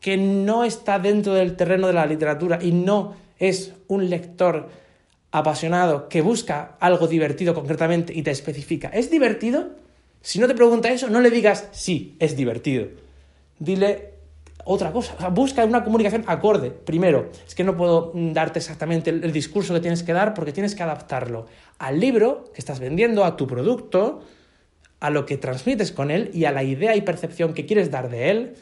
que 0.00 0.16
no 0.16 0.64
está 0.64 0.98
dentro 0.98 1.34
del 1.34 1.56
terreno 1.56 1.88
de 1.88 1.92
la 1.92 2.06
literatura 2.06 2.58
y 2.62 2.72
no 2.72 3.16
es 3.38 3.72
un 3.88 4.08
lector 4.08 4.68
apasionado 5.32 6.08
que 6.08 6.22
busca 6.22 6.76
algo 6.80 7.06
divertido 7.06 7.54
concretamente 7.54 8.12
y 8.14 8.22
te 8.22 8.30
especifica, 8.30 8.88
¿es 8.88 9.10
divertido? 9.10 9.70
Si 10.22 10.38
no 10.38 10.46
te 10.46 10.54
pregunta 10.54 10.90
eso, 10.90 11.08
no 11.08 11.20
le 11.20 11.30
digas 11.30 11.68
sí, 11.72 12.16
es 12.18 12.36
divertido. 12.36 12.88
Dile 13.58 14.09
otra 14.72 14.92
cosa, 14.92 15.28
busca 15.30 15.64
una 15.64 15.82
comunicación 15.82 16.22
acorde. 16.28 16.70
Primero, 16.70 17.30
es 17.44 17.56
que 17.56 17.64
no 17.64 17.76
puedo 17.76 18.12
darte 18.14 18.60
exactamente 18.60 19.10
el, 19.10 19.32
discurso 19.32 19.74
que 19.74 19.80
tienes 19.80 20.04
que 20.04 20.12
dar 20.12 20.32
porque 20.32 20.52
tienes 20.52 20.76
que 20.76 20.84
adaptarlo 20.84 21.46
al 21.80 21.98
libro 21.98 22.44
que 22.54 22.60
estás 22.60 22.78
vendiendo, 22.78 23.24
a 23.24 23.36
tu 23.36 23.48
producto, 23.48 24.20
a 25.00 25.10
lo 25.10 25.26
que 25.26 25.36
transmites 25.38 25.90
con 25.90 26.12
él 26.12 26.30
y 26.32 26.44
a 26.44 26.52
la 26.52 26.62
idea 26.62 26.94
y 26.94 27.00
percepción 27.00 27.52
que 27.52 27.66
quieres 27.66 27.90
dar 27.90 28.10
de 28.10 28.30
él 28.30 28.54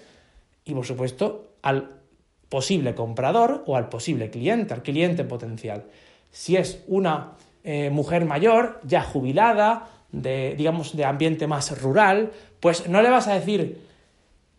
y 0.65 0.73
por 0.73 0.87
supuesto 0.87 1.53
al 1.61 2.01
posible 2.49 2.95
comprador 2.95 3.63
o 3.67 3.77
al 3.77 3.91
posible 3.91 4.31
cliente, 4.31 4.73
al 4.73 4.83
cliente 4.83 5.25
potencial. 5.25 5.85
Si 6.31 6.57
es 6.57 6.85
una 6.87 7.33
eh, 7.65 7.91
mujer 7.91 8.25
mayor, 8.25 8.81
ya 8.83 9.03
jubilada, 9.03 9.91
de, 10.11 10.55
digamos, 10.57 10.97
de 10.97 11.05
ambiente 11.05 11.47
más 11.47 11.83
rural, 11.83 12.33
pues 12.61 12.89
no 12.89 13.03
le 13.03 13.11
vas 13.11 13.29
a 13.29 13.35
decir, 13.35 13.87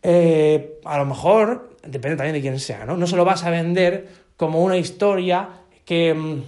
eh, 0.01 0.79
a 0.85 0.97
lo 0.97 1.05
mejor, 1.05 1.77
depende 1.83 2.17
también 2.17 2.33
de 2.33 2.41
quién 2.41 2.59
sea, 2.59 2.85
¿no? 2.85 2.97
No 2.97 3.07
se 3.07 3.15
lo 3.15 3.25
vas 3.25 3.43
a 3.43 3.49
vender 3.49 4.07
como 4.37 4.63
una 4.63 4.77
historia 4.77 5.49
que, 5.85 6.13
mm, 6.13 6.43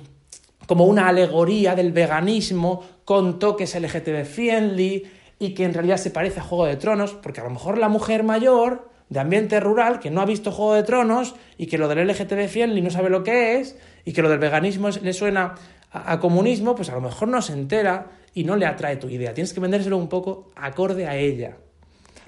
como 0.68 0.86
una 0.86 1.08
alegoría 1.08 1.76
del 1.76 1.92
veganismo 1.92 2.84
con 3.04 3.40
toques 3.40 3.76
LGTB 3.76 4.26
friendly 4.26 5.04
y 5.40 5.54
que 5.54 5.66
en 5.66 5.74
realidad 5.74 5.98
se 5.98 6.12
parece 6.12 6.40
a 6.40 6.44
Juego 6.44 6.66
de 6.66 6.78
Tronos, 6.78 7.14
porque 7.14 7.42
a 7.42 7.44
lo 7.44 7.50
mejor 7.50 7.78
la 7.78 7.90
mujer 7.90 8.24
mayor 8.24 8.90
de 9.10 9.20
ambiente 9.20 9.60
rural 9.60 10.00
que 10.00 10.10
no 10.10 10.22
ha 10.22 10.26
visto 10.26 10.52
Juego 10.52 10.76
de 10.76 10.84
Tronos 10.84 11.36
y 11.58 11.66
que 11.66 11.78
lo 11.78 11.90
del 11.90 12.08
LGTB 12.08 12.48
fiel 12.48 12.82
no 12.82 12.90
sabe 12.90 13.10
lo 13.10 13.24
que 13.24 13.60
es 13.60 13.78
y 14.06 14.14
que 14.14 14.22
lo 14.22 14.30
del 14.30 14.40
veganismo 14.40 14.90
le 14.90 15.14
suena 15.14 15.56
a, 15.92 16.20
comunismo, 16.20 16.76
pues 16.76 16.90
a 16.90 16.96
lo 16.96 17.02
mejor 17.02 17.28
no 17.28 17.42
se 17.42 17.54
entera 17.54 18.08
y 18.34 18.46
no 18.46 18.56
le 18.56 18.66
atrae 18.66 18.96
tu 18.96 19.10
idea. 19.10 19.34
Tienes 19.34 19.54
que 19.54 19.60
vendérselo 19.60 19.98
un 19.98 20.08
poco 20.08 20.52
acorde 20.56 21.08
a 21.08 21.18
ella. 21.18 21.58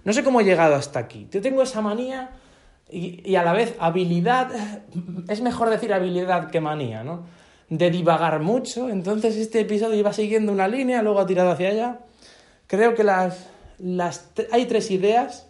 No 0.03 0.13
sé 0.13 0.23
cómo 0.23 0.41
he 0.41 0.43
llegado 0.43 0.75
hasta 0.75 0.99
aquí. 0.99 1.27
Yo 1.31 1.41
tengo 1.41 1.61
esa 1.61 1.81
manía 1.81 2.31
y, 2.89 3.35
a 3.35 3.43
la 3.43 3.53
vez 3.53 3.75
habilidad, 3.79 4.51
es 5.27 5.41
mejor 5.41 5.69
decir 5.69 5.93
habilidad 5.93 6.51
que 6.51 6.59
manía, 6.59 7.03
¿no? 7.03 7.25
De 7.69 7.89
divagar 7.89 8.39
mucho. 8.39 8.89
Entonces 8.89 9.35
este 9.37 9.61
episodio 9.61 9.95
iba 9.95 10.13
siguiendo 10.13 10.51
una 10.51 10.67
línea, 10.67 11.01
luego 11.01 11.19
ha 11.19 11.25
tirado 11.25 11.51
hacia 11.51 11.69
allá. 11.69 11.99
Creo 12.67 12.95
que 12.95 13.03
las, 13.03 13.47
hay 14.51 14.65
tres 14.65 14.91
ideas 14.91 15.47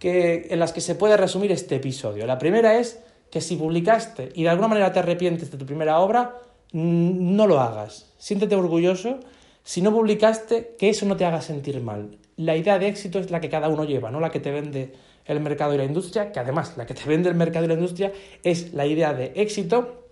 en 0.00 0.58
las 0.58 0.72
que 0.72 0.80
se 0.80 0.94
puede 0.94 1.16
resumir 1.16 1.50
este 1.50 1.76
episodio. 1.76 2.26
La 2.26 2.38
primera 2.38 2.78
es 2.78 3.00
que 3.30 3.40
si 3.40 3.56
publicaste 3.56 4.30
y 4.34 4.42
de 4.42 4.50
alguna 4.50 4.68
manera 4.68 4.92
te 4.92 4.98
arrepientes 4.98 5.50
de 5.50 5.58
tu 5.58 5.64
primera 5.64 5.98
obra, 5.98 6.36
no 6.72 7.46
lo 7.46 7.60
hagas. 7.60 8.12
Siéntete 8.18 8.54
orgulloso. 8.54 9.20
Si 9.62 9.80
no 9.80 9.92
publicaste, 9.92 10.74
que 10.78 10.90
eso 10.90 11.06
no 11.06 11.16
te 11.16 11.24
haga 11.24 11.40
sentir 11.40 11.80
mal. 11.80 12.18
La 12.36 12.56
idea 12.56 12.78
de 12.78 12.88
éxito 12.88 13.18
es 13.18 13.30
la 13.30 13.40
que 13.40 13.48
cada 13.48 13.68
uno 13.68 13.84
lleva, 13.84 14.10
no 14.10 14.20
la 14.20 14.30
que 14.30 14.40
te 14.40 14.50
vende 14.50 14.92
el 15.24 15.40
mercado 15.40 15.74
y 15.74 15.78
la 15.78 15.84
industria, 15.84 16.32
que 16.32 16.40
además 16.40 16.76
la 16.76 16.86
que 16.86 16.94
te 16.94 17.08
vende 17.08 17.28
el 17.28 17.34
mercado 17.34 17.64
y 17.64 17.68
la 17.68 17.74
industria 17.74 18.12
es 18.42 18.74
la 18.74 18.86
idea 18.86 19.14
de 19.14 19.32
éxito 19.36 20.08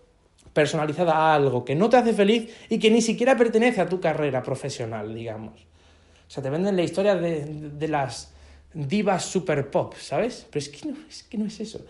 personalizada 0.53 1.15
a 1.15 1.35
algo 1.35 1.65
que 1.65 1.75
no 1.75 1.89
te 1.89 1.97
hace 1.97 2.13
feliz 2.13 2.55
y 2.69 2.79
que 2.79 2.91
ni 2.91 3.03
siquiera 3.03 3.37
pertenece 3.37 3.81
a 3.81 3.89
tu 3.89 4.01
carrera 4.01 4.43
profesional, 4.43 5.15
digamos. 5.15 5.61
O 5.61 6.31
sea, 6.31 6.43
te 6.43 6.51
venden 6.51 6.77
la 6.77 6.83
historia 6.83 7.15
de 7.15 7.89
las 7.89 8.33
divas 8.75 9.25
super 9.25 9.71
pop, 9.71 9.95
¿sabes? 9.99 10.47
Pero 10.51 10.65
es 10.65 10.69
que 10.69 10.89
no 10.89 10.97
es, 11.09 11.23
que 11.25 11.39
no 11.39 11.47
es 11.47 11.61
eso. 11.61 11.81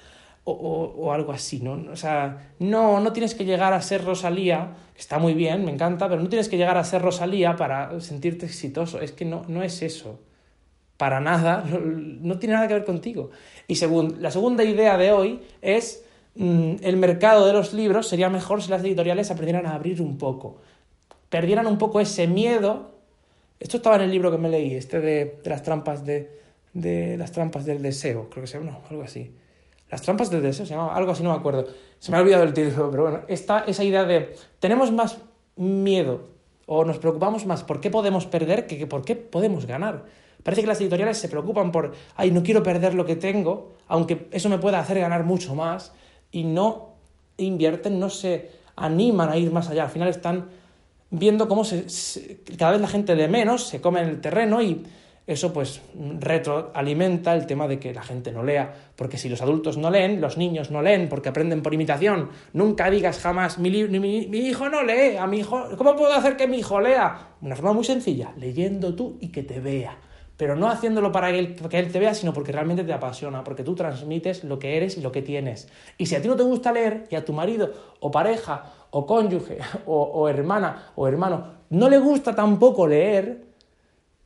O, 0.44 0.52
o, 0.52 1.12
algo 1.12 1.30
así, 1.30 1.60
¿no? 1.60 1.92
O 1.92 1.94
sea, 1.94 2.50
no, 2.58 2.98
no 2.98 3.12
tienes 3.12 3.36
que 3.36 3.44
llegar 3.44 3.72
a 3.72 3.80
ser 3.80 4.04
Rosalía, 4.04 4.74
está 4.96 5.20
muy 5.20 5.34
bien, 5.34 5.64
me 5.64 5.70
encanta, 5.70 6.08
pero 6.08 6.20
no 6.20 6.28
tienes 6.28 6.48
que 6.48 6.56
llegar 6.56 6.76
a 6.76 6.82
ser 6.82 7.00
Rosalía 7.00 7.54
para 7.54 8.00
sentirte 8.00 8.46
exitoso. 8.46 9.00
Es 9.00 9.12
que 9.12 9.24
no, 9.24 9.44
no 9.46 9.62
es 9.62 9.82
eso. 9.82 10.18
Para 10.96 11.20
nada, 11.20 11.64
no, 11.70 12.38
tiene 12.40 12.54
nada 12.56 12.66
que 12.66 12.74
ver 12.74 12.84
contigo. 12.84 13.30
Y 13.68 13.76
según, 13.76 14.20
la 14.20 14.32
segunda 14.32 14.64
idea 14.64 14.96
de 14.98 15.12
hoy 15.12 15.40
es 15.60 16.04
mm, 16.34 16.74
el 16.82 16.96
mercado 16.96 17.46
de 17.46 17.52
los 17.52 17.72
libros 17.72 18.08
sería 18.08 18.28
mejor 18.28 18.62
si 18.62 18.70
las 18.70 18.82
editoriales 18.82 19.30
aprendieran 19.30 19.66
a 19.66 19.74
abrir 19.74 20.02
un 20.02 20.18
poco. 20.18 20.60
Perdieran 21.28 21.68
un 21.68 21.78
poco 21.78 22.00
ese 22.00 22.26
miedo. 22.26 22.90
Esto 23.60 23.76
estaba 23.76 23.94
en 23.94 24.02
el 24.02 24.10
libro 24.10 24.32
que 24.32 24.38
me 24.38 24.48
leí, 24.48 24.74
este 24.74 25.00
de 25.00 25.40
las 25.44 25.62
trampas 25.62 26.04
de, 26.04 26.42
de 26.72 27.16
las 27.16 27.32
trampas 27.32 27.64
del 27.64 27.82
deseo, 27.82 28.28
creo 28.30 28.42
que 28.42 28.46
se 28.48 28.58
llama, 28.58 28.72
no, 28.72 28.80
algo 28.90 29.02
así. 29.02 29.32
Las 29.92 30.00
trampas 30.00 30.30
del 30.30 30.40
deseo 30.40 30.64
se 30.64 30.74
llama, 30.74 30.94
algo 30.94 31.12
así, 31.12 31.22
no 31.22 31.28
me 31.28 31.36
acuerdo. 31.36 31.66
Se 31.98 32.10
me 32.10 32.16
ha 32.16 32.22
olvidado 32.22 32.44
el 32.44 32.54
título, 32.54 32.90
pero 32.90 33.02
bueno, 33.02 33.20
está 33.28 33.64
esa 33.66 33.84
idea 33.84 34.04
de 34.04 34.34
tenemos 34.58 34.90
más 34.90 35.18
miedo 35.56 36.30
o 36.64 36.86
nos 36.86 36.96
preocupamos 36.96 37.44
más 37.44 37.62
por 37.62 37.78
qué 37.78 37.90
podemos 37.90 38.24
perder 38.24 38.66
que, 38.66 38.86
por 38.86 39.04
qué 39.04 39.16
podemos 39.16 39.66
ganar. 39.66 40.06
Parece 40.42 40.62
que 40.62 40.66
las 40.66 40.80
editoriales 40.80 41.18
se 41.18 41.28
preocupan 41.28 41.70
por, 41.72 41.92
ay, 42.16 42.30
no 42.30 42.42
quiero 42.42 42.62
perder 42.62 42.94
lo 42.94 43.04
que 43.04 43.16
tengo, 43.16 43.74
aunque 43.86 44.28
eso 44.30 44.48
me 44.48 44.56
pueda 44.56 44.80
hacer 44.80 44.98
ganar 44.98 45.24
mucho 45.24 45.54
más, 45.54 45.92
y 46.30 46.44
no 46.44 46.94
invierten, 47.36 48.00
no 48.00 48.08
se 48.08 48.50
animan 48.76 49.28
a 49.28 49.36
ir 49.36 49.52
más 49.52 49.68
allá. 49.68 49.84
Al 49.84 49.90
final 49.90 50.08
están 50.08 50.48
viendo 51.10 51.48
cómo 51.48 51.64
se, 51.64 52.40
cada 52.56 52.72
vez 52.72 52.80
la 52.80 52.88
gente 52.88 53.14
de 53.14 53.28
menos 53.28 53.64
se 53.64 53.82
come 53.82 54.00
en 54.00 54.08
el 54.08 54.22
terreno 54.22 54.62
y 54.62 54.86
eso 55.26 55.52
pues 55.52 55.80
retroalimenta 56.18 57.34
el 57.34 57.46
tema 57.46 57.68
de 57.68 57.78
que 57.78 57.94
la 57.94 58.02
gente 58.02 58.32
no 58.32 58.42
lea, 58.42 58.74
porque 58.96 59.18
si 59.18 59.28
los 59.28 59.40
adultos 59.40 59.76
no 59.76 59.90
leen, 59.90 60.20
los 60.20 60.36
niños 60.36 60.70
no 60.70 60.82
leen, 60.82 61.08
porque 61.08 61.28
aprenden 61.28 61.62
por 61.62 61.74
imitación. 61.74 62.30
Nunca 62.52 62.90
digas 62.90 63.20
jamás, 63.20 63.58
mi, 63.58 63.70
mi, 63.70 64.38
hijo 64.38 64.68
no 64.68 64.82
lee, 64.82 65.16
a 65.16 65.26
mi 65.28 65.38
hijo, 65.38 65.68
¿cómo 65.78 65.94
puedo 65.94 66.12
hacer 66.12 66.36
que 66.36 66.48
mi 66.48 66.58
hijo 66.58 66.80
lea? 66.80 67.34
Una 67.40 67.54
forma 67.54 67.72
muy 67.72 67.84
sencilla, 67.84 68.32
leyendo 68.36 68.94
tú 68.94 69.18
y 69.20 69.28
que 69.28 69.44
te 69.44 69.60
vea. 69.60 69.96
Pero 70.36 70.56
no 70.56 70.68
haciéndolo 70.68 71.12
para 71.12 71.30
que 71.30 71.38
él, 71.38 71.92
te 71.92 71.98
vea, 72.00 72.14
sino 72.14 72.32
porque 72.32 72.50
realmente 72.50 72.82
te 72.82 72.92
apasiona, 72.92 73.44
porque 73.44 73.62
tú 73.62 73.76
transmites 73.76 74.42
lo 74.42 74.58
que 74.58 74.76
eres 74.76 74.96
y 74.96 75.02
lo 75.02 75.12
que 75.12 75.22
tienes. 75.22 75.68
Y 75.98 76.06
si 76.06 76.16
a 76.16 76.22
ti 76.22 76.26
no 76.26 76.34
te 76.34 76.42
gusta 76.42 76.72
leer 76.72 77.04
y 77.10 77.14
a 77.14 77.24
tu 77.24 77.32
marido 77.32 77.70
o 78.00 78.10
pareja 78.10 78.64
o 78.90 79.06
cónyuge 79.06 79.58
o 79.86 80.28
hermana 80.28 80.90
o 80.96 81.06
hermano 81.06 81.62
no 81.72 81.88
le 81.88 81.98
gusta 81.98 82.34
tampoco 82.34 82.86
leer, 82.86 83.51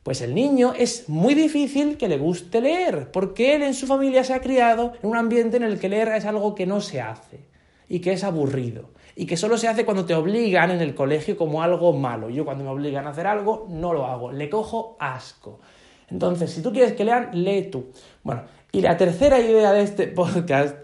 pues 0.07 0.21
el 0.21 0.33
niño 0.33 0.71
es 0.73 1.09
muy 1.09 1.33
difícil 1.33 1.97
que 1.97 2.07
le 2.07 2.17
guste 2.17 2.61
leer, 2.61 3.11
porque 3.11 3.55
él 3.55 3.63
en 3.63 3.73
su 3.73 3.87
familia 3.87 4.23
se 4.23 4.33
ha 4.33 4.39
criado 4.39 4.93
en 5.03 5.09
un 5.09 5.17
ambiente 5.17 5.57
en 5.57 5.63
el 5.63 5.81
que 5.81 5.89
leer 5.89 6.07
es 6.13 6.23
algo 6.23 6.55
que 6.55 6.65
no 6.65 6.79
se 6.79 7.01
hace 7.01 7.41
y 7.89 7.99
que 7.99 8.13
es 8.13 8.23
aburrido. 8.23 8.91
y 9.17 9.25
que 9.25 9.35
solo 9.35 9.57
se 9.57 9.67
hace 9.67 9.83
cuando 9.83 10.05
te 10.05 10.13
obligan 10.13 10.71
en 10.71 10.79
el 10.79 10.95
colegio 10.95 11.35
como 11.35 11.61
algo 11.61 11.91
malo. 11.91 12.29
Yo 12.29 12.45
cuando 12.45 12.63
me 12.63 12.69
obligan 12.69 13.05
a 13.05 13.09
hacer 13.09 13.27
algo, 13.27 13.67
no 13.69 13.91
lo 13.91 14.05
hago, 14.05 14.31
le 14.31 14.49
cojo 14.49 14.95
asco. 14.97 15.59
Entonces, 16.09 16.51
si 16.51 16.61
tú 16.61 16.71
quieres 16.71 16.93
que 16.93 17.03
lean, 17.03 17.31
lee 17.33 17.63
tú. 17.69 17.87
Bueno, 18.23 18.43
y 18.71 18.79
la 18.79 18.95
tercera 18.95 19.41
idea 19.41 19.73
de 19.73 19.81
este 19.81 20.07
podcast, 20.07 20.77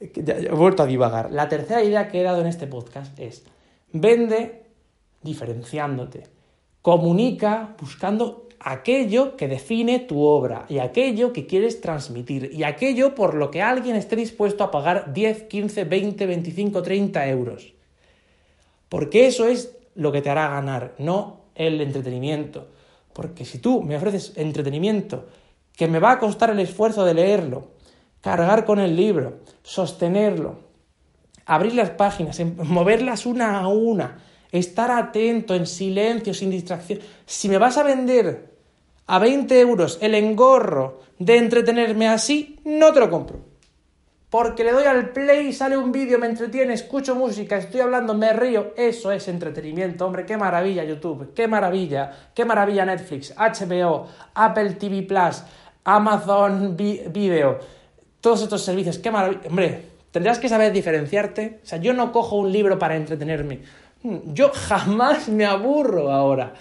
he 0.00 0.52
vuelto 0.52 0.84
a 0.84 0.86
divagar, 0.86 1.30
la 1.30 1.50
tercera 1.50 1.84
idea 1.84 2.08
que 2.08 2.22
he 2.22 2.24
dado 2.24 2.40
en 2.40 2.46
este 2.46 2.66
podcast 2.66 3.18
es, 3.18 3.44
vende 3.92 4.62
diferenciándote, 5.20 6.22
comunica 6.80 7.74
buscando 7.78 8.46
aquello 8.60 9.36
que 9.36 9.48
define 9.48 9.98
tu 9.98 10.22
obra 10.22 10.66
y 10.68 10.78
aquello 10.78 11.32
que 11.32 11.46
quieres 11.46 11.80
transmitir 11.80 12.50
y 12.52 12.62
aquello 12.62 13.14
por 13.14 13.34
lo 13.34 13.50
que 13.50 13.62
alguien 13.62 13.96
esté 13.96 14.16
dispuesto 14.16 14.62
a 14.62 14.70
pagar 14.70 15.12
10, 15.14 15.44
15, 15.44 15.84
20, 15.84 16.26
25, 16.26 16.82
30 16.82 17.28
euros. 17.28 17.72
Porque 18.88 19.26
eso 19.26 19.46
es 19.46 19.76
lo 19.94 20.12
que 20.12 20.20
te 20.20 20.30
hará 20.30 20.48
ganar, 20.48 20.94
no 20.98 21.40
el 21.54 21.80
entretenimiento. 21.80 22.68
Porque 23.14 23.44
si 23.44 23.58
tú 23.58 23.82
me 23.82 23.96
ofreces 23.96 24.34
entretenimiento 24.36 25.26
que 25.74 25.88
me 25.88 25.98
va 25.98 26.12
a 26.12 26.18
costar 26.18 26.50
el 26.50 26.60
esfuerzo 26.60 27.04
de 27.04 27.14
leerlo, 27.14 27.68
cargar 28.20 28.66
con 28.66 28.78
el 28.78 28.94
libro, 28.94 29.38
sostenerlo, 29.62 30.60
abrir 31.46 31.74
las 31.74 31.90
páginas, 31.90 32.38
em, 32.40 32.54
moverlas 32.62 33.24
una 33.24 33.58
a 33.58 33.68
una, 33.68 34.18
estar 34.52 34.90
atento, 34.90 35.54
en 35.54 35.66
silencio, 35.66 36.34
sin 36.34 36.50
distracción. 36.50 37.00
Si 37.24 37.48
me 37.48 37.58
vas 37.58 37.78
a 37.78 37.82
vender 37.82 38.49
a 39.10 39.18
20 39.18 39.58
euros 39.58 39.98
el 40.00 40.14
engorro 40.14 41.00
de 41.18 41.36
entretenerme 41.36 42.08
así, 42.08 42.60
no 42.64 42.92
te 42.92 43.00
lo 43.00 43.10
compro. 43.10 43.40
Porque 44.30 44.62
le 44.62 44.70
doy 44.70 44.84
al 44.84 45.10
play, 45.10 45.52
sale 45.52 45.76
un 45.76 45.90
vídeo, 45.90 46.16
me 46.20 46.28
entretiene, 46.28 46.74
escucho 46.74 47.16
música, 47.16 47.56
estoy 47.56 47.80
hablando, 47.80 48.14
me 48.14 48.32
río. 48.32 48.72
Eso 48.76 49.10
es 49.10 49.26
entretenimiento, 49.26 50.06
hombre. 50.06 50.24
Qué 50.24 50.36
maravilla 50.36 50.84
YouTube, 50.84 51.34
qué 51.34 51.48
maravilla, 51.48 52.30
qué 52.32 52.44
maravilla 52.44 52.84
Netflix, 52.84 53.34
HBO, 53.36 54.06
Apple 54.34 54.74
TV 54.74 55.02
Plus, 55.02 55.42
Amazon 55.82 56.76
Video, 56.76 57.58
todos 58.20 58.42
estos 58.42 58.62
servicios, 58.62 58.98
qué 58.98 59.10
maravilla. 59.10 59.40
Hombre, 59.48 59.86
tendrás 60.12 60.38
que 60.38 60.48
saber 60.48 60.72
diferenciarte. 60.72 61.58
O 61.64 61.66
sea, 61.66 61.80
yo 61.80 61.94
no 61.94 62.12
cojo 62.12 62.36
un 62.36 62.52
libro 62.52 62.78
para 62.78 62.94
entretenerme. 62.94 63.62
Hmm, 64.04 64.18
yo 64.26 64.52
jamás 64.54 65.28
me 65.28 65.46
aburro 65.46 66.12
ahora 66.12 66.54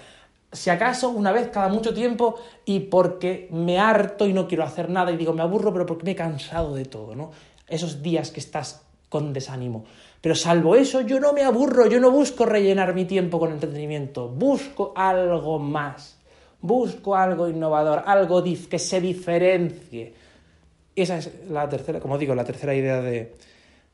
si 0.52 0.70
acaso 0.70 1.10
una 1.10 1.32
vez 1.32 1.50
cada 1.50 1.70
mucho 1.70 1.94
tiempo 1.94 2.36
y 2.66 2.82
porque 2.82 3.48
me 3.52 3.80
harto 3.80 4.26
y 4.28 4.34
no 4.34 4.48
quiero 4.48 4.64
hacer 4.64 4.90
nada 4.90 5.12
y 5.12 5.18
digo 5.18 5.34
me 5.34 5.42
aburro, 5.42 5.72
pero 5.72 5.86
porque 5.86 6.06
me 6.06 6.12
he 6.12 6.16
cansado 6.16 6.74
de 6.76 6.86
todo, 6.86 7.16
¿no? 7.16 7.32
Esos 7.68 8.02
días 8.02 8.32
que 8.32 8.40
estás 8.40 8.84
con 9.10 9.34
desánimo. 9.34 9.86
Pero 10.22 10.36
salvo 10.36 10.76
eso, 10.76 11.02
yo 11.02 11.20
no 11.20 11.34
me 11.34 11.44
aburro, 11.44 11.88
yo 11.88 12.00
no 12.00 12.12
busco 12.12 12.46
rellenar 12.46 12.94
mi 12.94 13.06
tiempo 13.06 13.40
con 13.40 13.52
entretenimiento, 13.52 14.28
busco 14.28 14.94
algo 14.96 15.60
más, 15.60 16.18
busco 16.62 17.16
algo 17.16 17.48
innovador, 17.48 18.04
algo 18.06 18.44
que 18.44 18.80
se 18.80 19.00
diferencie. 19.00 20.14
Esa 20.96 21.18
es 21.18 21.32
la 21.50 21.70
tercera, 21.70 22.00
como 22.00 22.18
digo, 22.18 22.36
la 22.36 22.44
tercera 22.44 22.76
idea 22.76 23.02
de, 23.02 23.36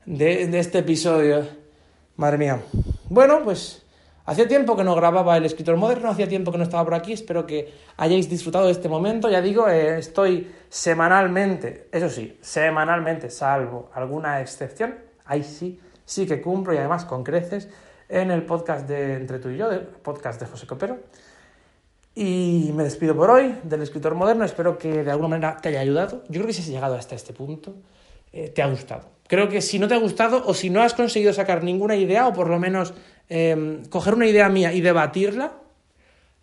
de, 0.04 0.58
este 0.58 0.78
episodio. 0.78 1.46
Madre 2.16 2.38
mía. 2.38 2.62
Bueno, 3.08 3.42
pues 3.44 3.85
Hacía 4.26 4.48
tiempo 4.48 4.76
que 4.76 4.82
no 4.82 4.96
grababa 4.96 5.36
el 5.36 5.44
escritor 5.44 5.76
moderno, 5.76 6.10
hacía 6.10 6.28
tiempo 6.28 6.50
que 6.50 6.58
no 6.58 6.64
estaba 6.64 6.84
por 6.84 6.94
aquí, 6.94 7.12
espero 7.12 7.46
que 7.46 7.72
hayáis 7.96 8.28
disfrutado 8.28 8.66
de 8.66 8.72
este 8.72 8.88
momento. 8.88 9.30
Ya 9.30 9.40
digo, 9.40 9.68
eh, 9.68 10.00
estoy 10.00 10.50
semanalmente, 10.68 11.88
eso 11.92 12.10
sí, 12.10 12.36
semanalmente, 12.40 13.30
salvo 13.30 13.88
alguna 13.94 14.40
excepción, 14.40 14.96
ahí 15.26 15.44
sí, 15.44 15.80
sí 16.04 16.26
que 16.26 16.42
cumplo 16.42 16.74
y 16.74 16.78
además 16.78 17.04
con 17.04 17.22
creces 17.22 17.68
en 18.08 18.32
el 18.32 18.42
podcast 18.42 18.88
de 18.88 19.14
Entre 19.14 19.38
tú 19.38 19.50
y 19.50 19.58
yo, 19.58 19.70
el 19.70 19.80
podcast 19.80 20.40
de 20.40 20.46
José 20.46 20.66
Copero. 20.66 20.98
Y 22.16 22.72
me 22.74 22.82
despido 22.82 23.14
por 23.14 23.30
hoy 23.30 23.54
del 23.62 23.82
escritor 23.82 24.16
moderno, 24.16 24.44
espero 24.44 24.76
que 24.76 25.04
de 25.04 25.10
alguna 25.10 25.28
manera 25.28 25.58
te 25.58 25.68
haya 25.68 25.80
ayudado. 25.80 26.24
Yo 26.28 26.40
creo 26.40 26.46
que 26.46 26.52
si 26.52 26.62
has 26.62 26.68
llegado 26.68 26.96
hasta 26.96 27.14
este 27.14 27.32
punto, 27.32 27.74
eh, 28.32 28.48
te 28.48 28.60
ha 28.60 28.66
gustado. 28.66 29.04
Creo 29.28 29.48
que 29.48 29.60
si 29.60 29.78
no 29.78 29.86
te 29.86 29.94
ha 29.94 29.98
gustado 29.98 30.42
o 30.46 30.54
si 30.54 30.70
no 30.70 30.82
has 30.82 30.94
conseguido 30.94 31.32
sacar 31.32 31.62
ninguna 31.62 31.96
idea 31.96 32.26
o 32.26 32.32
por 32.32 32.48
lo 32.48 32.58
menos 32.58 32.94
Em, 33.28 33.84
coger 33.86 34.14
una 34.14 34.26
idea 34.26 34.48
mía 34.48 34.72
y 34.72 34.80
debatirla 34.80 35.52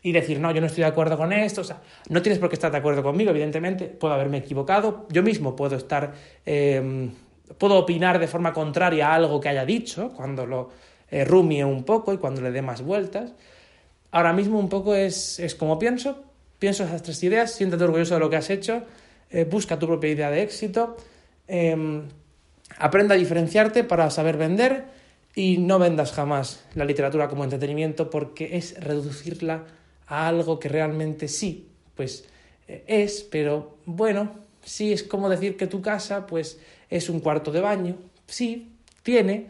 y 0.02 0.12
decir, 0.12 0.40
no, 0.40 0.52
yo 0.52 0.60
no 0.60 0.68
estoy 0.68 0.82
de 0.84 0.90
acuerdo 0.90 1.18
con 1.18 1.32
esto, 1.32 1.62
o 1.62 1.64
sea, 1.64 1.82
no 2.10 2.22
tienes 2.22 2.40
por 2.40 2.50
qué 2.50 2.56
estar 2.56 2.72
de 2.72 2.78
acuerdo 2.78 3.02
conmigo, 3.02 3.32
evidentemente, 3.32 3.86
puedo 3.86 4.14
haberme 4.14 4.40
equivocado, 4.40 5.08
yo 5.10 5.24
mismo 5.24 5.56
puedo 5.56 5.78
estar, 5.78 6.14
em, 6.46 7.12
puedo 7.58 7.78
opinar 7.78 8.20
de 8.20 8.28
forma 8.28 8.52
contraria 8.52 9.08
a 9.08 9.16
algo 9.16 9.40
que 9.40 9.48
haya 9.48 9.66
dicho, 9.66 10.12
cuando 10.14 10.46
lo 10.46 10.72
eh, 11.10 11.24
rumie 11.24 11.64
un 11.64 11.84
poco 11.84 12.12
y 12.12 12.18
cuando 12.18 12.42
le 12.42 12.52
dé 12.52 12.62
más 12.62 12.82
vueltas. 12.82 13.34
Ahora 14.12 14.34
mismo 14.34 14.60
un 14.60 14.68
poco 14.68 14.96
es, 14.96 15.40
es 15.40 15.56
como 15.56 15.78
pienso, 15.78 16.24
pienso 16.60 16.84
esas 16.84 17.04
tres 17.04 17.24
ideas, 17.24 17.52
siéntate 17.52 17.84
orgulloso 17.84 18.16
de 18.16 18.20
lo 18.20 18.30
que 18.30 18.36
has 18.36 18.50
hecho, 18.50 18.84
eh, 19.30 19.46
busca 19.46 19.80
tu 19.80 19.88
propia 19.88 20.10
idea 20.10 20.32
de 20.32 20.42
éxito, 20.42 20.98
em, 21.48 22.04
aprenda 22.78 23.16
a 23.16 23.18
diferenciarte 23.18 23.84
para 23.84 24.10
saber 24.10 24.38
vender, 24.38 24.86
y 25.36 25.58
no 25.58 25.80
vendas 25.80 26.12
jamás 26.12 26.64
la 26.76 26.86
literatura 26.86 27.28
como 27.28 27.44
entretenimiento 27.44 28.10
porque 28.10 28.58
es 28.58 28.80
reducirla 28.80 29.66
a 30.08 30.28
algo 30.28 30.60
que 30.60 30.70
realmente 30.70 31.28
sí, 31.28 31.70
pues 31.96 32.26
eh, 32.68 32.84
es, 32.88 33.24
pero 33.24 33.78
bueno, 33.86 34.32
sí 34.64 34.94
es 34.94 35.04
como 35.04 35.30
decir 35.30 35.58
que 35.58 35.68
tu 35.68 35.82
casa 35.82 36.28
pues 36.28 36.60
es 36.90 37.10
un 37.10 37.20
cuarto 37.20 37.52
de 37.52 37.62
baño, 37.62 37.98
sí, 38.28 38.76
tiene, 39.02 39.48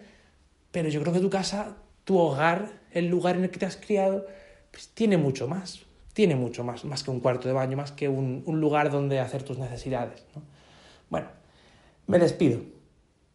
pero 0.71 0.89
yo 0.89 1.01
creo 1.01 1.13
que 1.13 1.19
tu 1.19 1.29
casa, 1.29 1.75
tu 2.05 2.17
hogar, 2.17 2.81
el 2.91 3.07
lugar 3.07 3.35
en 3.35 3.43
el 3.43 3.49
que 3.49 3.59
te 3.59 3.65
has 3.65 3.77
criado, 3.77 4.25
pues 4.71 4.89
tiene 4.89 5.17
mucho 5.17 5.47
más, 5.47 5.81
tiene 6.13 6.35
mucho 6.35 6.63
más, 6.63 6.85
más 6.85 7.03
que 7.03 7.11
un 7.11 7.19
cuarto 7.19 7.47
de 7.47 7.53
baño, 7.53 7.75
más 7.75 7.91
que 7.91 8.07
un, 8.07 8.43
un 8.45 8.61
lugar 8.61 8.89
donde 8.89 9.19
hacer 9.19 9.43
tus 9.43 9.57
necesidades. 9.57 10.23
¿no? 10.35 10.41
Bueno, 11.09 11.27
me 12.07 12.19
despido. 12.19 12.61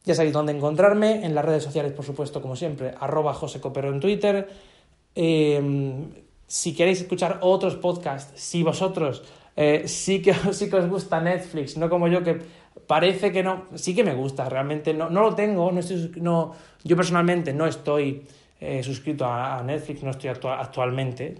Ya 0.08 0.14
sabéis 0.14 0.32
dónde 0.32 0.54
encontrarme, 0.54 1.26
en 1.26 1.34
las 1.34 1.44
redes 1.44 1.62
sociales, 1.62 1.92
por 1.92 2.02
supuesto, 2.02 2.40
como 2.40 2.56
siempre, 2.56 2.94
arroba 2.98 3.34
josecopero 3.34 3.92
en 3.92 4.00
Twitter. 4.00 4.48
Em, 5.14 6.08
si 6.46 6.74
queréis 6.74 7.02
escuchar 7.02 7.40
otros 7.42 7.76
podcasts, 7.76 8.40
si 8.40 8.62
vosotros 8.62 9.22
eh, 9.54 9.82
sí, 9.84 10.22
que, 10.22 10.32
sí 10.52 10.70
que 10.70 10.76
os 10.76 10.88
gusta 10.88 11.20
Netflix, 11.20 11.76
no 11.76 11.90
como 11.90 12.08
yo 12.08 12.22
que 12.22 12.40
parece 12.86 13.30
que 13.30 13.42
no, 13.42 13.66
sí 13.74 13.94
que 13.94 14.02
me 14.02 14.14
gusta, 14.14 14.48
realmente 14.48 14.94
no, 14.94 15.10
no 15.10 15.20
lo 15.20 15.34
tengo, 15.34 15.70
no 15.70 15.80
estoy, 15.80 16.10
no, 16.22 16.54
yo 16.84 16.96
personalmente 16.96 17.52
no 17.52 17.66
estoy 17.66 18.24
eh, 18.62 18.82
suscrito 18.82 19.26
a, 19.26 19.62
Netflix, 19.62 20.02
no 20.02 20.12
estoy 20.12 20.30
actualmente. 20.30 21.34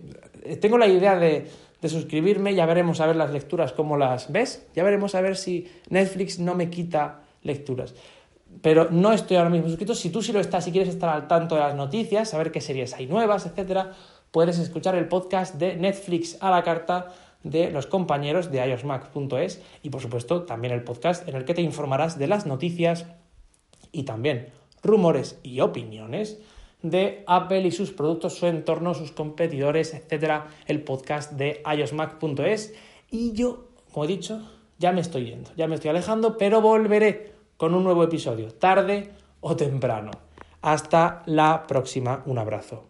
Tengo 0.60 0.76
la 0.76 0.88
idea 0.88 1.18
de, 1.18 1.48
de 1.80 1.88
suscribirme, 1.88 2.54
ya 2.54 2.66
veremos 2.66 3.00
a 3.00 3.06
ver 3.06 3.16
las 3.16 3.30
lecturas 3.30 3.72
cómo 3.72 3.96
las 3.96 4.30
ves, 4.30 4.66
ya 4.76 4.84
veremos 4.84 5.14
a 5.14 5.22
ver 5.22 5.38
si 5.38 5.66
Netflix 5.88 6.38
no 6.38 6.54
me 6.54 6.68
quita 6.68 7.22
lecturas 7.42 7.94
pero 8.62 8.88
no 8.90 9.12
estoy 9.12 9.36
ahora 9.36 9.50
mismo 9.50 9.68
suscrito. 9.68 9.94
Si 9.94 10.10
tú 10.10 10.22
sí 10.22 10.32
lo 10.32 10.40
estás 10.40 10.66
y 10.66 10.72
quieres 10.72 10.88
estar 10.88 11.08
al 11.10 11.28
tanto 11.28 11.54
de 11.54 11.60
las 11.60 11.74
noticias, 11.74 12.30
saber 12.30 12.50
qué 12.50 12.60
series 12.60 12.94
hay 12.94 13.06
nuevas, 13.06 13.46
etcétera, 13.46 13.92
puedes 14.30 14.58
escuchar 14.58 14.94
el 14.94 15.08
podcast 15.08 15.54
de 15.56 15.76
Netflix 15.76 16.36
a 16.40 16.50
la 16.50 16.62
carta 16.62 17.12
de 17.44 17.70
los 17.70 17.86
compañeros 17.86 18.50
de 18.50 18.66
iosmac.es 18.66 19.62
y 19.82 19.90
por 19.90 20.00
supuesto 20.00 20.42
también 20.42 20.74
el 20.74 20.82
podcast 20.82 21.28
en 21.28 21.36
el 21.36 21.44
que 21.44 21.54
te 21.54 21.62
informarás 21.62 22.18
de 22.18 22.26
las 22.26 22.46
noticias 22.46 23.06
y 23.92 24.02
también 24.02 24.48
rumores 24.82 25.38
y 25.42 25.60
opiniones 25.60 26.40
de 26.82 27.24
Apple 27.26 27.62
y 27.62 27.70
sus 27.70 27.92
productos, 27.92 28.34
su 28.34 28.46
entorno, 28.46 28.94
sus 28.94 29.12
competidores, 29.12 29.94
etcétera, 29.94 30.48
el 30.66 30.82
podcast 30.82 31.32
de 31.32 31.62
iosmac.es 31.76 32.74
y 33.10 33.32
yo, 33.32 33.68
como 33.92 34.04
he 34.04 34.08
dicho, 34.08 34.48
ya 34.78 34.92
me 34.92 35.00
estoy 35.00 35.26
yendo, 35.26 35.50
ya 35.56 35.66
me 35.66 35.74
estoy 35.74 35.90
alejando, 35.90 36.36
pero 36.38 36.60
volveré 36.60 37.37
con 37.58 37.74
un 37.74 37.82
nuevo 37.82 38.04
episodio, 38.04 38.54
tarde 38.54 39.10
o 39.40 39.56
temprano. 39.56 40.12
Hasta 40.62 41.24
la 41.26 41.66
próxima, 41.66 42.22
un 42.24 42.38
abrazo. 42.38 42.87